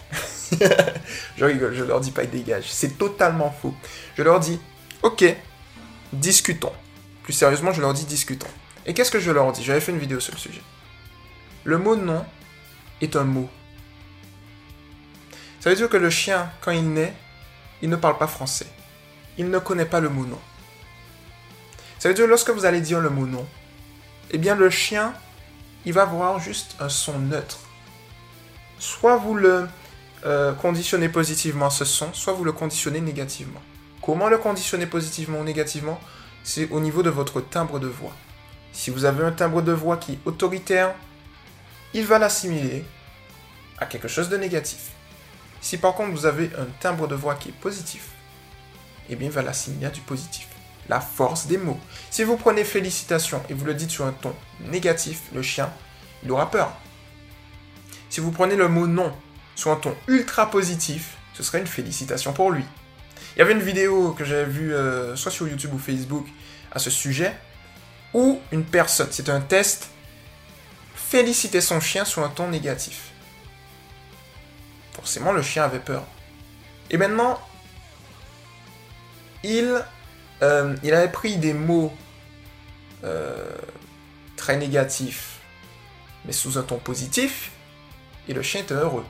je 1.37 1.45
rigole, 1.45 1.75
je 1.75 1.85
leur 1.85 2.01
dis 2.01 2.11
pas 2.11 2.27
dégage. 2.27 2.65
C'est 2.69 2.99
totalement 2.99 3.51
faux. 3.51 3.75
Je 4.17 4.23
leur 4.23 4.41
dis, 4.41 4.61
ok, 5.03 5.25
discutons. 6.13 6.73
Plus 7.23 7.33
sérieusement, 7.33 7.73
je 7.73 7.81
leur 7.81 7.95
dis 7.95 8.05
discutons. 8.05 8.49
Et 8.87 8.95
qu'est-ce 8.95 9.11
que 9.11 9.21
je 9.21 9.31
leur 9.31 9.51
dis? 9.53 9.65
J'avais 9.65 9.81
fait 9.81 9.93
une 9.93 9.99
vidéo 9.99 10.21
sur 10.21 10.35
le 10.35 10.39
sujet. 10.39 10.63
Le 11.65 11.79
mot 11.79 11.97
non 11.97 12.25
est 13.01 13.17
un 13.17 13.25
mot. 13.25 13.49
Ça 15.65 15.71
veut 15.71 15.77
dire 15.77 15.89
que 15.89 15.97
le 15.97 16.11
chien, 16.11 16.51
quand 16.61 16.73
il 16.73 16.93
naît, 16.93 17.15
il 17.81 17.89
ne 17.89 17.97
parle 17.97 18.19
pas 18.19 18.27
français. 18.27 18.67
Il 19.39 19.49
ne 19.49 19.59
connaît 19.59 19.87
pas 19.87 19.99
le 19.99 20.11
mot 20.11 20.27
non. 20.27 20.39
Ça 21.99 22.11
veut 22.11 22.15
dire 22.15 22.27
que 22.27 22.29
lorsque 22.29 22.51
vous 22.51 22.67
allez 22.67 22.83
dire 22.83 23.01
le 23.01 23.09
mot 23.09 23.25
non, 23.25 23.47
eh 24.31 24.37
bien 24.37 24.57
le 24.57 24.69
chien, 24.69 25.15
il 25.87 25.95
va 25.95 26.05
voir 26.05 26.39
juste 26.39 26.77
un 26.81 26.91
son 26.91 27.19
neutre. 27.19 27.61
Soit 28.79 29.17
vous 29.17 29.35
le 29.37 29.67
euh, 30.27 30.53
conditionnez 30.53 31.09
positivement 31.09 31.71
ce 31.71 31.87
son, 31.87 32.13
soit 32.13 32.35
vous 32.35 32.45
le 32.45 32.53
conditionnez 32.53 33.01
négativement. 33.01 33.63
Comment 34.03 34.29
le 34.29 34.37
conditionner 34.37 34.85
positivement 34.85 35.41
ou 35.41 35.45
négativement? 35.45 35.99
C'est 36.43 36.71
au 36.73 36.81
niveau 36.81 37.03
de 37.03 37.09
votre 37.09 37.41
timbre 37.41 37.81
de 37.81 37.87
voix. 37.87 38.13
Si 38.75 38.91
vous 38.91 39.07
avez 39.07 39.25
un 39.25 39.33
timbre 39.33 39.63
de 39.63 39.73
voix 39.73 39.97
qui 39.97 40.13
est 40.13 40.19
autoritaire, 40.27 40.95
il 41.95 42.05
va 42.05 42.19
l'assimiler 42.19 42.85
à 43.79 43.87
quelque 43.87 44.09
chose 44.09 44.29
de 44.29 44.37
négatif. 44.37 44.91
Si 45.65 45.79
par 45.79 45.95
contre 45.95 46.11
vous 46.11 46.27
avez 46.27 46.51
un 46.59 46.67
timbre 46.79 47.09
de 47.09 47.15
voix 47.15 47.37
qui 47.37 47.49
est 47.49 47.53
positif, 47.53 48.09
eh 49.09 49.17
bien 49.17 49.29
il 49.29 49.33
va 49.33 49.41
l'assimiler 49.41 49.87
à 49.87 49.91
du 49.91 50.03
positif 50.03 50.47
la 50.91 51.01
force 51.01 51.47
des 51.47 51.57
mots. 51.57 51.81
Si 52.11 52.23
vous 52.23 52.37
prenez 52.37 52.65
félicitations 52.65 53.43
et 53.49 53.55
vous 53.55 53.65
le 53.65 53.73
dites 53.73 53.89
sur 53.89 54.05
un 54.05 54.13
ton 54.13 54.35
négatif, 54.61 55.23
le 55.33 55.41
chien, 55.41 55.73
il 56.23 56.31
aura 56.31 56.51
peur. 56.51 56.71
Si 58.11 58.21
vous 58.21 58.31
prenez 58.31 58.57
le 58.57 58.69
mot 58.69 58.87
non 58.87 59.11
sur 59.55 59.71
un 59.71 59.77
ton 59.77 59.97
ultra 60.07 60.51
positif, 60.51 61.17
ce 61.33 61.43
serait 61.43 61.61
une 61.61 61.67
félicitation 61.67 62.35
pour 62.35 62.51
lui. 62.51 62.65
Il 63.35 63.39
y 63.39 63.43
avait 63.43 63.55
une 63.55 63.63
vidéo 63.63 64.13
que 64.13 64.27
j'avais 64.27 64.45
vue 64.45 64.75
euh, 64.75 65.17
soit 65.17 65.33
sur 65.33 65.49
YouTube 65.49 65.73
ou 65.73 65.79
Facebook 65.79 66.27
à 66.73 66.79
ce 66.79 66.91
sujet, 66.91 67.35
où 68.13 68.39
une 68.53 68.67
personne, 68.67 69.09
c'est 69.13 69.31
un 69.31 69.41
test, 69.41 69.89
félicitait 70.95 71.63
son 71.63 71.81
chien 71.81 72.05
sur 72.05 72.23
un 72.23 72.29
ton 72.29 72.49
négatif. 72.49 73.14
Forcément, 74.95 75.33
le 75.33 75.43
chien 75.43 75.65
avait 75.65 75.81
peur. 75.81 76.05
Et 76.91 76.97
maintenant, 76.97 77.41
il 79.43 79.85
euh, 80.43 80.77
il 80.83 80.93
avait 80.95 81.11
pris 81.11 81.37
des 81.37 81.53
mots 81.53 81.93
euh, 83.05 83.57
très 84.37 84.57
négatifs, 84.57 85.39
mais 86.25 86.33
sous 86.33 86.59
un 86.59 86.63
ton 86.63 86.79
positif, 86.79 87.53
et 88.29 88.35
le 88.35 88.43
chien 88.43 88.61
était 88.61 88.75
heureux. 88.75 89.05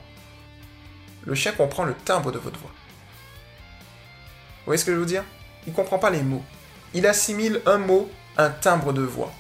Le 1.25 1.35
chien 1.35 1.53
comprend 1.53 1.85
le 1.85 1.95
timbre 1.95 2.33
de 2.33 2.39
votre 2.39 2.59
voix. 2.61 2.71
Vous 2.71 4.67
voyez 4.67 4.79
ce 4.79 4.85
que 4.85 4.93
je 4.93 4.99
veux 4.99 5.07
dire? 5.07 5.25
Il 5.67 5.73
ne 5.73 5.77
comprend 5.77 5.99
pas 5.99 6.11
les 6.11 6.23
mots. 6.23 6.45
Il 6.93 7.07
assimile 7.07 7.61
un 7.67 7.79
mot 7.79 8.11
un 8.37 8.51
timbre 8.51 8.93
de 8.93 9.03
voix. 9.03 9.33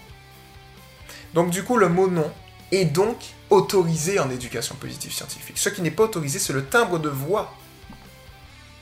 Donc 1.35 1.51
du 1.51 1.65
coup, 1.65 1.77
le 1.77 1.89
mot 1.89 2.09
non 2.09 2.33
est 2.73 2.85
donc 2.85 3.34
autorisé 3.51 4.19
en 4.19 4.31
éducation 4.31 4.75
positive 4.77 5.13
scientifique. 5.13 5.59
Ce 5.59 5.69
qui 5.69 5.83
n'est 5.83 5.91
pas 5.91 6.05
autorisé, 6.05 6.39
c'est 6.39 6.53
le 6.53 6.65
timbre 6.65 6.99
de 6.99 7.09
voix 7.09 7.55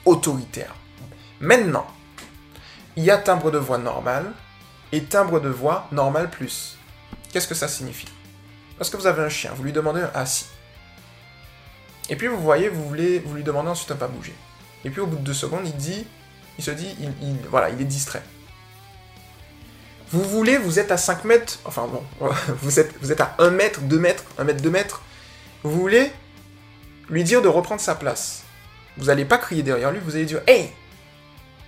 autoritaire. 0.05 0.73
Maintenant, 1.39 1.87
il 2.95 3.03
y 3.03 3.11
a 3.11 3.17
timbre 3.17 3.51
de 3.51 3.57
voix 3.57 3.77
normal 3.77 4.31
et 4.91 5.03
timbre 5.03 5.39
de 5.39 5.49
voix 5.49 5.87
normal 5.91 6.29
plus. 6.29 6.77
Qu'est-ce 7.31 7.47
que 7.47 7.55
ça 7.55 7.67
signifie? 7.67 8.07
Lorsque 8.77 8.95
vous 8.95 9.07
avez 9.07 9.23
un 9.23 9.29
chien, 9.29 9.51
vous 9.55 9.63
lui 9.63 9.73
demandez 9.73 10.01
un 10.01 10.11
assis. 10.13 10.45
Et 12.09 12.15
puis 12.15 12.27
vous 12.27 12.41
voyez, 12.41 12.69
vous 12.69 12.87
voulez, 12.87 13.19
vous 13.19 13.35
lui 13.35 13.43
demandez 13.43 13.69
ensuite 13.69 13.91
un 13.91 13.95
pas 13.95 14.07
bouger. 14.07 14.35
Et 14.85 14.89
puis 14.89 14.99
au 14.99 15.07
bout 15.07 15.15
de 15.15 15.21
deux 15.21 15.33
secondes, 15.33 15.65
il 15.65 15.75
dit, 15.75 16.05
il 16.57 16.63
se 16.63 16.71
dit, 16.71 16.95
il, 16.99 17.37
voilà, 17.49 17.69
il 17.69 17.81
est 17.81 17.85
distrait. 17.85 18.23
Vous 20.13 20.23
voulez, 20.23 20.57
vous 20.57 20.77
êtes 20.77 20.91
à 20.91 20.97
5 20.97 21.25
mètres, 21.25 21.59
enfin 21.65 21.87
bon, 21.87 22.03
vous 22.61 22.79
êtes, 22.79 22.93
vous 23.01 23.11
êtes 23.11 23.19
à 23.19 23.35
1 23.39 23.49
mètre, 23.49 23.81
2 23.81 23.97
mètres, 23.97 24.23
1 24.37 24.43
mètre, 24.43 24.61
2 24.61 24.69
mètres. 24.69 25.01
Vous 25.63 25.71
voulez 25.71 26.11
lui 27.09 27.23
dire 27.23 27.41
de 27.41 27.47
reprendre 27.47 27.81
sa 27.81 27.95
place. 27.95 28.43
Vous 28.97 29.05
n'allez 29.05 29.25
pas 29.25 29.39
crier 29.39 29.63
derrière 29.63 29.91
lui, 29.91 29.99
vous 29.99 30.15
allez 30.15 30.25
dire 30.25 30.41
Hey 30.45 30.69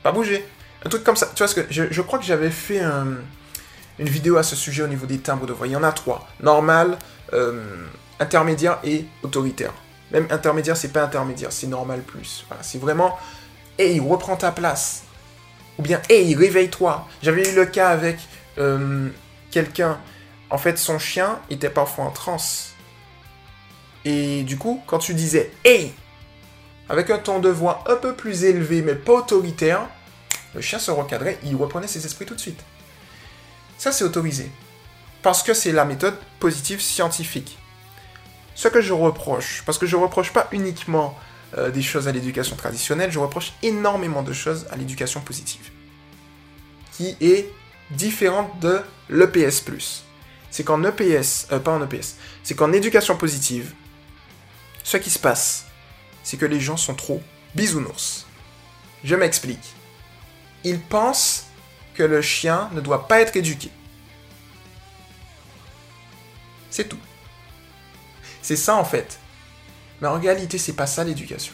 Pas 0.03 0.11
bouger 0.11 0.45
un 0.85 0.89
truc 0.89 1.03
comme 1.03 1.15
ça. 1.15 1.31
Tu 1.33 1.39
vois 1.39 1.47
ce 1.47 1.55
que 1.55 1.65
je, 1.69 2.01
crois 2.01 2.19
que 2.19 2.25
j'avais 2.25 2.51
fait 2.51 2.79
une 2.81 3.17
vidéo 3.99 4.37
à 4.37 4.43
ce 4.43 4.55
sujet 4.55 4.83
au 4.83 4.87
niveau 4.87 5.07
des 5.07 5.17
timbres 5.17 5.47
de 5.47 5.53
voix. 5.53 5.65
Il 5.65 5.73
y 5.73 5.75
en 5.75 5.83
a 5.83 5.91
trois 5.91 6.27
normal, 6.41 6.99
euh, 7.33 7.87
intermédiaire 8.19 8.77
et 8.83 9.05
autoritaire. 9.23 9.73
Même 10.11 10.27
intermédiaire, 10.29 10.77
c'est 10.77 10.93
pas 10.93 11.03
intermédiaire, 11.03 11.51
c'est 11.51 11.67
normal 11.67 12.01
plus. 12.01 12.45
Voilà, 12.47 12.61
c'est 12.61 12.77
vraiment 12.77 13.17
hey, 13.79 13.99
reprends 13.99 14.35
ta 14.35 14.51
place. 14.51 15.03
Ou 15.79 15.81
bien 15.81 15.99
hey, 16.09 16.35
réveille-toi. 16.35 17.07
J'avais 17.23 17.51
eu 17.51 17.55
le 17.55 17.65
cas 17.65 17.89
avec 17.89 18.17
euh, 18.57 19.09
quelqu'un. 19.51 19.99
En 20.49 20.57
fait, 20.57 20.77
son 20.77 20.99
chien 20.99 21.39
était 21.49 21.69
parfois 21.69 22.05
en 22.05 22.11
transe. 22.11 22.73
Et 24.05 24.43
du 24.43 24.57
coup, 24.57 24.83
quand 24.85 24.99
tu 24.99 25.13
disais 25.13 25.51
hey, 25.63 25.93
avec 26.89 27.09
un 27.09 27.17
ton 27.17 27.39
de 27.39 27.49
voix 27.49 27.83
un 27.87 27.95
peu 27.95 28.13
plus 28.13 28.43
élevé, 28.43 28.81
mais 28.81 28.95
pas 28.95 29.13
autoritaire, 29.13 29.87
le 30.53 30.61
chien 30.61 30.79
se 30.79 30.91
recadrait, 30.91 31.39
il 31.43 31.55
reprenait 31.55 31.87
ses 31.87 32.05
esprits 32.05 32.25
tout 32.25 32.35
de 32.35 32.39
suite. 32.39 32.63
Ça, 33.77 33.91
c'est 33.91 34.03
autorisé. 34.03 34.49
Parce 35.21 35.41
que 35.43 35.53
c'est 35.53 35.71
la 35.71 35.85
méthode 35.85 36.17
positive 36.39 36.79
scientifique. 36.79 37.57
Ce 38.53 38.67
que 38.67 38.81
je 38.81 38.93
reproche, 38.93 39.63
parce 39.65 39.77
que 39.77 39.85
je 39.85 39.95
reproche 39.95 40.31
pas 40.31 40.47
uniquement 40.51 41.17
euh, 41.57 41.71
des 41.71 41.81
choses 41.81 42.07
à 42.07 42.11
l'éducation 42.11 42.55
traditionnelle, 42.55 43.11
je 43.11 43.19
reproche 43.19 43.53
énormément 43.63 44.23
de 44.23 44.31
choses 44.31 44.67
à 44.71 44.77
l'éducation 44.77 45.19
positive. 45.19 45.71
Qui 46.93 47.17
est 47.19 47.51
différente 47.91 48.59
de 48.59 48.81
l'EPS. 49.09 49.63
C'est 50.51 50.63
qu'en 50.63 50.83
EPS, 50.83 51.47
euh, 51.51 51.59
pas 51.59 51.71
en 51.71 51.83
EPS, 51.83 52.15
c'est 52.43 52.55
qu'en 52.55 52.71
éducation 52.71 53.17
positive, 53.17 53.73
ce 54.83 54.97
qui 54.97 55.09
se 55.09 55.19
passe, 55.19 55.65
c'est 56.23 56.37
que 56.37 56.45
les 56.45 56.59
gens 56.59 56.77
sont 56.77 56.95
trop 56.95 57.21
bisounours. 57.55 58.25
Je 59.03 59.15
m'explique 59.15 59.75
il 60.65 60.79
pense 60.81 61.45
que 61.93 62.03
le 62.03 62.21
chien 62.21 62.69
ne 62.73 62.81
doit 62.81 63.07
pas 63.07 63.21
être 63.21 63.37
éduqué. 63.37 63.69
C'est 66.71 66.89
tout. 66.89 66.99
C'est 68.41 68.57
ça 68.57 68.75
en 68.75 68.83
fait. 68.83 69.19
Mais 70.01 70.07
en 70.07 70.19
réalité, 70.19 70.57
c'est 70.57 70.73
pas 70.73 70.87
ça 70.87 71.03
l'éducation. 71.03 71.53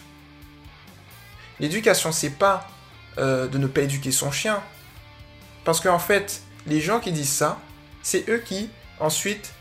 L'éducation, 1.59 2.11
c'est 2.11 2.31
pas 2.31 2.67
euh, 3.19 3.47
de 3.47 3.57
ne 3.59 3.67
pas 3.67 3.81
éduquer 3.81 4.11
son 4.11 4.31
chien. 4.31 4.63
Parce 5.63 5.79
qu'en 5.79 5.99
fait, 5.99 6.41
les 6.67 6.81
gens 6.81 6.99
qui 6.99 7.11
disent 7.11 7.29
ça, 7.31 7.59
c'est 8.01 8.27
eux 8.29 8.39
qui, 8.39 8.69
ensuite, 8.99 9.53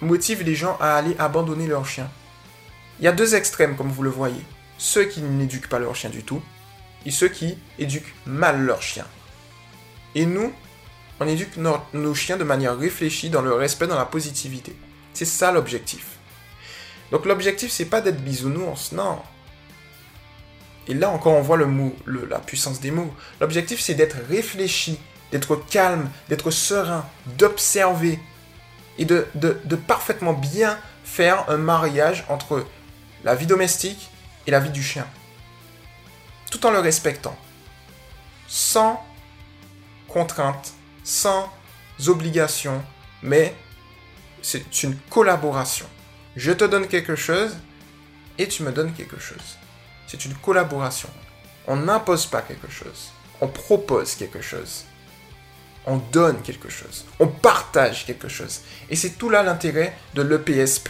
motivent 0.00 0.42
les 0.42 0.54
gens 0.54 0.76
à 0.80 0.96
aller 0.96 1.14
abandonner 1.18 1.66
leur 1.66 1.86
chien. 1.86 2.10
Il 2.98 3.04
y 3.04 3.08
a 3.08 3.12
deux 3.12 3.34
extrêmes, 3.34 3.76
comme 3.76 3.90
vous 3.90 4.02
le 4.02 4.10
voyez. 4.10 4.44
Ceux 4.78 5.04
qui 5.04 5.20
n'éduquent 5.20 5.68
pas 5.68 5.78
leur 5.78 5.94
chien 5.94 6.10
du 6.10 6.22
tout, 6.22 6.42
et 7.06 7.10
ceux 7.10 7.28
qui 7.28 7.58
éduquent 7.78 8.14
mal 8.26 8.60
leurs 8.60 8.82
chiens. 8.82 9.06
Et 10.14 10.26
nous, 10.26 10.52
on 11.20 11.26
éduque 11.26 11.56
nos, 11.56 12.14
chiens 12.14 12.36
de 12.36 12.44
manière 12.44 12.76
réfléchie, 12.76 13.30
dans 13.30 13.42
le 13.42 13.52
respect, 13.52 13.86
dans 13.86 13.98
la 13.98 14.04
positivité. 14.04 14.76
C'est 15.14 15.24
ça 15.24 15.52
l'objectif. 15.52 16.06
Donc 17.10 17.24
l'objectif, 17.24 17.70
c'est 17.70 17.86
pas 17.86 18.00
d'être 18.00 18.22
bisounours, 18.22 18.92
non. 18.92 19.20
Et 20.86 20.94
là 20.94 21.10
encore, 21.10 21.34
on 21.34 21.42
voit 21.42 21.56
le 21.56 21.66
mot, 21.66 21.94
la 22.06 22.38
puissance 22.38 22.80
des 22.80 22.90
mots. 22.90 23.12
L'objectif, 23.40 23.80
c'est 23.80 23.94
d'être 23.94 24.16
réfléchi, 24.28 24.98
d'être 25.32 25.56
calme, 25.56 26.10
d'être 26.28 26.50
serein, 26.50 27.04
d'observer 27.36 28.18
et 28.96 29.04
de, 29.04 29.26
de 29.34 29.76
parfaitement 29.76 30.32
bien 30.32 30.78
faire 31.04 31.48
un 31.48 31.56
mariage 31.56 32.24
entre 32.28 32.66
la 33.24 33.34
vie 33.34 33.46
domestique 33.46 34.10
et 34.46 34.50
la 34.50 34.60
vie 34.60 34.70
du 34.70 34.82
chien. 34.82 35.06
tout 36.50 36.64
en 36.66 36.70
le 36.70 36.78
respectant, 36.78 37.36
sans 38.46 39.04
contrainte, 40.08 40.72
sans 41.04 41.50
obligation, 42.06 42.82
mais 43.22 43.54
c'est 44.42 44.82
une 44.82 44.96
collaboration. 45.10 45.86
Je 46.36 46.52
te 46.52 46.64
donne 46.64 46.86
quelque 46.86 47.16
chose 47.16 47.56
et 48.38 48.48
tu 48.48 48.62
me 48.62 48.72
donnes 48.72 48.94
quelque 48.94 49.18
chose. 49.18 49.58
C'est 50.06 50.24
une 50.24 50.34
collaboration. 50.34 51.10
On 51.66 51.76
n'impose 51.76 52.26
pas 52.26 52.40
quelque 52.40 52.70
chose. 52.70 53.10
On 53.40 53.48
propose 53.48 54.14
quelque 54.14 54.40
chose. 54.40 54.84
On 55.90 55.96
donne 55.96 56.42
quelque 56.42 56.68
chose. 56.68 57.06
On 57.18 57.26
partage 57.26 58.04
quelque 58.04 58.28
chose. 58.28 58.60
Et 58.90 58.94
c'est 58.94 59.16
tout 59.16 59.30
là 59.30 59.42
l'intérêt 59.42 59.96
de 60.14 60.20
l'EPS. 60.20 60.82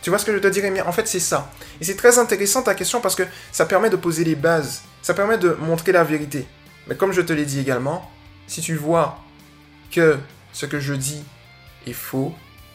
Tu 0.00 0.08
vois 0.08 0.18
ce 0.18 0.24
que 0.24 0.32
je 0.32 0.38
te 0.38 0.46
dirais 0.48 0.80
En 0.80 0.92
fait, 0.92 1.06
c'est 1.06 1.20
ça. 1.20 1.52
Et 1.78 1.84
c'est 1.84 1.94
très 1.94 2.18
intéressant 2.18 2.62
ta 2.62 2.74
question 2.74 3.02
parce 3.02 3.14
que 3.14 3.24
ça 3.52 3.66
permet 3.66 3.90
de 3.90 3.96
poser 3.96 4.24
les 4.24 4.34
bases. 4.34 4.80
Ça 5.02 5.12
permet 5.12 5.36
de 5.36 5.50
montrer 5.60 5.92
la 5.92 6.04
vérité. 6.04 6.46
Mais 6.86 6.96
comme 6.96 7.12
je 7.12 7.20
te 7.20 7.34
l'ai 7.34 7.44
dit 7.44 7.60
également, 7.60 8.10
si 8.46 8.62
tu 8.62 8.76
vois 8.76 9.18
que 9.90 10.18
ce 10.54 10.64
que 10.64 10.80
je 10.80 10.94
dis 10.94 11.22
est 11.86 11.92
faux 11.92 12.32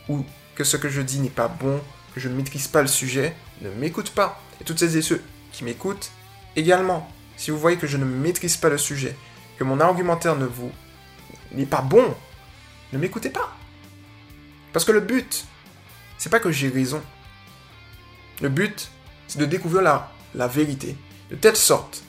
ou 0.08 0.24
que 0.54 0.64
ce 0.64 0.78
que 0.78 0.88
je 0.88 1.02
dis 1.02 1.20
n'est 1.20 1.30
pas 1.30 1.48
bon, 1.48 1.82
que 2.14 2.20
je 2.20 2.30
ne 2.30 2.36
maîtrise 2.36 2.68
pas 2.68 2.84
le 2.84 2.88
sujet, 2.88 3.36
ne 3.62 3.72
m'écoute 3.72 4.12
pas. 4.12 4.40
Et 4.62 4.64
toutes 4.64 4.78
celles 4.78 4.98
et 4.98 5.02
ceux 5.02 5.22
qui 5.52 5.64
m'écoutent 5.64 6.12
également, 6.56 7.12
si 7.38 7.50
vous 7.50 7.58
voyez 7.58 7.78
que 7.78 7.88
je 7.88 7.98
ne 7.98 8.06
maîtrise 8.06 8.58
pas 8.58 8.70
le 8.70 8.78
sujet, 8.78 9.16
que 9.58 9.64
mon 9.64 9.80
argumentaire 9.80 10.36
ne 10.36 10.46
vous 10.46 10.72
n'est 11.52 11.66
pas 11.66 11.82
bon, 11.82 12.16
ne 12.94 12.98
m'écoutez 12.98 13.30
pas. 13.30 13.56
Parce 14.74 14.86
que 14.86 14.92
le 14.92 15.00
but, 15.00 15.46
c'est 16.18 16.30
pas 16.30 16.40
que 16.40 16.52
j'ai 16.52 16.70
raison. 16.70 17.02
Le 18.42 18.50
but, 18.50 18.92
c'est 19.28 19.40
de 19.40 19.46
découvrir 19.46 19.82
la, 19.82 20.12
la 20.36 20.48
vérité, 20.48 20.96
de 21.30 21.36
telle 21.36 21.56
sorte 21.56 22.04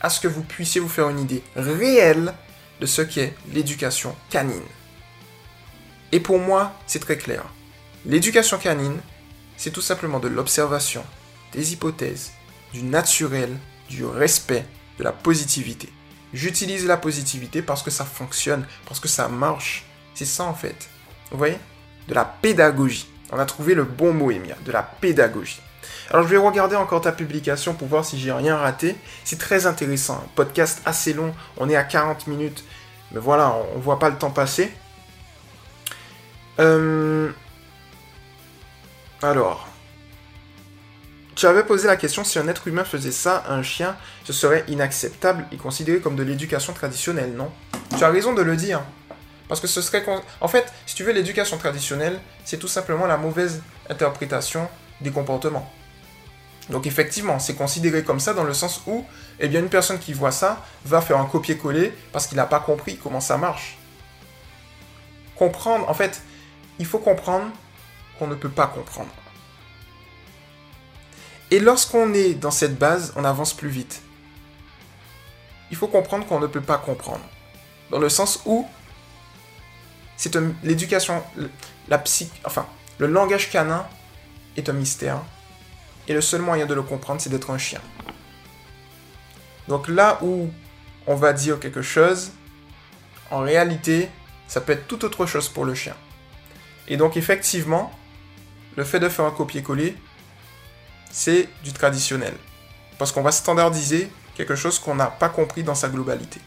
à 0.00 0.08
ce 0.08 0.20
que 0.20 0.28
vous 0.28 0.42
puissiez 0.42 0.80
vous 0.80 0.88
faire 0.88 1.10
une 1.10 1.20
idée 1.20 1.42
réelle 1.54 2.32
de 2.80 2.86
ce 2.86 3.02
qu'est 3.02 3.34
l'éducation 3.52 4.16
canine. 4.30 4.62
Et 6.12 6.20
pour 6.20 6.38
moi, 6.38 6.72
c'est 6.86 7.00
très 7.00 7.18
clair. 7.18 7.44
L'éducation 8.06 8.58
canine, 8.58 8.98
c'est 9.56 9.70
tout 9.70 9.82
simplement 9.82 10.18
de 10.18 10.28
l'observation, 10.28 11.04
des 11.52 11.74
hypothèses, 11.74 12.32
du 12.72 12.82
naturel, 12.82 13.54
du 13.88 14.04
respect, 14.04 14.64
de 14.98 15.04
la 15.04 15.12
positivité. 15.12 15.92
J'utilise 16.32 16.86
la 16.86 16.96
positivité 16.96 17.62
parce 17.62 17.82
que 17.82 17.90
ça 17.90 18.04
fonctionne, 18.04 18.66
parce 18.86 19.00
que 19.00 19.08
ça 19.08 19.28
marche. 19.28 19.84
C'est 20.14 20.24
ça 20.24 20.44
en 20.44 20.54
fait. 20.54 20.88
Vous 21.30 21.38
voyez? 21.38 21.58
De 22.08 22.14
la 22.14 22.24
pédagogie. 22.24 23.08
On 23.32 23.38
a 23.38 23.46
trouvé 23.46 23.74
le 23.74 23.84
bon 23.84 24.12
mot, 24.12 24.30
Emia, 24.30 24.56
de 24.64 24.72
la 24.72 24.82
pédagogie. 24.82 25.60
Alors 26.10 26.24
je 26.24 26.28
vais 26.28 26.36
regarder 26.36 26.76
encore 26.76 27.00
ta 27.00 27.12
publication 27.12 27.74
pour 27.74 27.88
voir 27.88 28.04
si 28.04 28.18
j'ai 28.18 28.32
rien 28.32 28.56
raté. 28.56 28.96
C'est 29.24 29.38
très 29.38 29.66
intéressant. 29.66 30.24
Podcast 30.34 30.82
assez 30.84 31.12
long. 31.12 31.32
On 31.56 31.68
est 31.68 31.76
à 31.76 31.84
40 31.84 32.26
minutes. 32.26 32.64
Mais 33.12 33.20
voilà, 33.20 33.54
on 33.74 33.78
ne 33.78 33.82
voit 33.82 33.98
pas 33.98 34.10
le 34.10 34.16
temps 34.16 34.30
passer. 34.30 34.72
Euh, 36.58 37.30
alors. 39.22 39.69
Tu 41.40 41.46
avais 41.46 41.64
posé 41.64 41.86
la 41.86 41.96
question 41.96 42.22
si 42.22 42.38
un 42.38 42.48
être 42.48 42.68
humain 42.68 42.84
faisait 42.84 43.10
ça 43.10 43.44
un 43.48 43.62
chien, 43.62 43.96
ce 44.24 44.32
serait 44.34 44.62
inacceptable 44.68 45.46
et 45.50 45.56
considéré 45.56 46.00
comme 46.00 46.14
de 46.14 46.22
l'éducation 46.22 46.74
traditionnelle, 46.74 47.32
non? 47.32 47.50
Tu 47.96 48.04
as 48.04 48.10
raison 48.10 48.34
de 48.34 48.42
le 48.42 48.56
dire. 48.56 48.82
Parce 49.48 49.58
que 49.58 49.66
ce 49.66 49.80
serait... 49.80 50.04
En 50.42 50.48
fait, 50.48 50.70
si 50.84 50.94
tu 50.94 51.02
veux, 51.02 51.12
l'éducation 51.12 51.56
traditionnelle, 51.56 52.20
c'est 52.44 52.58
tout 52.58 52.68
simplement 52.68 53.06
la 53.06 53.16
mauvaise 53.16 53.62
interprétation 53.88 54.68
des 55.00 55.10
comportements. 55.12 55.72
Donc 56.68 56.86
effectivement, 56.86 57.38
c'est 57.38 57.54
considéré 57.54 58.04
comme 58.04 58.20
ça 58.20 58.34
dans 58.34 58.44
le 58.44 58.52
sens 58.52 58.82
où, 58.86 59.06
eh 59.38 59.48
bien, 59.48 59.60
une 59.60 59.70
personne 59.70 59.98
qui 59.98 60.12
voit 60.12 60.32
ça 60.32 60.62
va 60.84 61.00
faire 61.00 61.16
un 61.16 61.24
copier-coller 61.24 61.94
parce 62.12 62.26
qu'il 62.26 62.36
n'a 62.36 62.44
pas 62.44 62.60
compris 62.60 62.98
comment 62.98 63.20
ça 63.22 63.38
marche. 63.38 63.78
Comprendre, 65.36 65.88
en 65.88 65.94
fait, 65.94 66.20
il 66.78 66.84
faut 66.84 66.98
comprendre 66.98 67.46
qu'on 68.18 68.26
ne 68.26 68.34
peut 68.34 68.50
pas 68.50 68.66
comprendre. 68.66 69.08
Et 71.50 71.58
lorsqu'on 71.58 72.14
est 72.14 72.34
dans 72.34 72.50
cette 72.50 72.78
base, 72.78 73.12
on 73.16 73.24
avance 73.24 73.54
plus 73.54 73.68
vite. 73.68 74.02
Il 75.70 75.76
faut 75.76 75.88
comprendre 75.88 76.26
qu'on 76.26 76.40
ne 76.40 76.46
peut 76.46 76.60
pas 76.60 76.78
comprendre. 76.78 77.24
Dans 77.90 77.98
le 77.98 78.08
sens 78.08 78.42
où 78.44 78.68
c'est 80.16 80.36
l'éducation, 80.62 81.22
la 81.88 81.98
psy, 81.98 82.30
enfin, 82.44 82.66
le 82.98 83.06
langage 83.06 83.50
canin 83.50 83.86
est 84.56 84.68
un 84.68 84.72
mystère 84.72 85.22
et 86.06 86.12
le 86.12 86.20
seul 86.20 86.42
moyen 86.42 86.66
de 86.66 86.74
le 86.74 86.82
comprendre, 86.82 87.20
c'est 87.20 87.30
d'être 87.30 87.50
un 87.50 87.58
chien. 87.58 87.80
Donc 89.68 89.88
là 89.88 90.18
où 90.22 90.50
on 91.06 91.14
va 91.14 91.32
dire 91.32 91.58
quelque 91.58 91.82
chose, 91.82 92.32
en 93.30 93.40
réalité, 93.40 94.08
ça 94.46 94.60
peut 94.60 94.72
être 94.72 94.86
tout 94.86 95.04
autre 95.04 95.26
chose 95.26 95.48
pour 95.48 95.64
le 95.64 95.74
chien. 95.74 95.94
Et 96.88 96.96
donc 96.96 97.16
effectivement, 97.16 97.92
le 98.76 98.84
fait 98.84 99.00
de 99.00 99.08
faire 99.08 99.24
un 99.24 99.30
copier-coller, 99.30 99.96
c'est 101.10 101.48
du 101.62 101.72
traditionnel. 101.72 102.34
Parce 102.98 103.12
qu'on 103.12 103.22
va 103.22 103.32
standardiser 103.32 104.10
quelque 104.34 104.54
chose 104.56 104.78
qu'on 104.78 104.94
n'a 104.94 105.06
pas 105.06 105.28
compris 105.28 105.62
dans 105.62 105.74
sa 105.74 105.88
globalité. 105.88 106.40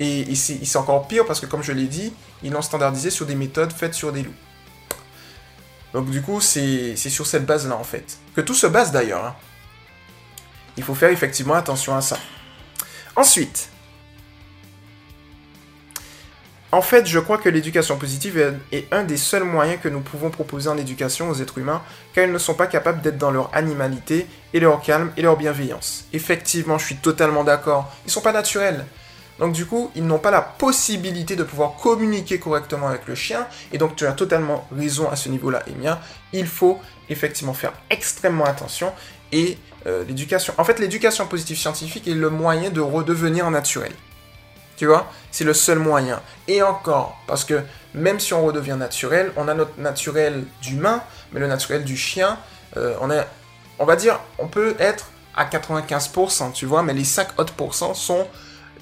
Et 0.00 0.34
c'est 0.34 0.76
encore 0.76 1.06
pire 1.06 1.24
parce 1.24 1.40
que, 1.40 1.46
comme 1.46 1.62
je 1.62 1.72
l'ai 1.72 1.86
dit, 1.86 2.12
ils 2.42 2.50
l'ont 2.52 2.62
standardisé 2.62 3.10
sur 3.10 3.26
des 3.26 3.36
méthodes 3.36 3.72
faites 3.72 3.94
sur 3.94 4.12
des 4.12 4.22
loups. 4.22 4.34
Donc 5.92 6.10
du 6.10 6.20
coup, 6.20 6.40
c'est 6.40 6.96
sur 6.96 7.26
cette 7.26 7.46
base-là, 7.46 7.76
en 7.76 7.84
fait. 7.84 8.18
Que 8.34 8.40
tout 8.40 8.54
se 8.54 8.66
base 8.66 8.90
d'ailleurs. 8.90 9.24
Hein. 9.24 9.36
Il 10.76 10.82
faut 10.82 10.94
faire 10.94 11.10
effectivement 11.10 11.54
attention 11.54 11.94
à 11.94 12.00
ça. 12.00 12.18
Ensuite, 13.14 13.68
en 16.74 16.82
fait, 16.82 17.06
je 17.06 17.20
crois 17.20 17.38
que 17.38 17.48
l'éducation 17.48 17.96
positive 17.96 18.58
est 18.72 18.92
un 18.92 19.04
des 19.04 19.16
seuls 19.16 19.44
moyens 19.44 19.78
que 19.80 19.88
nous 19.88 20.00
pouvons 20.00 20.30
proposer 20.30 20.68
en 20.68 20.76
éducation 20.76 21.30
aux 21.30 21.34
êtres 21.34 21.58
humains, 21.58 21.80
car 22.12 22.24
ils 22.24 22.32
ne 22.32 22.38
sont 22.38 22.54
pas 22.54 22.66
capables 22.66 23.00
d'être 23.00 23.16
dans 23.16 23.30
leur 23.30 23.48
animalité 23.54 24.26
et 24.52 24.58
leur 24.58 24.80
calme 24.82 25.12
et 25.16 25.22
leur 25.22 25.36
bienveillance. 25.36 26.06
Effectivement, 26.12 26.76
je 26.76 26.86
suis 26.86 26.96
totalement 26.96 27.44
d'accord. 27.44 27.94
Ils 28.02 28.08
ne 28.08 28.10
sont 28.10 28.22
pas 28.22 28.32
naturels. 28.32 28.84
Donc 29.38 29.52
du 29.52 29.66
coup, 29.66 29.92
ils 29.94 30.04
n'ont 30.04 30.18
pas 30.18 30.32
la 30.32 30.40
possibilité 30.42 31.36
de 31.36 31.44
pouvoir 31.44 31.76
communiquer 31.76 32.40
correctement 32.40 32.88
avec 32.88 33.06
le 33.06 33.14
chien. 33.14 33.46
Et 33.72 33.78
donc 33.78 33.94
tu 33.94 34.04
as 34.04 34.12
totalement 34.12 34.66
raison 34.76 35.08
à 35.08 35.14
ce 35.14 35.28
niveau-là, 35.28 35.62
Emia. 35.68 36.00
Il 36.32 36.48
faut 36.48 36.80
effectivement 37.08 37.54
faire 37.54 37.72
extrêmement 37.88 38.46
attention. 38.46 38.92
Et 39.30 39.58
euh, 39.86 40.02
l'éducation... 40.08 40.52
En 40.58 40.64
fait, 40.64 40.80
l'éducation 40.80 41.24
positive 41.28 41.56
scientifique 41.56 42.08
est 42.08 42.14
le 42.14 42.30
moyen 42.30 42.70
de 42.70 42.80
redevenir 42.80 43.48
naturel. 43.52 43.92
Tu 44.76 44.86
vois 44.86 45.10
C'est 45.30 45.44
le 45.44 45.54
seul 45.54 45.78
moyen. 45.78 46.20
Et 46.48 46.62
encore, 46.62 47.16
parce 47.26 47.44
que 47.44 47.62
même 47.94 48.18
si 48.18 48.34
on 48.34 48.44
redevient 48.44 48.76
naturel, 48.78 49.32
on 49.36 49.48
a 49.48 49.54
notre 49.54 49.78
naturel 49.78 50.44
d'humain, 50.62 51.02
mais 51.32 51.40
le 51.40 51.46
naturel 51.46 51.84
du 51.84 51.96
chien, 51.96 52.38
euh, 52.76 52.96
on, 53.00 53.10
est, 53.10 53.26
on 53.78 53.84
va 53.84 53.96
dire, 53.96 54.18
on 54.38 54.48
peut 54.48 54.74
être 54.78 55.06
à 55.36 55.44
95%, 55.44 56.52
tu 56.52 56.66
vois, 56.66 56.82
mais 56.82 56.94
les 56.94 57.04
5 57.04 57.38
autres 57.38 57.54
pourcents 57.54 57.94
sont 57.94 58.26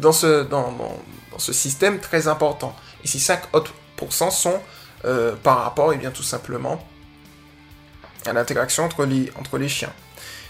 dans 0.01 0.13
ce, 0.13 0.43
dans, 0.43 0.75
ce 1.39 1.53
système 1.53 1.99
très 1.99 2.29
important. 2.29 2.75
Et 3.05 3.09
ces 3.09 3.19
5 3.19 3.55
autres 3.55 3.73
pourcents 3.97 4.31
sont 4.31 4.61
euh, 5.05 5.35
par 5.43 5.63
rapport, 5.63 5.93
et 5.93 5.97
eh 5.97 5.99
bien 5.99 6.11
tout 6.11 6.23
simplement, 6.23 6.87
à 8.27 8.33
l'interaction 8.33 8.85
entre 8.85 9.05
les, 9.05 9.31
entre 9.39 9.59
les 9.59 9.69
chiens. 9.69 9.93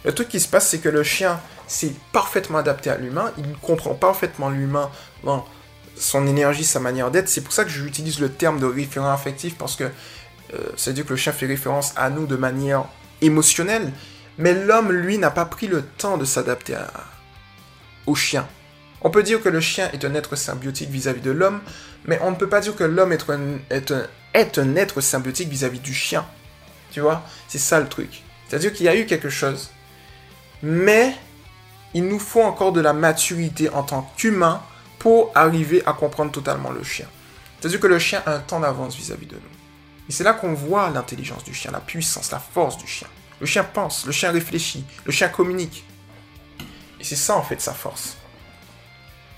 Le 0.05 0.13
truc 0.13 0.29
qui 0.29 0.41
se 0.41 0.49
passe, 0.49 0.69
c'est 0.69 0.79
que 0.79 0.89
le 0.89 1.03
chien 1.03 1.41
s'est 1.67 1.95
parfaitement 2.13 2.59
adapté 2.59 2.91
à 2.91 2.97
l'humain, 2.97 3.33
il 3.39 3.57
comprend 3.59 3.95
parfaitement 3.95 4.51
l'humain 4.51 4.91
dans 5.25 5.47
son 5.97 6.27
énergie, 6.27 6.65
sa 6.65 6.81
manière 6.81 7.11
d'être. 7.11 7.29
C'est 7.29 7.43
pour 7.43 7.53
ça 7.53 7.65
que 7.65 7.71
j'utilise 7.71 8.21
le 8.21 8.31
terme 8.31 8.59
de 8.59 8.67
référent 8.67 9.11
affectif, 9.11 9.57
parce 9.57 9.77
que 9.77 9.85
euh, 9.85 10.59
c'est-à-dire 10.77 11.05
que 11.05 11.11
le 11.11 11.17
chien 11.17 11.33
fait 11.33 11.47
référence 11.47 11.93
à 11.97 12.11
nous 12.11 12.27
de 12.27 12.37
manière 12.37 12.85
émotionnelle, 13.21 13.93
mais 14.39 14.55
l'homme, 14.55 14.93
lui, 14.93 15.19
n'a 15.19 15.31
pas 15.31 15.45
pris 15.45 15.67
le 15.67 15.83
temps 15.83 16.17
de 16.17 16.25
s'adapter 16.25 16.77
au 18.07 18.15
chien. 18.15 18.47
On 19.03 19.11
peut 19.11 19.23
dire 19.23 19.43
que 19.43 19.49
le 19.49 19.61
chien 19.61 19.91
est 19.93 20.05
un 20.05 20.15
être 20.15 20.37
symbiotique 20.37 20.91
vis-à-vis 20.91 21.21
de 21.21 21.31
l'homme, 21.31 21.61
mais 22.05 22.19
on 22.23 22.31
ne 22.31 22.37
peut 22.37 22.49
pas 22.49 22.61
dire 22.61 22.75
que 22.77 22.85
l'homme 22.85 23.13
est 23.13 23.29
un, 23.29 23.59
est, 23.71 24.59
un, 24.59 24.77
être 24.77 25.01
symbiotique 25.01 25.49
vis-à-vis 25.49 25.81
du 25.81 25.93
chien. 25.93 26.25
Tu 26.93 27.01
vois? 27.01 27.23
C'est 27.49 27.59
ça 27.59 27.81
le 27.81 27.89
truc. 27.89 28.23
C'est-à-dire 28.49 28.73
qu'il 28.73 28.87
y 28.87 28.89
a 28.89 28.97
eu 28.97 29.07
quelque 29.07 29.31
chose. 29.31 29.71
Mais 30.63 31.15
il 31.95 32.07
nous 32.07 32.19
faut 32.19 32.43
encore 32.43 32.73
de 32.73 32.81
la 32.81 32.93
maturité 32.93 33.69
en 33.71 33.83
tant 33.83 34.11
qu'humain 34.17 34.63
pour 35.03 35.33
arriver 35.35 35.83
à 35.85 35.95
comprendre 35.95 36.31
totalement 36.31 36.71
le 36.71 36.85
chien. 36.85 37.09
C'est-à-dire 37.59 37.81
que 37.81 37.89
le 37.89 37.99
chien 37.99 38.23
a 38.25 38.37
un 38.37 38.39
temps 38.39 38.61
d'avance 38.61 38.95
vis-à-vis 38.95 39.27
de 39.27 39.35
nous. 39.35 39.41
Et 40.09 40.13
c'est 40.13 40.23
là 40.23 40.33
qu'on 40.33 40.55
voit 40.55 40.91
l'intelligence 40.91 41.43
du 41.43 41.53
chien, 41.53 41.73
la 41.73 41.81
puissance, 41.81 42.31
la 42.31 42.39
force 42.39 42.79
du 42.79 42.87
chien. 42.87 43.09
Le 43.41 43.47
chien 43.47 43.65
pense, 43.65 44.07
le 44.07 44.13
chien 44.13 44.31
réfléchit, 44.31 44.85
le 45.05 45.11
chien 45.11 45.29
communique. 45.29 45.85
Et 47.01 47.05
c'est 47.05 47.17
ça 47.17 47.37
en 47.37 47.43
fait 47.43 47.61
sa 47.61 47.75
force. 47.75 48.17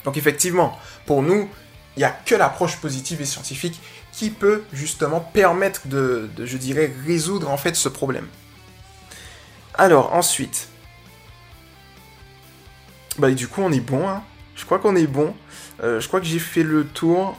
Donc 0.04 0.18
effectivement, 0.18 0.78
pour 1.06 1.22
nous, 1.22 1.48
il 1.96 2.00
n'y 2.00 2.04
a 2.04 2.10
que 2.10 2.34
l'approche 2.34 2.76
positive 2.76 3.22
et 3.22 3.24
scientifique 3.24 3.80
qui 4.12 4.28
peut 4.28 4.64
justement 4.70 5.20
permettre 5.20 5.88
de, 5.88 6.30
je 6.44 6.58
dirais, 6.58 6.92
résoudre 7.06 7.50
en 7.50 7.56
fait 7.56 7.74
ce 7.74 7.88
problème. 7.88 8.28
Alors, 9.72 10.12
ensuite. 10.12 10.68
Bah, 13.18 13.30
du 13.30 13.48
coup, 13.48 13.62
on 13.62 13.72
est 13.72 13.80
bon, 13.80 14.06
hein. 14.06 14.22
Je 14.54 14.64
crois 14.64 14.78
qu'on 14.78 14.96
est 14.96 15.06
bon. 15.06 15.34
Euh, 15.82 16.00
je 16.00 16.08
crois 16.08 16.20
que 16.20 16.26
j'ai 16.26 16.38
fait 16.38 16.62
le 16.62 16.84
tour. 16.84 17.36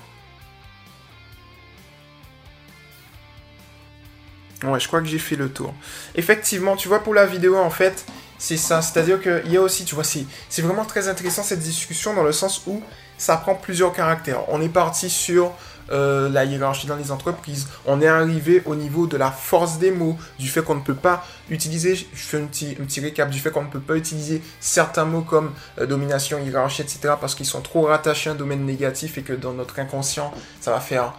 Ouais, 4.64 4.80
je 4.80 4.88
crois 4.88 5.02
que 5.02 5.08
j'ai 5.08 5.20
fait 5.20 5.36
le 5.36 5.50
tour. 5.50 5.74
Effectivement, 6.16 6.76
tu 6.76 6.88
vois, 6.88 7.04
pour 7.04 7.14
la 7.14 7.26
vidéo, 7.26 7.58
en 7.58 7.70
fait, 7.70 8.06
c'est 8.38 8.58
ça. 8.58 8.82
C'est-à-dire 8.82 9.22
qu'il 9.22 9.52
y 9.52 9.58
a 9.58 9.62
aussi, 9.62 9.86
tu 9.86 9.96
vois, 9.96 10.04
c'est 10.04 10.62
vraiment 10.62 10.86
très 10.86 11.08
intéressant 11.08 11.44
cette 11.44 11.60
discussion 11.60 12.14
dans 12.14 12.24
le 12.24 12.32
sens 12.32 12.64
où 12.68 12.82
ça 13.18 13.38
prend 13.38 13.56
plusieurs 13.56 13.94
caractères. 13.94 14.50
On 14.50 14.62
est 14.62 14.70
parti 14.70 15.10
sur 15.10 15.54
euh, 15.92 16.30
la 16.30 16.46
hiérarchie 16.46 16.88
dans 16.88 16.96
les 16.96 17.12
entreprises. 17.12 17.68
On 17.86 18.02
est 18.02 18.08
arrivé 18.08 18.62
au 18.66 18.76
niveau 18.76 19.08
de 19.08 19.18
la 19.18 19.32
force 19.32 19.78
des 19.78 19.92
mots, 19.92 20.18
du 20.40 20.48
fait 20.48 20.64
qu'on 20.64 20.76
ne 20.76 20.82
peut 20.82 20.96
pas 20.96 21.26
utiliser, 21.50 21.96
je 21.96 22.06
fais 22.14 22.42
un 22.42 22.46
petit, 22.46 22.76
un 22.82 22.86
petit 22.86 23.02
récap, 23.02 23.30
du 23.30 23.40
fait 23.40 23.52
qu'on 23.52 23.64
ne 23.64 23.70
peut 23.70 23.80
pas 23.80 23.96
utiliser 23.96 24.42
certains 24.60 25.06
mots 25.06 25.22
comme 25.22 25.52
euh, 25.80 25.86
domination, 25.86 26.40
hiérarchie, 26.40 26.82
etc. 26.82 27.14
parce 27.20 27.36
qu'ils 27.36 27.46
sont 27.46 27.62
trop 27.62 27.84
rattachés 27.84 28.30
à 28.30 28.34
un 28.34 28.36
domaine 28.36 28.66
négatif 28.66 29.18
et 29.18 29.22
que 29.22 29.34
dans 29.34 29.54
notre 29.54 29.80
inconscient, 29.80 30.34
ça 30.60 30.72
va 30.72 30.80
faire 30.80 31.14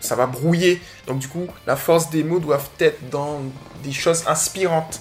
ça 0.00 0.16
va 0.16 0.26
brouiller. 0.26 0.80
Donc 1.06 1.18
du 1.18 1.28
coup, 1.28 1.46
la 1.66 1.76
force 1.76 2.10
des 2.10 2.24
mots 2.24 2.40
doivent 2.40 2.70
être 2.78 3.10
dans 3.10 3.40
des 3.84 3.92
choses 3.92 4.24
inspirantes. 4.26 5.00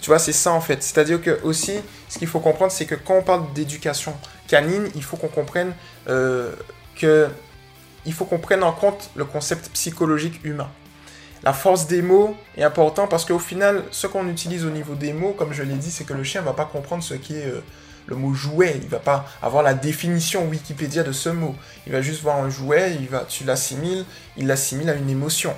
Tu 0.00 0.10
vois, 0.10 0.18
c'est 0.18 0.32
ça 0.32 0.52
en 0.52 0.60
fait. 0.60 0.82
C'est-à-dire 0.82 1.20
que 1.20 1.40
aussi, 1.42 1.80
ce 2.08 2.18
qu'il 2.18 2.28
faut 2.28 2.40
comprendre, 2.40 2.70
c'est 2.70 2.84
que 2.84 2.94
quand 2.94 3.14
on 3.14 3.22
parle 3.22 3.52
d'éducation 3.54 4.14
canine, 4.46 4.88
il 4.94 5.02
faut 5.02 5.16
qu'on 5.16 5.28
comprenne 5.28 5.72
euh, 6.08 6.52
que 6.94 7.28
il 8.06 8.12
faut 8.12 8.24
qu'on 8.24 8.38
prenne 8.38 8.62
en 8.62 8.72
compte 8.72 9.10
le 9.14 9.24
concept 9.24 9.70
psychologique 9.72 10.40
humain. 10.44 10.70
La 11.42 11.52
force 11.52 11.86
des 11.86 12.00
mots 12.00 12.36
est 12.56 12.62
important 12.62 13.06
parce 13.06 13.24
qu'au 13.24 13.38
final, 13.38 13.84
ce 13.90 14.06
qu'on 14.06 14.28
utilise 14.28 14.64
au 14.64 14.70
niveau 14.70 14.94
des 14.94 15.12
mots, 15.12 15.32
comme 15.32 15.52
je 15.52 15.62
l'ai 15.62 15.74
dit, 15.74 15.90
c'est 15.90 16.04
que 16.04 16.14
le 16.14 16.24
chien 16.24 16.40
ne 16.40 16.46
va 16.46 16.54
pas 16.54 16.64
comprendre 16.64 17.02
ce 17.02 17.14
qui 17.14 17.36
est 17.36 17.46
euh, 17.46 17.62
le 18.06 18.16
mot 18.16 18.32
jouet. 18.32 18.80
Il 18.82 18.88
va 18.88 18.98
pas 18.98 19.26
avoir 19.42 19.62
la 19.62 19.74
définition 19.74 20.46
Wikipédia 20.46 21.02
de 21.02 21.12
ce 21.12 21.28
mot. 21.28 21.54
Il 21.86 21.92
va 21.92 22.00
juste 22.00 22.22
voir 22.22 22.38
un 22.38 22.48
jouet, 22.48 22.96
il 22.98 23.08
va, 23.08 23.26
tu 23.28 23.44
l'assimiles, 23.44 24.06
il 24.38 24.46
l'assimile 24.46 24.88
à 24.88 24.94
une 24.94 25.10
émotion. 25.10 25.54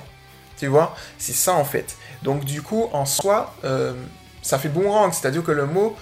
Tu 0.57 0.67
vois? 0.67 0.93
C'est 1.17 1.33
ça 1.33 1.53
en 1.53 1.63
fait. 1.63 1.95
Donc 2.21 2.43
du 2.43 2.61
coup, 2.61 2.89
en 2.91 3.05
soi, 3.05 3.55
euh, 3.63 3.93
ça 4.41 4.59
fait 4.59 4.69
boomerang, 4.69 5.13
c'est-à-dire 5.13 5.43
que 5.43 5.51
le 5.51 5.65
mot 5.67 5.95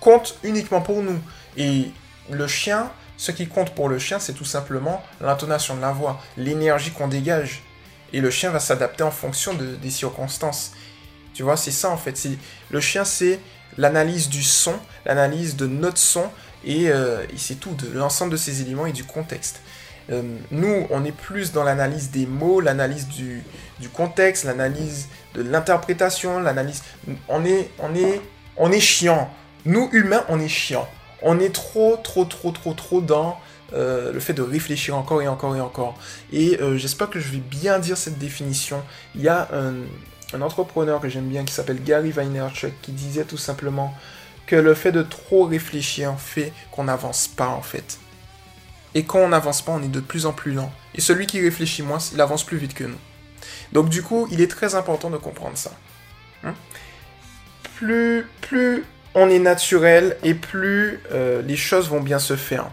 compte 0.00 0.38
uniquement 0.42 0.80
pour 0.80 1.02
nous. 1.02 1.18
Et 1.56 1.92
le 2.30 2.46
chien, 2.48 2.90
ce 3.18 3.32
qui 3.32 3.48
compte 3.48 3.74
pour 3.74 3.90
le 3.90 3.98
chien, 3.98 4.18
c'est 4.18 4.32
tout 4.32 4.46
simplement 4.46 5.04
l'intonation 5.20 5.76
de 5.76 5.82
la 5.82 5.92
voix, 5.92 6.22
l'énergie 6.38 6.92
qu'on 6.92 7.08
dégage. 7.08 7.62
Et 8.14 8.22
le 8.22 8.30
chien 8.30 8.50
va 8.50 8.60
s'adapter 8.60 9.02
en 9.02 9.10
fonction 9.10 9.52
des 9.54 9.90
circonstances. 9.90 10.72
Tu 11.34 11.42
vois, 11.42 11.58
c'est 11.58 11.72
ça 11.72 11.90
en 11.90 11.98
fait. 11.98 12.18
Le 12.70 12.80
chien, 12.80 13.04
c'est 13.04 13.40
l'analyse 13.76 14.28
du 14.28 14.42
son, 14.42 14.74
l'analyse 15.04 15.56
de 15.56 15.66
notre 15.66 15.98
son, 15.98 16.30
et, 16.64 16.90
euh, 16.90 17.24
c'est 17.36 17.60
tout, 17.60 17.74
de 17.74 17.88
l'ensemble 17.92 18.32
de 18.32 18.36
ces 18.36 18.62
éléments 18.62 18.86
et 18.86 18.92
du 18.92 19.04
contexte. 19.04 19.60
Euh, 20.10 20.22
nous, 20.50 20.86
on 20.90 21.04
est 21.04 21.12
plus 21.12 21.52
dans 21.52 21.64
l'analyse 21.64 22.10
des 22.10 22.26
mots, 22.26 22.60
l'analyse 22.60 23.08
du, 23.08 23.42
contexte, 23.92 24.44
l'analyse 24.44 25.08
de 25.34 25.42
l'interprétation, 25.42 26.40
l'analyse... 26.40 26.82
On 27.28 27.44
est, 27.44 27.70
on, 27.78 27.94
est, 27.94 28.20
on 28.56 28.72
est 28.72 28.80
chiant. 28.80 29.30
Nous, 29.64 29.90
humains, 29.92 30.24
on 30.28 30.40
est 30.40 30.48
chiant. 30.48 30.88
On 31.22 31.38
est 31.40 31.54
trop, 31.54 31.96
trop, 32.02 32.24
trop, 32.24 32.52
trop, 32.52 32.74
trop 32.74 33.00
dans 33.00 33.38
euh, 33.72 34.12
le 34.12 34.20
fait 34.20 34.32
de 34.32 34.42
réfléchir 34.42 34.96
encore 34.96 35.22
et 35.22 35.28
encore 35.28 35.56
et 35.56 35.60
encore. 35.60 35.96
Et 36.32 36.58
j'espère 36.76 37.10
que 37.10 37.20
je 37.20 37.30
vais 37.30 37.38
bien 37.38 37.78
dire 37.78 37.96
cette 37.96 38.18
définition. 38.18 38.82
Il 39.14 39.22
y 39.22 39.28
a 39.28 39.48
un, 39.52 39.74
un 40.32 40.42
entrepreneur 40.42 41.00
que 41.00 41.08
j'aime 41.08 41.28
bien 41.28 41.44
qui 41.44 41.52
s'appelle 41.52 41.82
Gary 41.82 42.10
Vaynerchuk 42.10 42.72
qui 42.82 42.92
disait 42.92 43.24
tout 43.24 43.36
simplement 43.36 43.94
que 44.46 44.56
le 44.56 44.74
fait 44.74 44.92
de 44.92 45.02
trop 45.02 45.44
réfléchir 45.44 46.14
fait 46.18 46.52
qu'on 46.70 46.84
n'avance 46.84 47.28
pas 47.28 47.48
en 47.48 47.62
fait. 47.62 47.98
Et 48.94 49.04
quand 49.04 49.18
on 49.18 49.28
n'avance 49.28 49.62
pas, 49.62 49.72
on 49.72 49.82
est 49.82 49.88
de 49.88 50.00
plus 50.00 50.26
en 50.26 50.32
plus 50.32 50.52
lent. 50.52 50.72
Et 50.94 51.00
celui 51.00 51.26
qui 51.26 51.40
réfléchit 51.40 51.82
moins, 51.82 51.98
il 52.12 52.20
avance 52.20 52.44
plus 52.44 52.56
vite 52.56 52.74
que 52.74 52.84
nous. 52.84 52.98
Donc 53.72 53.90
du 53.90 54.02
coup, 54.02 54.26
il 54.30 54.40
est 54.40 54.50
très 54.50 54.74
important 54.74 55.10
de 55.10 55.18
comprendre 55.18 55.56
ça. 55.56 55.72
Hein? 56.44 56.54
plus, 57.78 58.26
plus 58.40 58.84
on 59.18 59.28
est 59.28 59.38
naturel 59.38 60.16
et 60.22 60.34
plus 60.34 61.00
euh, 61.12 61.42
les 61.42 61.56
choses 61.56 61.88
vont 61.88 62.00
bien 62.00 62.18
se 62.18 62.36
faire. 62.36 62.70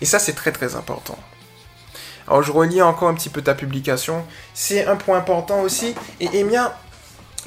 Et 0.00 0.04
ça, 0.04 0.18
c'est 0.18 0.32
très 0.32 0.52
très 0.52 0.74
important. 0.74 1.18
Alors 2.26 2.42
je 2.42 2.52
relis 2.52 2.82
encore 2.82 3.08
un 3.08 3.14
petit 3.14 3.28
peu 3.28 3.42
ta 3.42 3.54
publication. 3.54 4.24
C'est 4.54 4.86
un 4.86 4.96
point 4.96 5.18
important 5.18 5.60
aussi. 5.60 5.94
Et 6.20 6.26
Emia, 6.38 6.78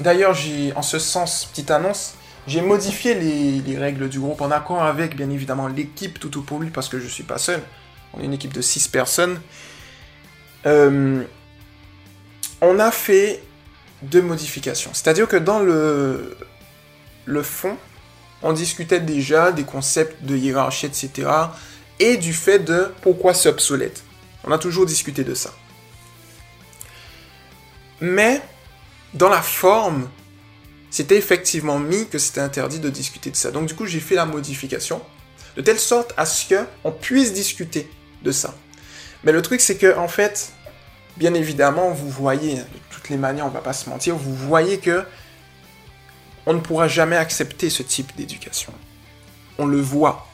d'ailleurs, 0.00 0.34
j'ai 0.34 0.72
en 0.74 0.82
ce 0.82 0.98
sens, 0.98 1.46
petite 1.46 1.70
annonce, 1.70 2.14
j'ai 2.46 2.60
modifié 2.60 3.14
les, 3.14 3.76
règles 3.76 4.08
du 4.08 4.20
groupe 4.20 4.40
en 4.40 4.50
accord 4.50 4.82
avec, 4.82 5.16
bien 5.16 5.30
évidemment, 5.30 5.66
l'équipe 5.66 6.20
tout 6.20 6.42
pour 6.42 6.60
lui, 6.60 6.70
parce 6.70 6.88
que 6.88 6.98
je 6.98 7.04
ne 7.04 7.10
suis 7.10 7.24
pas 7.24 7.38
seul. 7.38 7.60
On 8.14 8.20
est 8.20 8.24
une 8.24 8.34
équipe 8.34 8.52
de 8.52 8.62
6 8.62 8.88
personnes. 8.88 9.40
Euh, 10.64 11.24
on 12.60 12.78
a 12.78 12.90
fait 12.90 13.42
deux 14.02 14.22
modifications. 14.22 14.90
C'est-à-dire 14.92 15.28
que 15.28 15.36
dans 15.36 15.60
le, 15.60 16.36
le 17.24 17.42
fond, 17.42 17.76
on 18.42 18.52
discutait 18.52 19.00
déjà 19.00 19.52
des 19.52 19.64
concepts 19.64 20.22
de 20.24 20.36
hiérarchie, 20.36 20.86
etc. 20.86 21.28
Et 21.98 22.16
du 22.16 22.32
fait 22.32 22.58
de 22.58 22.92
pourquoi 23.02 23.34
c'est 23.34 23.48
obsolète. 23.48 24.04
On 24.44 24.52
a 24.52 24.58
toujours 24.58 24.86
discuté 24.86 25.24
de 25.24 25.34
ça. 25.34 25.52
Mais, 28.00 28.42
dans 29.14 29.30
la 29.30 29.40
forme, 29.40 30.08
c'était 30.90 31.16
effectivement 31.16 31.78
mis 31.78 32.06
que 32.08 32.18
c'était 32.18 32.40
interdit 32.40 32.78
de 32.78 32.90
discuter 32.90 33.30
de 33.30 33.36
ça. 33.36 33.50
Donc 33.50 33.66
du 33.66 33.74
coup, 33.74 33.86
j'ai 33.86 34.00
fait 34.00 34.14
la 34.14 34.26
modification, 34.26 35.00
de 35.56 35.62
telle 35.62 35.80
sorte 35.80 36.12
à 36.16 36.26
ce 36.26 36.54
qu'on 36.54 36.92
puisse 36.92 37.32
discuter 37.32 37.90
de 38.22 38.30
ça. 38.30 38.54
Mais 39.24 39.32
le 39.32 39.42
truc, 39.42 39.60
c'est 39.60 39.76
que, 39.76 39.96
en 39.96 40.08
fait, 40.08 40.52
bien 41.16 41.34
évidemment, 41.34 41.90
vous 41.90 42.10
voyez, 42.10 42.56
de 42.56 42.62
les 43.10 43.16
manières, 43.16 43.46
on 43.46 43.50
va 43.50 43.60
pas 43.60 43.72
se 43.72 43.88
mentir, 43.88 44.16
vous 44.16 44.34
voyez 44.34 44.78
que 44.78 45.04
on 46.46 46.52
ne 46.52 46.60
pourra 46.60 46.86
jamais 46.86 47.16
accepter 47.16 47.70
ce 47.70 47.82
type 47.82 48.14
d'éducation. 48.16 48.72
On 49.58 49.66
le 49.66 49.80
voit, 49.80 50.26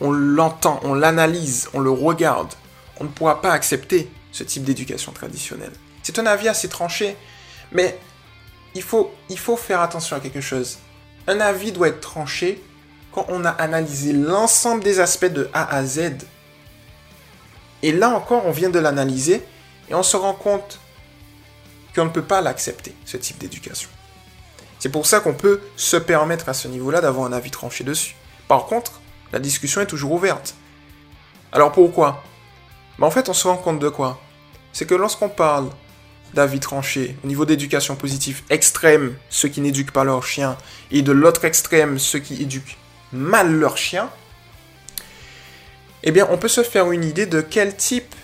on 0.00 0.10
l'entend, 0.10 0.80
on 0.84 0.94
l'analyse, 0.94 1.68
on 1.74 1.80
le 1.80 1.90
regarde 1.90 2.54
on 3.00 3.04
ne 3.04 3.08
pourra 3.08 3.40
pas 3.40 3.52
accepter 3.52 4.10
ce 4.32 4.44
type 4.44 4.64
d'éducation 4.64 5.12
traditionnelle. 5.12 5.72
C'est 6.02 6.18
un 6.18 6.26
avis 6.26 6.48
assez 6.48 6.68
tranché, 6.68 7.16
mais 7.72 7.98
il 8.74 8.82
faut, 8.82 9.12
il 9.28 9.38
faut 9.38 9.56
faire 9.56 9.80
attention 9.80 10.16
à 10.16 10.20
quelque 10.20 10.40
chose. 10.40 10.78
Un 11.26 11.40
avis 11.40 11.72
doit 11.72 11.88
être 11.88 12.00
tranché 12.00 12.62
quand 13.12 13.26
on 13.28 13.44
a 13.44 13.50
analysé 13.50 14.12
l'ensemble 14.12 14.82
des 14.82 15.00
aspects 15.00 15.26
de 15.26 15.48
A 15.52 15.74
à 15.74 15.84
Z. 15.84 16.26
Et 17.82 17.92
là 17.92 18.10
encore, 18.10 18.46
on 18.46 18.50
vient 18.50 18.70
de 18.70 18.78
l'analyser 18.78 19.42
et 19.88 19.94
on 19.94 20.02
se 20.02 20.16
rend 20.16 20.34
compte 20.34 20.80
qu'on 21.94 22.04
ne 22.04 22.10
peut 22.10 22.22
pas 22.22 22.40
l'accepter, 22.40 22.94
ce 23.04 23.16
type 23.16 23.38
d'éducation. 23.38 23.88
C'est 24.78 24.90
pour 24.90 25.06
ça 25.06 25.20
qu'on 25.20 25.34
peut 25.34 25.60
se 25.76 25.96
permettre 25.96 26.48
à 26.48 26.54
ce 26.54 26.68
niveau-là 26.68 27.00
d'avoir 27.00 27.26
un 27.26 27.32
avis 27.32 27.50
tranché 27.50 27.84
dessus. 27.84 28.14
Par 28.46 28.66
contre, 28.66 29.00
la 29.32 29.40
discussion 29.40 29.80
est 29.80 29.86
toujours 29.86 30.12
ouverte. 30.12 30.54
Alors 31.52 31.72
pourquoi? 31.72 32.22
Mais 32.98 33.06
en 33.06 33.10
fait, 33.10 33.28
on 33.28 33.32
se 33.32 33.46
rend 33.48 33.56
compte 33.56 33.80
de 33.80 33.88
quoi? 33.88 34.20
C'est 34.72 34.86
que 34.86 34.94
lorsqu'on 34.94 35.28
parle 35.28 35.70
d'avis 36.34 36.60
tranché, 36.60 37.16
au 37.24 37.26
niveau 37.26 37.44
d'éducation 37.44 37.96
positive 37.96 38.42
extrême, 38.50 39.16
ceux 39.30 39.48
qui 39.48 39.60
n'éduquent 39.60 39.92
pas 39.92 40.04
leur 40.04 40.24
chien, 40.24 40.56
et 40.90 41.02
de 41.02 41.12
l'autre 41.12 41.44
extrême, 41.44 41.98
ceux 41.98 42.18
qui 42.18 42.42
éduquent 42.42 42.76
mal 43.12 43.52
leur 43.52 43.76
chien, 43.76 44.10
eh 46.02 46.12
bien, 46.12 46.28
on 46.30 46.38
peut 46.38 46.48
se 46.48 46.62
faire 46.62 46.92
une 46.92 47.04
idée 47.04 47.26
de 47.26 47.40
quel 47.40 47.76
type... 47.76 48.14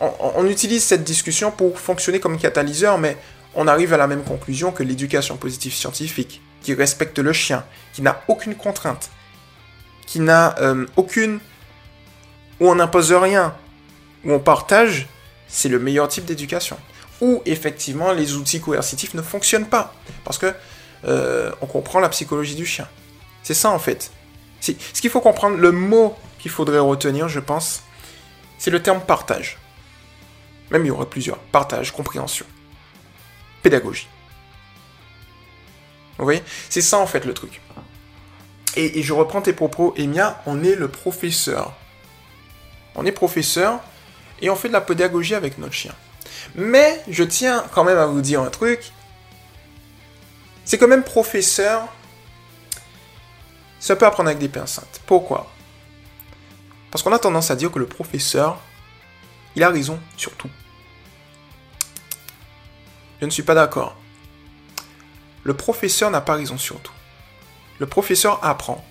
On, 0.00 0.46
utilise 0.46 0.84
cette 0.84 1.02
discussion 1.02 1.50
pour 1.50 1.80
fonctionner 1.80 2.20
comme 2.20 2.38
catalyseur, 2.38 2.98
mais 2.98 3.16
on 3.56 3.66
arrive 3.66 3.92
à 3.92 3.96
la 3.96 4.06
même 4.06 4.22
conclusion 4.22 4.70
que 4.70 4.84
l'éducation 4.84 5.36
positive 5.36 5.74
scientifique, 5.74 6.40
qui 6.62 6.72
respecte 6.74 7.18
le 7.18 7.32
chien, 7.32 7.64
qui 7.92 8.02
n'a 8.02 8.22
aucune 8.28 8.54
contrainte, 8.54 9.10
qui 10.06 10.20
n'a 10.20 10.54
euh, 10.60 10.86
aucune... 10.96 11.40
où 12.60 12.68
on 12.68 12.76
n'impose 12.76 13.12
rien, 13.12 13.56
où 14.24 14.32
on 14.32 14.38
partage, 14.38 15.08
c'est 15.48 15.68
le 15.68 15.80
meilleur 15.80 16.06
type 16.06 16.24
d'éducation. 16.24 16.78
Où 17.20 17.42
effectivement 17.46 18.12
les 18.12 18.34
outils 18.34 18.60
coercitifs 18.60 19.14
ne 19.14 19.22
fonctionnent 19.22 19.66
pas. 19.66 19.92
Parce 20.24 20.38
que 20.38 20.54
euh, 21.04 21.50
on 21.60 21.66
comprend 21.66 21.98
la 21.98 22.08
psychologie 22.08 22.54
du 22.54 22.66
chien. 22.66 22.86
C'est 23.42 23.54
ça 23.54 23.70
en 23.70 23.78
fait. 23.80 24.12
Ce 24.60 24.72
qu'il 24.72 25.10
faut 25.10 25.20
comprendre, 25.20 25.56
le 25.56 25.72
mot 25.72 26.14
qu'il 26.38 26.50
faudrait 26.50 26.78
retenir, 26.78 27.28
je 27.28 27.40
pense, 27.40 27.82
c'est 28.58 28.70
le 28.70 28.82
terme 28.82 29.00
partage. 29.00 29.58
Même 30.70 30.84
il 30.84 30.88
y 30.88 30.90
aurait 30.90 31.06
plusieurs. 31.06 31.38
Partage, 31.38 31.92
compréhension. 31.92 32.46
Pédagogie. 33.62 34.08
Vous 36.18 36.24
voyez? 36.24 36.42
C'est 36.68 36.80
ça 36.80 36.98
en 36.98 37.06
fait 37.06 37.24
le 37.24 37.34
truc. 37.34 37.60
Et, 38.76 38.98
et, 38.98 39.02
je 39.02 39.12
reprends 39.12 39.40
tes 39.40 39.52
propos, 39.52 39.94
Emia, 39.96 40.42
on 40.46 40.62
est 40.62 40.74
le 40.74 40.88
professeur. 40.88 41.74
On 42.94 43.06
est 43.06 43.12
professeur, 43.12 43.80
et 44.40 44.50
on 44.50 44.56
fait 44.56 44.68
de 44.68 44.72
la 44.72 44.80
pédagogie 44.80 45.34
avec 45.34 45.58
notre 45.58 45.72
chien. 45.72 45.94
Mais 46.54 47.02
je 47.08 47.24
tiens 47.24 47.64
quand 47.72 47.84
même 47.84 47.98
à 47.98 48.06
vous 48.06 48.20
dire 48.20 48.42
un 48.42 48.50
truc. 48.50 48.92
C'est 50.64 50.78
quand 50.78 50.88
même 50.88 51.04
professeur. 51.04 51.88
Ça 53.80 53.96
peut 53.96 54.06
apprendre 54.06 54.28
avec 54.28 54.38
des 54.38 54.48
pincettes. 54.48 55.00
Pourquoi? 55.06 55.50
Parce 56.90 57.02
qu'on 57.02 57.12
a 57.12 57.18
tendance 57.18 57.50
à 57.50 57.56
dire 57.56 57.70
que 57.70 57.78
le 57.78 57.86
professeur, 57.86 58.60
il 59.58 59.64
a 59.64 59.70
raison 59.70 59.98
sur 60.16 60.36
tout. 60.36 60.48
Je 63.20 63.26
ne 63.26 63.30
suis 63.30 63.42
pas 63.42 63.54
d'accord. 63.54 63.96
Le 65.42 65.52
professeur 65.52 66.12
n'a 66.12 66.20
pas 66.20 66.34
raison 66.34 66.56
sur 66.56 66.80
tout. 66.80 66.92
Le 67.80 67.86
professeur 67.86 68.44
apprend. 68.44 68.84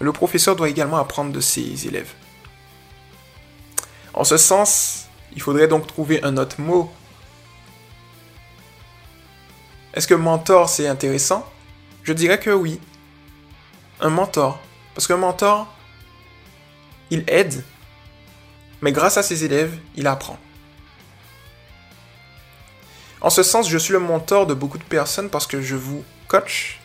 Le 0.00 0.10
professeur 0.10 0.56
doit 0.56 0.70
également 0.70 0.96
apprendre 0.96 1.32
de 1.32 1.40
ses 1.40 1.86
élèves. 1.86 2.14
En 4.14 4.24
ce 4.24 4.38
sens, 4.38 5.08
il 5.34 5.42
faudrait 5.42 5.68
donc 5.68 5.86
trouver 5.86 6.24
un 6.24 6.38
autre 6.38 6.62
mot. 6.62 6.90
Est-ce 9.92 10.08
que 10.08 10.14
mentor 10.14 10.70
c'est 10.70 10.88
intéressant? 10.88 11.46
Je 12.04 12.14
dirais 12.14 12.40
que 12.40 12.48
oui. 12.48 12.80
Un 14.00 14.08
mentor. 14.08 14.58
Parce 14.94 15.06
qu'un 15.06 15.18
mentor, 15.18 15.70
il 17.10 17.22
aide, 17.26 17.62
mais 18.82 18.92
grâce 18.92 19.16
à 19.16 19.22
ses 19.22 19.44
élèves, 19.44 19.78
il 19.96 20.06
apprend. 20.06 20.38
En 23.20 23.30
ce 23.30 23.42
sens, 23.42 23.68
je 23.68 23.78
suis 23.78 23.92
le 23.92 24.00
mentor 24.00 24.46
de 24.46 24.54
beaucoup 24.54 24.78
de 24.78 24.84
personnes 24.84 25.30
parce 25.30 25.46
que 25.46 25.62
je 25.62 25.76
vous 25.76 26.04
coach, 26.28 26.78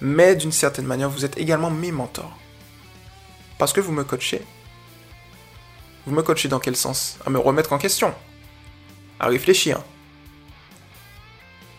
mais 0.00 0.36
d'une 0.36 0.52
certaine 0.52 0.84
manière, 0.84 1.08
vous 1.08 1.24
êtes 1.24 1.38
également 1.38 1.70
mes 1.70 1.90
mentors. 1.90 2.36
Parce 3.58 3.72
que 3.72 3.80
vous 3.80 3.92
me 3.92 4.04
coachez. 4.04 4.42
Vous 6.06 6.14
me 6.14 6.22
coachez 6.22 6.48
dans 6.48 6.58
quel 6.58 6.76
sens? 6.76 7.18
À 7.24 7.30
me 7.30 7.38
remettre 7.38 7.72
en 7.72 7.78
question. 7.78 8.14
À 9.18 9.28
réfléchir. 9.28 9.80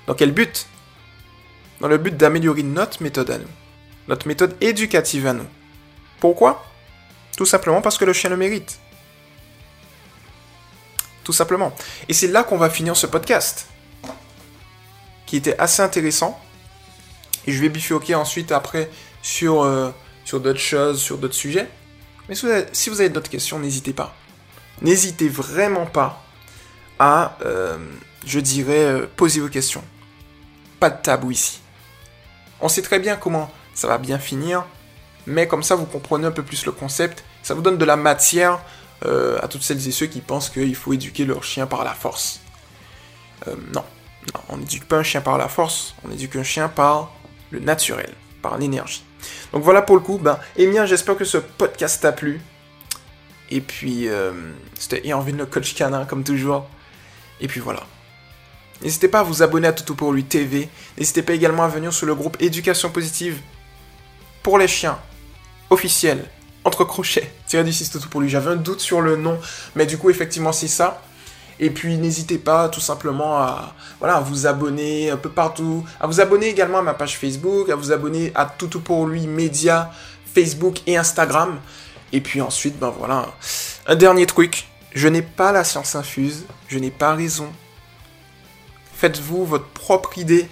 Dans 0.08 0.16
quel 0.16 0.32
but? 0.32 0.68
Dans 1.82 1.88
le 1.88 1.98
but 1.98 2.18
d'améliorer 2.18 2.64
notre 2.64 3.04
méthode 3.04 3.30
à 3.30 3.38
nous. 3.38 3.48
Notre 4.08 4.28
méthode 4.28 4.56
éducative 4.62 5.28
à 5.28 5.34
nous. 5.34 5.48
Pourquoi? 6.20 6.66
Tout 7.38 7.46
simplement 7.46 7.82
parce 7.82 7.98
que 7.98 8.06
le 8.06 8.14
chien 8.14 8.30
le 8.30 8.38
mérite. 8.38 8.80
Tout 11.24 11.34
simplement. 11.34 11.74
Et 12.08 12.14
c'est 12.14 12.28
là 12.28 12.44
qu'on 12.44 12.58
va 12.58 12.70
finir 12.70 12.96
ce 12.96 13.08
podcast. 13.08 13.68
Qui 15.26 15.38
était 15.38 15.58
assez 15.58 15.82
intéressant. 15.82 16.40
Et 17.48 17.52
je 17.52 17.62
vais 17.62 17.70
bifurquer 17.70 18.16
ensuite 18.16 18.52
après 18.52 18.90
sur, 19.22 19.64
euh, 19.64 19.92
d'autres 20.32 20.60
choses, 20.60 21.02
sur 21.02 21.18
d'autres 21.18 21.36
sujets. 21.36 21.68
Mais 22.30 22.36
si 22.36 22.90
vous 22.90 23.02
avez, 23.02 23.10
d'autres 23.10 23.30
questions, 23.30 23.60
n'hésitez 23.60 23.94
pas. 23.94 24.16
N'hésitez 24.82 25.30
vraiment 25.30 25.86
pas 25.86 26.24
à, 27.00 27.38
euh, 27.46 27.78
je 28.26 28.40
dirais, 28.40 28.86
euh, 28.86 29.08
poser 29.16 29.40
vos 29.40 29.50
questions. 29.50 29.84
Pas 30.80 30.90
de 30.90 31.02
tabou 31.02 31.32
ici. 31.32 31.62
On 32.62 32.70
sait 32.70 32.82
très 32.82 33.00
bien 33.00 33.16
comment 33.16 33.52
ça 33.74 33.88
va 33.88 33.98
bien 33.98 34.20
finir, 34.20 34.66
mais 35.28 35.48
comme 35.48 35.64
ça 35.64 35.76
vous 35.76 35.86
comprenez 35.86 36.28
un 36.28 36.32
peu 36.32 36.44
plus 36.44 36.66
le 36.66 36.72
concept, 36.72 37.24
ça 37.44 37.54
vous 37.54 37.62
donne 37.62 37.78
de 37.78 37.86
la 37.86 37.96
matière 37.96 38.60
à 39.04 39.48
toutes 39.48 39.62
celles 39.62 39.88
et 39.88 39.92
ceux 39.92 40.08
qui 40.08 40.20
pensent 40.20 40.50
qu'il 40.50 40.76
faut 40.76 40.92
éduquer 40.92 41.26
leur 41.26 41.44
chien 41.44 41.68
par 41.68 41.84
la 41.84 41.94
force. 41.94 42.40
non, 43.46 43.84
non 44.34 44.40
on 44.50 44.58
n'éduque 44.58 44.86
pas 44.86 44.98
un 44.98 45.04
chien 45.04 45.22
par 45.22 45.38
la 45.38 45.48
force, 45.48 45.94
on 46.04 46.12
éduque 46.12 46.38
un 46.38 46.44
chien 46.44 46.70
par 46.70 47.12
le 47.52 47.60
naturel, 47.60 48.12
par 48.42 48.58
l'énergie. 48.58 49.04
Donc 49.54 49.64
voilà 49.64 49.82
pour 49.82 49.96
le 49.96 50.02
coup, 50.02 50.18
ben, 50.18 50.40
Emien, 50.58 50.86
j'espère 50.86 51.16
que 51.16 51.26
ce 51.26 51.38
podcast 51.38 52.02
t'a 52.02 52.12
plu. 52.12 52.42
Et 53.52 53.62
puis, 53.62 54.08
euh, 54.08 54.32
c'était 54.78 55.06
Irvine 55.08 55.38
le 55.38 55.46
coach 55.46 55.76
canin, 55.76 56.06
comme 56.06 56.24
toujours. 56.24 56.68
Et 57.40 57.48
puis 57.48 57.60
voilà. 57.60 57.84
N'hésitez 58.82 59.08
pas 59.08 59.22
à 59.22 59.24
vous 59.24 59.44
abonner 59.44 59.68
à 59.68 59.74
Toutou 59.74 59.96
pour 59.96 60.12
lui 60.12 60.24
TV. 60.24 60.68
N'hésitez 60.98 61.22
pas 61.22 61.34
également 61.34 61.64
à 61.64 61.68
venir 61.68 61.94
sur 61.94 62.06
le 62.06 62.16
groupe 62.16 62.38
Éducation 62.40 62.90
Positive 62.90 63.40
pour 64.44 64.58
les 64.58 64.68
chiens, 64.68 65.00
officiel, 65.70 66.26
entre 66.64 66.84
crochets, 66.84 67.32
tiré 67.48 67.64
du 67.64 67.74
6 67.74 67.92
Toutou 67.92 68.10
pour 68.10 68.22
lui. 68.22 68.30
J'avais 68.30 68.52
un 68.52 68.56
doute 68.56 68.80
sur 68.80 69.02
le 69.02 69.16
nom, 69.16 69.40
mais 69.76 69.86
du 69.86 69.98
coup, 69.98 70.10
effectivement, 70.10 70.52
c'est 70.52 70.68
ça. 70.68 71.02
Et 71.60 71.70
puis 71.70 71.98
n'hésitez 71.98 72.38
pas 72.38 72.68
tout 72.68 72.82
simplement 72.82 73.38
à, 73.38 73.74
voilà, 74.00 74.18
à 74.18 74.20
vous 74.20 74.46
abonner 74.46 75.10
un 75.10 75.18
peu 75.18 75.30
partout, 75.30 75.86
à 76.02 76.08
vous 76.08 76.20
abonner 76.20 76.48
également 76.48 76.80
à 76.80 76.82
ma 76.82 76.94
page 76.94 77.18
Facebook, 77.18 77.70
à 77.70 77.76
vous 77.76 77.94
abonner 77.94 78.32
à 78.36 78.46
Toutou 78.46 78.82
pour 78.82 79.08
lui 79.08 79.26
Média, 79.26 79.92
Facebook 80.34 80.82
et 80.86 80.98
Instagram. 80.98 81.58
Et 82.12 82.20
puis 82.20 82.42
ensuite, 82.42 82.78
ben 82.78 82.94
voilà, 82.98 83.28
un 83.88 83.96
dernier 83.96 84.26
truc, 84.26 84.68
je 84.94 85.08
n'ai 85.08 85.22
pas 85.22 85.52
la 85.52 85.64
science 85.64 85.96
infuse, 85.96 86.46
je 86.68 86.78
n'ai 86.78 86.92
pas 86.92 87.16
raison. 87.16 87.48
Faites-vous 88.94 89.46
votre 89.46 89.68
propre 89.68 90.18
idée 90.18 90.48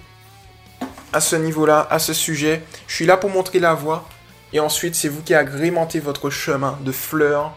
à 1.12 1.22
ce 1.22 1.36
niveau-là, 1.36 1.88
à 1.90 2.00
ce 2.00 2.14
sujet. 2.14 2.64
Je 2.88 2.96
suis 2.96 3.06
là 3.06 3.18
pour 3.18 3.30
montrer 3.30 3.60
la 3.60 3.74
voie. 3.74 4.08
Et 4.54 4.60
ensuite, 4.60 4.96
c'est 4.96 5.10
vous 5.10 5.22
qui 5.22 5.34
agrémentez 5.34 6.00
votre 6.00 6.30
chemin 6.30 6.78
de 6.82 6.92
fleurs, 6.92 7.54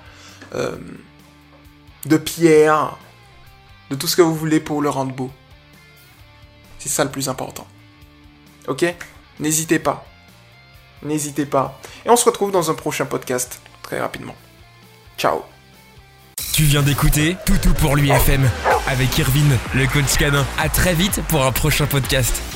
euh, 0.54 0.76
de 2.06 2.16
pierres, 2.16 2.96
de 3.90 3.94
tout 3.96 4.06
ce 4.06 4.16
que 4.16 4.22
vous 4.22 4.34
voulez 4.34 4.60
pour 4.60 4.80
le 4.82 4.88
rendre 4.88 5.12
beau. 5.14 5.30
C'est 6.78 6.88
ça 6.88 7.04
le 7.04 7.10
plus 7.10 7.28
important. 7.28 7.66
Ok? 8.66 8.84
N'hésitez 9.38 9.78
pas. 9.78 10.06
N'hésitez 11.02 11.46
pas. 11.46 11.78
Et 12.04 12.10
on 12.10 12.16
se 12.16 12.24
retrouve 12.24 12.50
dans 12.50 12.70
un 12.70 12.74
prochain 12.74 13.04
podcast 13.04 13.60
très 13.82 14.00
rapidement. 14.00 14.34
Ciao. 15.18 15.44
Tu 16.52 16.64
viens 16.64 16.82
d'écouter 16.82 17.36
Toutou 17.44 17.74
pour 17.74 17.96
l'UFM 17.96 18.48
avec 18.86 19.18
Irvine, 19.18 19.58
le 19.74 19.86
coach 19.86 20.16
canin. 20.18 20.46
À 20.58 20.68
très 20.70 20.94
vite 20.94 21.20
pour 21.28 21.44
un 21.44 21.52
prochain 21.52 21.86
podcast. 21.86 22.55